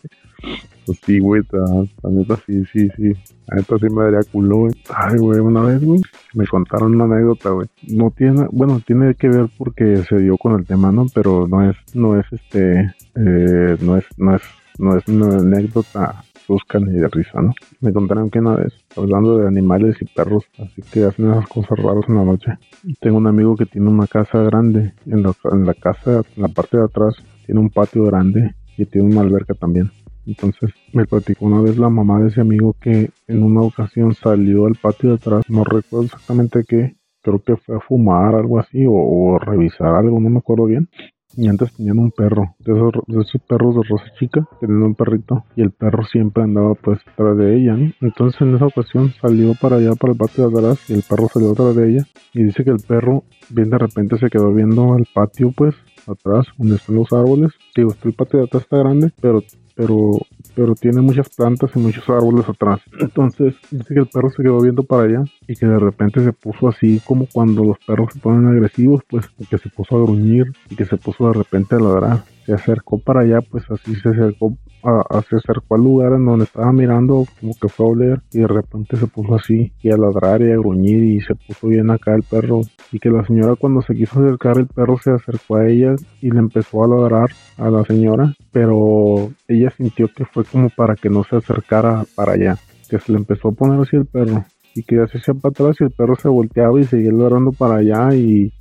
Pues 0.87 1.01
sí, 1.05 1.18
güey, 1.18 1.42
la, 1.51 2.11
neta 2.11 2.37
sí, 2.47 2.64
sí, 2.73 2.88
sí. 2.97 3.12
La 3.47 3.57
neta 3.57 3.77
sí 3.77 3.87
me 3.90 4.05
daría 4.05 4.20
culo, 4.31 4.57
güey. 4.59 4.73
Ay, 4.94 5.16
güey, 5.18 5.40
una 5.40 5.62
vez, 5.62 5.83
güey, 5.83 6.01
me 6.35 6.47
contaron 6.47 6.94
una 6.94 7.12
anécdota, 7.12 7.51
güey. 7.51 7.66
No 7.88 8.12
tiene, 8.12 8.47
bueno, 8.53 8.81
tiene 8.87 9.16
que 9.16 9.29
ver 9.29 9.49
porque 9.59 9.97
se 10.09 10.18
dio 10.18 10.37
con 10.37 10.59
el 10.59 10.64
tema, 10.64 10.92
¿no? 10.92 11.07
Pero 11.12 11.49
no 11.49 11.68
es, 11.68 11.77
no 11.94 12.20
es 12.20 12.27
este, 12.31 12.94
eh, 13.16 13.77
no 13.81 13.97
es, 13.97 14.05
no 14.16 14.37
es, 14.37 14.42
no 14.79 14.97
es 14.97 15.09
una 15.09 15.38
anécdota 15.38 16.23
buscan 16.48 16.85
ni 16.85 16.98
de 16.98 17.09
risa, 17.09 17.40
¿no? 17.40 17.54
Me 17.80 17.92
contaron 17.92 18.30
que 18.30 18.40
una 18.40 18.57
vez, 18.57 18.72
hablando 18.96 19.38
de 19.38 19.48
animales 19.48 19.96
y 20.00 20.04
perros, 20.07 20.44
así 20.59 20.83
que 20.92 21.04
hacen 21.04 21.30
esas 21.30 21.48
cosas 21.48 21.78
raras 21.78 22.04
en 22.09 22.16
la 22.16 22.24
noche. 22.24 22.52
Tengo 23.00 23.18
un 23.18 23.26
amigo 23.26 23.57
que 23.57 23.66
tiene 23.66 23.88
una 23.88 24.07
casa 24.07 24.38
grande, 24.42 24.92
en 25.07 25.22
la, 25.22 25.33
en 25.52 25.66
la 25.66 25.74
casa, 25.74 26.22
en 26.37 26.42
la 26.42 26.48
parte 26.48 26.76
de 26.76 26.85
atrás, 26.85 27.14
tiene 27.46 27.61
un 27.61 27.70
patio 27.70 28.04
grande 28.04 28.54
y 28.76 28.85
tiene 28.87 29.09
una 29.09 29.20
alberca 29.20 29.54
también. 29.54 29.90
Entonces 30.26 30.70
me 30.92 31.04
platicó 31.04 31.46
una 31.46 31.61
vez 31.61 31.76
la 31.76 31.90
mamá 31.90 32.20
de 32.20 32.28
ese 32.28 32.40
amigo 32.40 32.74
que 32.80 33.11
en 33.26 33.42
una 33.42 33.61
ocasión 33.61 34.14
salió 34.14 34.66
al 34.66 34.74
patio 34.74 35.11
de 35.11 35.16
atrás, 35.16 35.44
no 35.48 35.64
recuerdo 35.64 36.07
exactamente 36.07 36.64
qué, 36.66 36.96
creo 37.24 37.42
que 37.42 37.57
fue 37.57 37.76
a 37.76 37.80
fumar, 37.80 38.35
algo 38.35 38.59
así, 38.59 38.85
o, 38.88 39.38
revisar 39.38 39.94
algo, 39.94 40.20
no 40.20 40.30
me 40.30 40.38
acuerdo 40.38 40.66
bien. 40.66 40.88
Y 41.37 41.49
antes 41.49 41.73
tenían 41.75 41.99
un 41.99 42.11
perro, 42.11 42.55
de 42.61 42.73
esos, 42.73 43.42
perros 43.49 43.75
de 43.75 43.83
rosa 43.88 44.05
chica, 44.18 44.47
tenían 44.61 44.83
un 44.83 44.94
perrito, 44.94 45.44
y 45.57 45.62
el 45.62 45.73
perro 45.73 46.05
siempre 46.05 46.44
andaba 46.44 46.75
pues 46.75 47.01
detrás 47.05 47.37
de 47.37 47.57
ella, 47.57 47.77
¿no? 47.77 47.92
Entonces 48.01 48.40
en 48.40 48.55
esa 48.55 48.66
ocasión 48.66 49.12
salió 49.20 49.53
para 49.61 49.77
allá, 49.77 49.94
para 49.94 50.12
el 50.12 50.18
patio 50.18 50.49
de 50.49 50.59
atrás, 50.59 50.90
y 50.90 50.94
el 50.94 51.03
perro 51.03 51.29
salió 51.33 51.51
detrás 51.51 51.75
de 51.77 51.90
ella, 51.90 52.05
y 52.33 52.44
dice 52.44 52.64
que 52.64 52.70
el 52.70 52.81
perro 52.87 53.25
bien 53.51 53.70
de 53.70 53.79
repente 53.79 54.18
se 54.18 54.31
quedó 54.31 54.53
viendo 54.53 54.94
al 54.94 55.07
patio 55.12 55.53
pues 55.57 55.75
atrás, 56.07 56.47
donde 56.59 56.77
están 56.77 56.97
los 56.97 57.12
árboles. 57.12 57.53
Digo, 57.75 57.94
el 58.05 58.12
patio 58.12 58.40
de 58.40 58.44
atrás 58.47 58.62
está 58.62 58.79
grande, 58.79 59.11
pero 59.20 59.42
pero 59.75 60.19
pero 60.55 60.75
tiene 60.75 61.01
muchas 61.01 61.29
plantas 61.31 61.71
y 61.75 61.79
muchos 61.79 62.09
árboles 62.09 62.49
atrás. 62.49 62.81
Entonces 63.01 63.55
dice 63.71 63.95
que 63.95 64.01
el 64.01 64.07
perro 64.07 64.31
se 64.31 64.43
quedó 64.43 64.61
viendo 64.61 64.85
para 64.85 65.03
allá 65.03 65.25
y 65.49 65.57
que 65.57 65.67
de 65.67 65.79
repente 65.79 66.23
se 66.23 66.33
puso 66.33 66.69
así 66.69 67.01
como 67.05 67.27
cuando 67.27 67.65
los 67.65 67.79
perros 67.85 68.13
se 68.13 68.21
ponen 68.21 68.47
agresivos, 68.47 69.03
pues 69.09 69.27
que 69.51 69.59
se 69.59 69.69
puso 69.69 69.97
a 69.97 70.03
gruñir 70.03 70.53
y 70.71 70.77
que 70.77 70.85
se 70.85 70.97
puso 70.97 71.27
de 71.29 71.35
repente 71.35 71.75
a 71.75 71.81
ladrar. 71.81 72.25
Se 72.44 72.52
acercó 72.52 72.98
para 72.98 73.20
allá, 73.20 73.40
pues 73.40 73.64
así 73.70 73.94
se 73.94 74.11
acercó 74.11 74.57
a, 74.83 75.22
se 75.22 75.37
acercó 75.37 75.76
al 75.76 75.83
lugar 75.83 76.12
en 76.12 76.26
donde 76.26 76.44
estaba 76.44 76.72
mirando, 76.72 77.24
como 77.40 77.54
que 77.61 77.68
fue 77.68 77.87
a 77.87 77.88
oler, 77.88 78.22
y 78.33 78.40
de 78.40 78.46
repente 78.46 78.96
se 78.96 79.07
puso 79.07 79.35
así, 79.35 79.72
y 79.83 79.90
a 79.90 79.96
ladrar 79.96 80.42
y 80.42 80.52
a 80.52 80.57
gruñir, 80.57 81.04
y 81.04 81.20
se 81.20 81.35
puso 81.35 81.68
bien 81.68 81.90
acá 81.90 82.14
el 82.14 82.22
perro. 82.22 82.61
Y 82.92 82.98
que 82.98 83.11
la 83.11 83.24
señora 83.24 83.57
cuando 83.57 83.83
se 83.83 83.94
quiso 83.94 84.20
acercar, 84.20 84.59
el 84.59 84.66
perro 84.66 84.98
se 84.98 85.11
acercó 85.11 85.57
a 85.57 85.68
ella 85.68 85.94
y 86.20 86.30
le 86.30 86.38
empezó 86.38 86.85
a 86.85 86.88
ladrar 86.88 87.30
a 87.57 87.70
la 87.70 87.85
señora, 87.85 88.35
pero 88.52 89.30
ella 89.48 89.70
sintió 89.70 90.09
que 90.14 90.24
fue 90.24 90.44
como 90.44 90.68
para 90.70 90.94
que 90.94 91.09
no 91.09 91.24
se 91.24 91.37
acercara 91.37 92.04
para 92.14 92.33
allá, 92.33 92.59
que 92.88 92.98
se 92.98 93.12
le 93.12 93.18
empezó 93.18 93.48
a 93.48 93.52
poner 93.52 93.80
así 93.80 93.96
el 93.96 94.07
perro 94.07 94.44
y 94.75 94.83
que 94.83 94.97
se 95.07 95.19
hacía 95.19 95.35
para 95.35 95.51
atrás 95.51 95.77
y 95.81 95.85
el 95.85 95.91
perro 95.91 96.17
se 96.17 96.29
volteaba 96.29 96.81
y 96.81 96.85
seguía 96.85 97.13
ladrando 97.13 97.53
para 97.53 97.77
allá 97.77 98.15
y, 98.15 98.53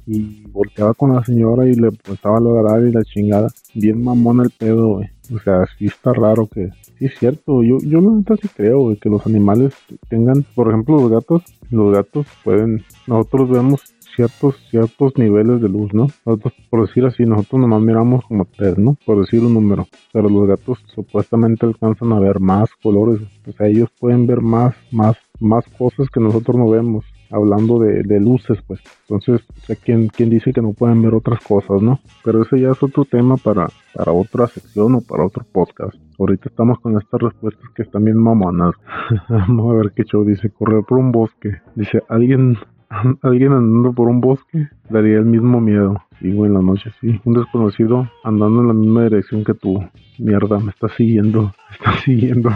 volteaba 0.52 0.94
con 0.94 1.16
la 1.16 1.24
señora 1.24 1.68
y 1.68 1.74
le 1.74 1.88
empezaba 1.88 2.38
a 2.38 2.42
ladrar 2.42 2.86
y 2.86 2.92
la 2.92 3.04
chingada. 3.04 3.48
Bien 3.74 4.04
mamón 4.04 4.42
el 4.42 4.52
pedo, 4.52 4.96
güey. 4.96 5.10
O 5.34 5.40
sea, 5.40 5.66
sí 5.78 5.86
está 5.86 6.14
raro 6.14 6.48
que... 6.48 6.70
Sí 7.00 7.06
es 7.06 7.18
cierto, 7.18 7.64
yo, 7.64 7.78
yo 7.80 8.02
no 8.02 8.24
sí 8.40 8.48
creo, 8.56 8.96
que 9.02 9.10
los 9.10 9.26
animales 9.26 9.74
tengan, 10.10 10.46
por 10.54 10.68
ejemplo, 10.68 10.98
los 10.98 11.10
gatos, 11.10 11.42
los 11.72 11.92
gatos 11.92 12.28
pueden, 12.44 12.84
nosotros 13.08 13.50
vemos 13.50 13.82
ciertos, 14.16 14.56
ciertos 14.70 15.18
niveles 15.18 15.62
de 15.62 15.70
luz, 15.70 15.94
¿no? 15.94 16.08
Nosotros, 16.26 16.54
por 16.70 16.88
decir 16.88 17.06
así, 17.06 17.24
nosotros 17.24 17.62
nomás 17.62 17.82
miramos 17.82 18.26
como 18.26 18.46
tres, 18.46 18.78
¿no? 18.78 18.98
Por 19.06 19.20
decir 19.20 19.42
un 19.42 19.54
número. 19.54 19.88
Pero 20.12 20.30
los 20.30 20.48
gatos 20.48 20.80
supuestamente 20.94 21.66
alcanzan 21.66 22.12
a 22.14 22.20
ver 22.20 22.40
más 22.40 22.70
colores. 22.82 23.22
O 23.48 23.52
sea, 23.54 23.68
ellos 23.68 23.90
pueden 24.00 24.28
ver 24.28 24.42
más, 24.42 24.76
más, 24.92 25.18
más 25.44 25.66
cosas 25.78 26.10
que 26.10 26.20
nosotros 26.20 26.58
no 26.58 26.70
vemos. 26.70 27.06
Hablando 27.30 27.80
de, 27.80 28.20
luces, 28.20 28.60
pues. 28.68 28.80
Entonces, 29.02 29.42
o 29.68 29.74
¿quién, 29.84 30.08
¿quién, 30.08 30.30
dice 30.30 30.54
que 30.54 30.62
no 30.62 30.74
pueden 30.74 31.02
ver 31.02 31.16
otras 31.16 31.44
cosas, 31.44 31.82
no? 31.82 32.00
Pero 32.24 32.44
ese 32.44 32.62
ya 32.62 32.70
es 32.70 32.84
otro 32.84 33.06
tema 33.06 33.38
para, 33.38 33.68
para 33.96 34.12
otra 34.12 34.46
sección 34.46 34.96
o 34.96 35.02
para 35.02 35.26
otro 35.26 35.44
podcast. 35.52 35.96
Ahorita 36.20 36.50
estamos 36.50 36.80
con 36.80 36.96
estas 36.96 37.20
respuestas 37.20 37.68
que 37.76 37.82
están 37.82 38.06
bien 38.06 38.18
mamonas. 38.18 38.76
Vamos 39.30 39.74
a 39.74 39.78
ver 39.78 39.94
qué 39.96 40.04
show 40.04 40.24
dice. 40.24 40.52
Correr 40.52 40.84
por 40.88 41.00
un 41.00 41.12
bosque. 41.12 41.50
Dice, 41.76 42.04
alguien 42.08 42.56
Alguien 43.22 43.54
andando 43.54 43.94
por 43.94 44.08
un 44.08 44.22
bosque 44.22 44.68
daría 44.90 45.18
el 45.18 45.26
mismo 45.26 45.60
miedo. 45.62 46.04
Sí, 46.20 46.30
en 46.30 46.54
la 46.54 46.62
noche, 46.62 46.92
sí. 47.02 47.20
Un 47.26 47.34
desconocido 47.34 48.10
andando 48.24 48.62
en 48.62 48.68
la 48.68 48.74
misma 48.74 49.04
dirección 49.04 49.44
que 49.44 49.54
tú. 49.54 49.84
Mierda, 50.20 50.60
me 50.60 50.72
está 50.72 50.90
siguiendo. 50.90 51.42
Me 51.70 51.76
está 51.76 51.98
siguiendo. 52.04 52.50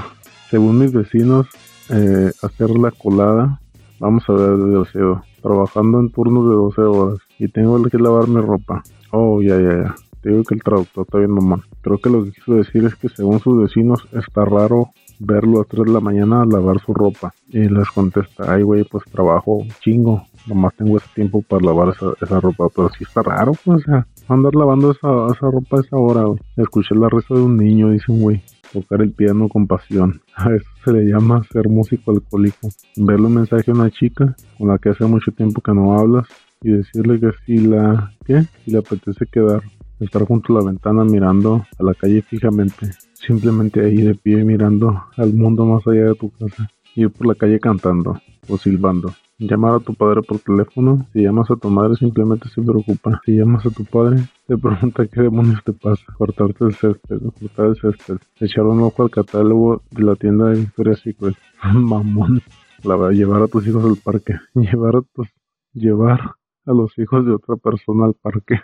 Según 0.50 0.80
mis 0.80 0.94
vecinos, 0.94 1.48
eh, 1.90 2.32
hacer 2.42 2.70
la 2.72 2.92
colada. 2.92 3.60
Vamos 4.00 4.24
a 4.30 4.34
ver 4.34 4.58
de 4.58 4.80
deseo. 4.80 5.22
Trabajando 5.42 6.00
en 6.00 6.12
turnos 6.12 6.50
de 6.50 6.56
12 6.56 6.82
horas. 6.82 7.20
Y 7.40 7.48
tengo 7.48 7.82
que 7.84 7.98
lavar 7.98 8.28
mi 8.28 8.42
ropa. 8.42 8.84
Oh, 9.12 9.42
ya, 9.42 9.60
ya, 9.60 9.84
ya. 9.84 9.96
Te 10.22 10.30
digo 10.30 10.44
que 10.44 10.56
el 10.56 10.64
traductor 10.64 11.06
está 11.06 11.18
bien 11.20 11.32
mamá. 11.32 11.64
Creo 11.82 11.98
que 12.00 12.10
lo 12.10 12.24
que 12.24 12.32
quiso 12.32 12.56
decir 12.56 12.86
es 12.86 12.96
que 12.96 13.10
según 13.10 13.40
sus 13.40 13.62
vecinos 13.62 14.08
está 14.14 14.46
raro 14.46 14.90
verlo 15.20 15.62
a 15.62 15.64
3 15.64 15.86
de 15.86 15.92
la 15.92 16.00
mañana 16.00 16.42
a 16.42 16.46
lavar 16.46 16.80
su 16.80 16.94
ropa. 16.94 17.34
Y 17.50 17.70
les 17.70 17.90
contesta, 17.90 18.54
ay 18.54 18.64
güey, 18.64 18.84
pues 18.84 19.04
trabajo 19.12 19.64
chingo, 19.82 20.24
nomás 20.48 20.76
tengo 20.76 20.98
ese 20.98 21.08
tiempo 21.16 21.42
para 21.42 21.66
lavar 21.66 21.90
esa, 22.22 22.40
ropa, 22.40 22.70
pero 22.76 22.90
sí 22.90 23.04
está 23.04 23.22
raro, 23.24 23.54
pues, 23.64 23.82
o 23.82 23.84
sea, 23.86 24.08
andar 24.28 24.56
lavando 24.56 24.92
esa, 24.92 25.28
esa 25.28 25.52
ropa 25.52 25.78
a 25.78 25.82
esa 25.82 25.98
hora, 25.98 26.24
güey. 26.24 26.40
Escuché 26.58 26.96
la 26.96 27.10
risa 27.10 27.34
de 27.34 27.42
un 27.42 27.58
niño, 27.58 27.92
dice 27.92 28.12
un 28.12 28.22
güey. 28.22 28.44
Tocar 28.82 29.02
el 29.02 29.12
piano 29.12 29.50
con 29.50 29.66
pasión. 29.66 30.22
A 30.36 30.54
eso 30.54 30.70
se 30.86 30.92
le 30.92 31.06
llama 31.06 31.44
ser 31.52 31.68
músico 31.68 32.12
alcohólico. 32.12 32.70
Verle 32.96 33.28
un 33.28 33.36
mensaje 33.36 33.72
a 33.72 33.74
una 33.74 33.90
chica 33.90 34.36
con 34.58 34.68
la 34.68 34.78
que 34.78 34.90
hace 34.90 35.06
mucho 35.06 35.32
tiempo 35.32 35.62
que 35.62 35.74
no 35.74 35.98
hablas 35.98 36.28
y 36.62 36.72
decirle 36.72 37.20
que 37.20 37.32
si 37.46 37.58
la, 37.58 38.12
¿qué? 38.26 38.44
Si 38.64 38.72
le 38.72 38.80
apetece 38.80 39.26
quedar, 39.26 39.62
estar 40.00 40.24
junto 40.26 40.56
a 40.56 40.62
la 40.62 40.68
ventana 40.68 41.04
mirando 41.04 41.66
a 41.80 41.84
la 41.84 41.94
calle 41.94 42.22
fijamente 42.22 42.92
simplemente 43.28 43.84
ahí 43.84 43.98
de 43.98 44.16
pie 44.16 44.44
mirando 44.44 45.04
al 45.16 45.34
mundo 45.34 45.66
más 45.66 45.86
allá 45.88 46.06
de 46.06 46.16
tu 46.16 46.30
casa, 46.32 46.70
ir 46.98 47.12
por 47.12 47.28
la 47.28 47.36
calle 47.36 47.60
cantando 47.60 48.20
o 48.50 48.58
silbando. 48.58 49.14
Llamar 49.40 49.76
a 49.76 49.80
tu 49.80 49.94
padre 49.94 50.24
por 50.24 50.40
teléfono, 50.40 51.06
si 51.14 51.22
llamas 51.22 51.52
a 51.52 51.56
tu 51.56 51.70
madre 51.70 51.96
simplemente 51.96 52.50
se 52.50 52.60
preocupa. 52.60 53.22
Si 53.24 53.34
llamas 53.34 53.66
a 53.68 53.70
tu 53.70 53.86
padre, 53.86 54.18
te 54.48 54.58
pregunta 54.66 55.06
qué 55.06 55.22
demonios 55.22 55.64
te 55.64 55.74
pasa. 55.74 56.04
Cortarte 56.18 56.66
el 56.66 56.74
césped, 56.74 57.20
cortar 57.40 57.68
el 57.68 57.76
césped, 57.76 58.18
echar 58.40 58.66
un 58.66 58.82
ojo 58.82 59.04
al 59.04 59.12
catálogo 59.12 59.84
de 59.92 60.04
la 60.04 60.16
tienda 60.16 60.50
de 60.50 60.60
Victoria's 60.60 61.02
Secret. 61.02 61.36
Mamón. 61.74 62.42
La 62.84 62.96
va 62.96 63.10
a 63.10 63.12
llevar 63.12 63.44
a 63.44 63.48
tus 63.48 63.68
hijos 63.68 63.86
al 63.86 63.98
parque. 64.04 64.34
Llevar 64.56 64.96
a 64.98 65.02
tus, 65.02 65.28
llevar 65.74 66.20
a 66.66 66.74
los 66.74 66.98
hijos 66.98 67.26
de 67.26 67.34
otra 67.34 67.56
persona 67.58 68.06
al 68.06 68.14
parque. 68.16 68.60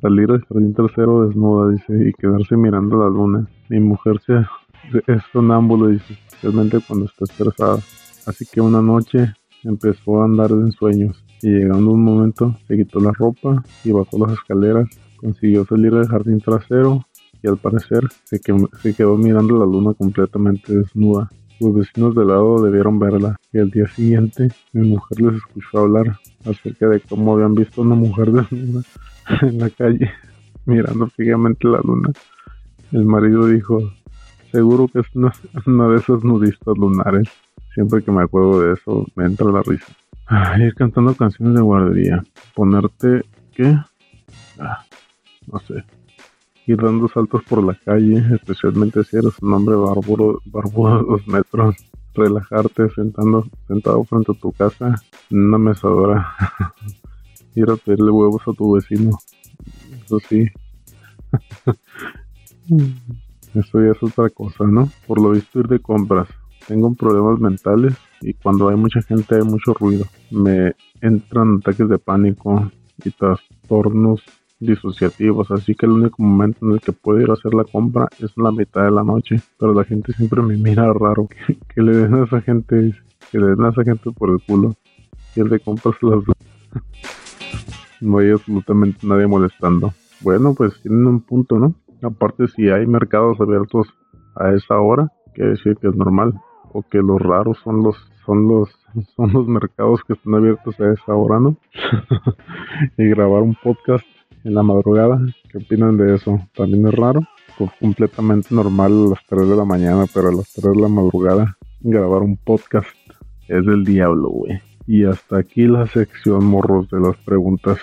Salir 0.00 0.30
al 0.30 0.44
jardín 0.44 0.74
tercero 0.74 1.26
desnuda, 1.26 1.70
dice, 1.70 2.08
y 2.08 2.12
quedarse 2.12 2.56
mirando 2.56 2.98
la 2.98 3.08
luna. 3.08 3.48
Mi 3.68 3.80
mujer 3.80 4.20
se, 4.20 4.34
es 5.06 5.22
sonámbulo, 5.32 5.88
dice, 5.88 6.14
especialmente 6.26 6.78
cuando 6.86 7.06
está 7.06 7.24
estresada. 7.24 7.78
Así 8.26 8.46
que 8.46 8.60
una 8.60 8.82
noche 8.82 9.32
empezó 9.64 10.20
a 10.20 10.24
andar 10.24 10.50
en 10.50 10.72
sueños 10.72 11.24
y 11.42 11.48
llegando 11.48 11.92
un 11.92 12.04
momento 12.04 12.56
se 12.66 12.76
quitó 12.76 13.00
la 13.00 13.12
ropa 13.12 13.62
y 13.84 13.92
bajó 13.92 14.18
las 14.18 14.32
escaleras, 14.32 14.88
consiguió 15.16 15.64
salir 15.64 15.92
del 15.92 16.08
jardín 16.08 16.40
trasero 16.40 17.04
y 17.42 17.48
al 17.48 17.56
parecer 17.56 18.04
se, 18.24 18.40
quedó 18.40 19.16
mirando 19.16 19.58
la 19.58 19.64
luna 19.64 19.94
completamente 19.94 20.76
desnuda. 20.76 21.28
Los 21.60 21.74
vecinos 21.74 22.14
de 22.14 22.24
lado 22.24 22.62
debieron 22.62 22.98
verla 22.98 23.36
y 23.52 23.58
al 23.58 23.70
día 23.70 23.86
siguiente 23.88 24.48
mi 24.72 24.88
mujer 24.88 25.20
les 25.20 25.36
escuchó 25.36 25.78
hablar 25.78 26.18
acerca 26.44 26.88
de 26.88 27.00
cómo 27.00 27.34
habían 27.34 27.54
visto 27.54 27.80
a 27.80 27.84
una 27.84 27.94
mujer 27.94 28.32
desnuda 28.32 28.82
en 29.42 29.58
la 29.58 29.70
calle 29.70 30.10
mirando 30.66 31.06
fijamente 31.08 31.66
la 31.66 31.80
luna. 31.82 32.12
El 32.92 33.04
marido 33.04 33.46
dijo, 33.46 33.80
seguro 34.50 34.88
que 34.88 35.00
es 35.00 35.06
una, 35.14 35.88
de 35.88 35.96
esas 35.96 36.24
nudistas 36.24 36.76
lunares. 36.76 37.28
Siempre 37.74 38.02
que 38.02 38.10
me 38.10 38.22
acuerdo 38.22 38.60
de 38.60 38.74
eso 38.74 39.06
me 39.14 39.26
entra 39.26 39.50
la 39.50 39.62
risa. 39.62 39.92
ir 40.58 40.74
cantando 40.74 41.14
canciones 41.14 41.54
de 41.54 41.62
guardería. 41.62 42.22
Ponerte, 42.54 43.24
¿qué? 43.54 43.78
Ah, 44.58 44.84
no 45.46 45.58
sé 45.60 45.84
ir 46.68 46.76
dando 46.76 47.08
saltos 47.08 47.42
por 47.44 47.64
la 47.64 47.74
calle, 47.74 48.22
especialmente 48.34 49.02
si 49.02 49.16
eres 49.16 49.40
un 49.40 49.54
hombre 49.54 49.74
barbudo, 49.74 50.42
barbudo 50.44 51.02
dos 51.02 51.26
metros, 51.26 51.76
relajarte 52.14 52.90
sentando, 52.90 53.48
sentado 53.66 54.04
frente 54.04 54.32
a 54.32 54.34
tu 54.34 54.52
casa 54.52 54.94
en 55.30 55.48
una 55.48 55.56
mesadora, 55.56 56.34
ir 57.54 57.70
a 57.70 57.76
pedirle 57.76 58.10
huevos 58.10 58.42
a 58.46 58.52
tu 58.52 58.72
vecino. 58.74 59.18
Eso 60.04 60.20
sí. 60.28 60.46
Eso 63.54 63.80
ya 63.82 63.92
es 63.92 64.02
otra 64.02 64.28
cosa, 64.30 64.64
¿no? 64.64 64.88
Por 65.06 65.20
lo 65.20 65.30
visto 65.30 65.60
ir 65.60 65.68
de 65.68 65.78
compras. 65.78 66.28
Tengo 66.66 66.92
problemas 66.94 67.40
mentales 67.40 67.94
y 68.20 68.34
cuando 68.34 68.68
hay 68.68 68.76
mucha 68.76 69.00
gente 69.02 69.36
hay 69.36 69.42
mucho 69.42 69.72
ruido. 69.74 70.04
Me 70.30 70.74
entran 71.00 71.58
ataques 71.58 71.88
de 71.88 71.98
pánico 71.98 72.70
y 73.04 73.10
trastornos 73.10 74.22
disociativos, 74.60 75.50
así 75.50 75.74
que 75.74 75.86
el 75.86 75.92
único 75.92 76.22
momento 76.22 76.66
en 76.66 76.72
el 76.72 76.80
que 76.80 76.92
puedo 76.92 77.20
ir 77.20 77.30
a 77.30 77.34
hacer 77.34 77.54
la 77.54 77.64
compra 77.64 78.08
es 78.18 78.32
la 78.36 78.50
mitad 78.50 78.84
de 78.84 78.90
la 78.90 79.04
noche, 79.04 79.36
pero 79.58 79.72
la 79.72 79.84
gente 79.84 80.12
siempre 80.12 80.42
me 80.42 80.56
mira 80.56 80.92
raro, 80.92 81.28
que, 81.74 81.82
le 81.82 81.96
den 81.96 82.14
a 82.14 82.24
esa 82.24 82.40
gente, 82.40 82.94
que 83.30 83.38
le 83.38 83.46
den 83.46 83.64
a 83.64 83.70
esa 83.70 83.84
gente 83.84 84.10
por 84.10 84.30
el 84.30 84.40
culo, 84.44 84.74
y 85.36 85.40
el 85.40 85.48
de 85.48 85.60
compras 85.60 85.94
las 86.02 86.24
no 88.00 88.18
hay 88.18 88.30
absolutamente 88.30 89.06
nadie 89.06 89.26
molestando. 89.26 89.94
Bueno, 90.20 90.54
pues 90.54 90.80
tienen 90.82 91.06
un 91.06 91.20
punto, 91.20 91.58
¿no? 91.58 91.74
Aparte 92.02 92.48
si 92.48 92.68
hay 92.68 92.86
mercados 92.86 93.40
abiertos 93.40 93.88
a 94.36 94.52
esa 94.52 94.78
hora, 94.78 95.10
quiere 95.34 95.50
decir 95.50 95.76
que 95.76 95.88
es 95.88 95.96
normal, 95.96 96.34
o 96.72 96.82
que 96.82 96.98
los 96.98 97.20
raros 97.20 97.58
son 97.64 97.82
los 97.82 97.96
son 98.24 98.46
los 98.46 98.68
son 99.16 99.32
los 99.32 99.46
mercados 99.46 100.00
que 100.06 100.12
están 100.14 100.34
abiertos 100.34 100.78
a 100.80 100.92
esa 100.92 101.14
hora, 101.14 101.40
¿no? 101.40 101.56
y 102.98 103.08
grabar 103.08 103.42
un 103.42 103.56
podcast 103.62 104.04
en 104.44 104.54
la 104.54 104.62
madrugada. 104.62 105.20
¿Qué 105.50 105.58
opinan 105.58 105.96
de 105.96 106.14
eso? 106.14 106.38
También 106.54 106.86
es 106.86 106.94
raro. 106.94 107.20
Pues 107.56 107.70
completamente 107.80 108.54
normal 108.54 108.92
a 108.92 109.10
las 109.10 109.26
3 109.26 109.48
de 109.48 109.56
la 109.56 109.64
mañana, 109.64 110.04
pero 110.14 110.28
a 110.28 110.32
las 110.32 110.52
3 110.52 110.76
de 110.76 110.80
la 110.80 110.88
madrugada 110.88 111.56
grabar 111.80 112.22
un 112.22 112.36
podcast 112.36 112.88
es 113.48 113.64
del 113.64 113.84
diablo, 113.84 114.28
güey. 114.28 114.60
Y 114.86 115.04
hasta 115.04 115.38
aquí 115.38 115.66
la 115.66 115.86
sección 115.86 116.44
morros 116.44 116.88
de 116.90 117.00
las 117.00 117.16
preguntas, 117.18 117.78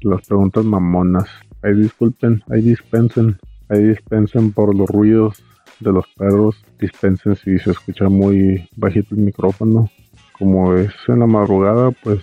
las 0.00 0.26
preguntas 0.26 0.64
mamonas. 0.64 1.28
Ahí 1.62 1.74
disculpen, 1.74 2.42
ahí 2.50 2.62
dispensen, 2.62 3.38
ahí 3.68 3.82
dispensen 3.82 4.52
por 4.52 4.74
los 4.74 4.88
ruidos 4.88 5.42
de 5.80 5.92
los 5.92 6.06
perros. 6.16 6.56
Dispensen 6.78 7.36
si 7.36 7.58
se 7.58 7.72
escucha 7.72 8.08
muy 8.08 8.68
bajito 8.76 9.14
el 9.14 9.22
micrófono. 9.22 9.90
Como 10.38 10.74
es 10.74 10.92
en 11.08 11.20
la 11.20 11.26
madrugada, 11.26 11.90
pues 12.02 12.20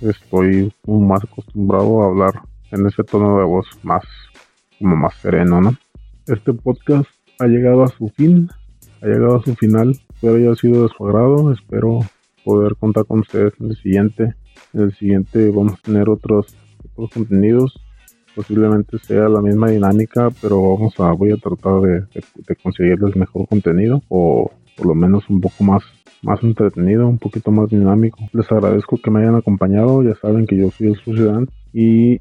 estoy 0.00 0.72
más 0.86 1.24
acostumbrado 1.24 2.02
a 2.02 2.06
hablar 2.06 2.42
en 2.70 2.86
ese 2.86 3.02
tono 3.02 3.38
de 3.38 3.44
voz 3.44 3.66
más, 3.82 4.04
como 4.78 4.96
más 4.96 5.14
sereno, 5.16 5.60
¿no? 5.60 5.74
Este 6.26 6.52
podcast 6.52 7.08
ha 7.40 7.46
llegado 7.46 7.82
a 7.82 7.88
su 7.88 8.08
fin, 8.10 8.48
ha 9.02 9.06
llegado 9.06 9.36
a 9.36 9.42
su 9.42 9.54
final. 9.56 9.98
Espero 10.14 10.36
haya 10.36 10.54
sido 10.54 10.82
de 10.82 10.88
su 10.96 11.06
agrado. 11.06 11.52
Espero 11.52 12.00
poder 12.44 12.76
contar 12.76 13.06
con 13.06 13.20
ustedes 13.20 13.54
en 13.60 13.70
el 13.70 13.76
siguiente. 13.76 14.34
En 14.72 14.82
el 14.82 14.94
siguiente 14.94 15.50
vamos 15.50 15.74
a 15.74 15.82
tener 15.82 16.08
otros, 16.08 16.56
otros 16.92 17.10
contenidos. 17.10 17.80
Posiblemente 18.34 18.98
sea 18.98 19.28
la 19.28 19.40
misma 19.40 19.70
dinámica, 19.70 20.28
pero 20.40 20.74
vamos 20.74 20.98
a, 21.00 21.12
voy 21.12 21.32
a 21.32 21.36
tratar 21.36 21.80
de, 21.80 22.00
de 22.46 22.56
conseguirles 22.62 23.16
mejor 23.16 23.48
contenido 23.48 24.02
o 24.08 24.50
por 24.76 24.86
lo 24.86 24.94
menos 24.94 25.28
un 25.28 25.40
poco 25.40 25.64
más 25.64 25.82
más 26.22 26.42
entretenido, 26.42 27.06
un 27.08 27.18
poquito 27.18 27.50
más 27.50 27.68
dinámico. 27.68 28.18
Les 28.32 28.50
agradezco 28.50 28.98
que 28.98 29.10
me 29.10 29.20
hayan 29.20 29.36
acompañado, 29.36 30.02
ya 30.02 30.14
saben 30.16 30.46
que 30.46 30.56
yo 30.56 30.70
soy 30.70 30.88
el 30.88 30.96
Suciedad 30.96 31.42
y 31.72 32.20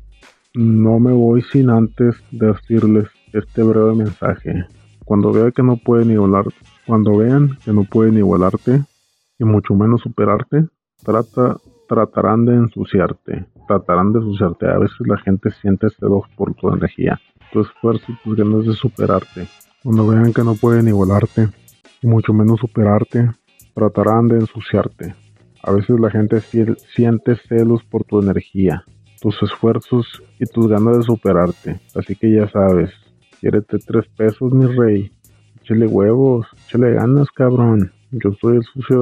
no 0.54 1.00
me 1.00 1.14
voy 1.14 1.42
sin 1.42 1.70
antes 1.70 2.16
decirles 2.32 3.08
este 3.34 3.64
breve 3.64 3.96
mensaje. 3.96 4.66
Cuando 5.06 5.32
vean 5.32 5.52
que 5.52 5.64
no 5.64 5.78
pueden 5.78 6.12
igualar, 6.12 6.46
cuando 6.86 7.18
vean 7.18 7.58
que 7.64 7.72
no 7.72 7.84
pueden 7.84 8.18
igualarte 8.18 8.82
y 9.40 9.46
mucho 9.46 9.74
menos 9.76 10.02
superarte, 10.02 10.66
trata, 11.04 11.58
tratarán 11.88 12.46
de 12.46 12.56
ensuciarte, 12.56 13.46
tratarán 13.68 14.14
de 14.14 14.20
ensuciarte. 14.20 14.68
A 14.68 14.78
veces 14.78 15.00
la 15.06 15.18
gente 15.18 15.52
siente 15.62 15.88
celos 16.00 16.24
por 16.36 16.54
tu 16.56 16.70
energía, 16.74 17.20
tu 17.52 17.62
esfuerzo 17.62 18.06
y 18.12 18.16
tus 18.24 18.36
ganas 18.36 18.66
de 18.66 18.74
superarte. 18.74 19.48
Cuando 19.84 20.08
vean 20.08 20.34
que 20.34 20.44
no 20.44 20.56
pueden 20.56 20.88
igualarte 20.88 21.50
y 22.02 22.08
mucho 22.08 22.34
menos 22.34 22.60
superarte, 22.60 23.30
tratarán 23.74 24.28
de 24.28 24.38
ensuciarte. 24.38 25.16
A 25.64 25.72
veces 25.72 26.00
la 26.00 26.10
gente 26.10 26.42
siente 26.42 27.36
celos 27.48 27.84
por 27.84 28.04
tu 28.04 28.22
energía, 28.22 28.84
tus 29.22 29.42
esfuerzos 29.44 30.24
y 30.40 30.46
tus 30.46 30.68
ganas 30.68 30.98
de 30.98 31.04
superarte. 31.04 31.80
Así 31.96 32.16
que 32.16 32.32
ya 32.32 32.48
sabes, 32.50 32.92
quiérete 33.40 33.78
tres 33.80 34.06
pesos, 34.16 34.54
mi 34.54 34.66
rey. 34.66 35.12
Échale 35.62 35.88
huevos, 35.88 36.48
échale 36.68 36.94
ganas, 36.94 37.30
cabrón. 37.32 37.92
Yo 38.12 38.32
soy 38.40 38.58
el 38.58 38.64
Sucio 38.64 39.02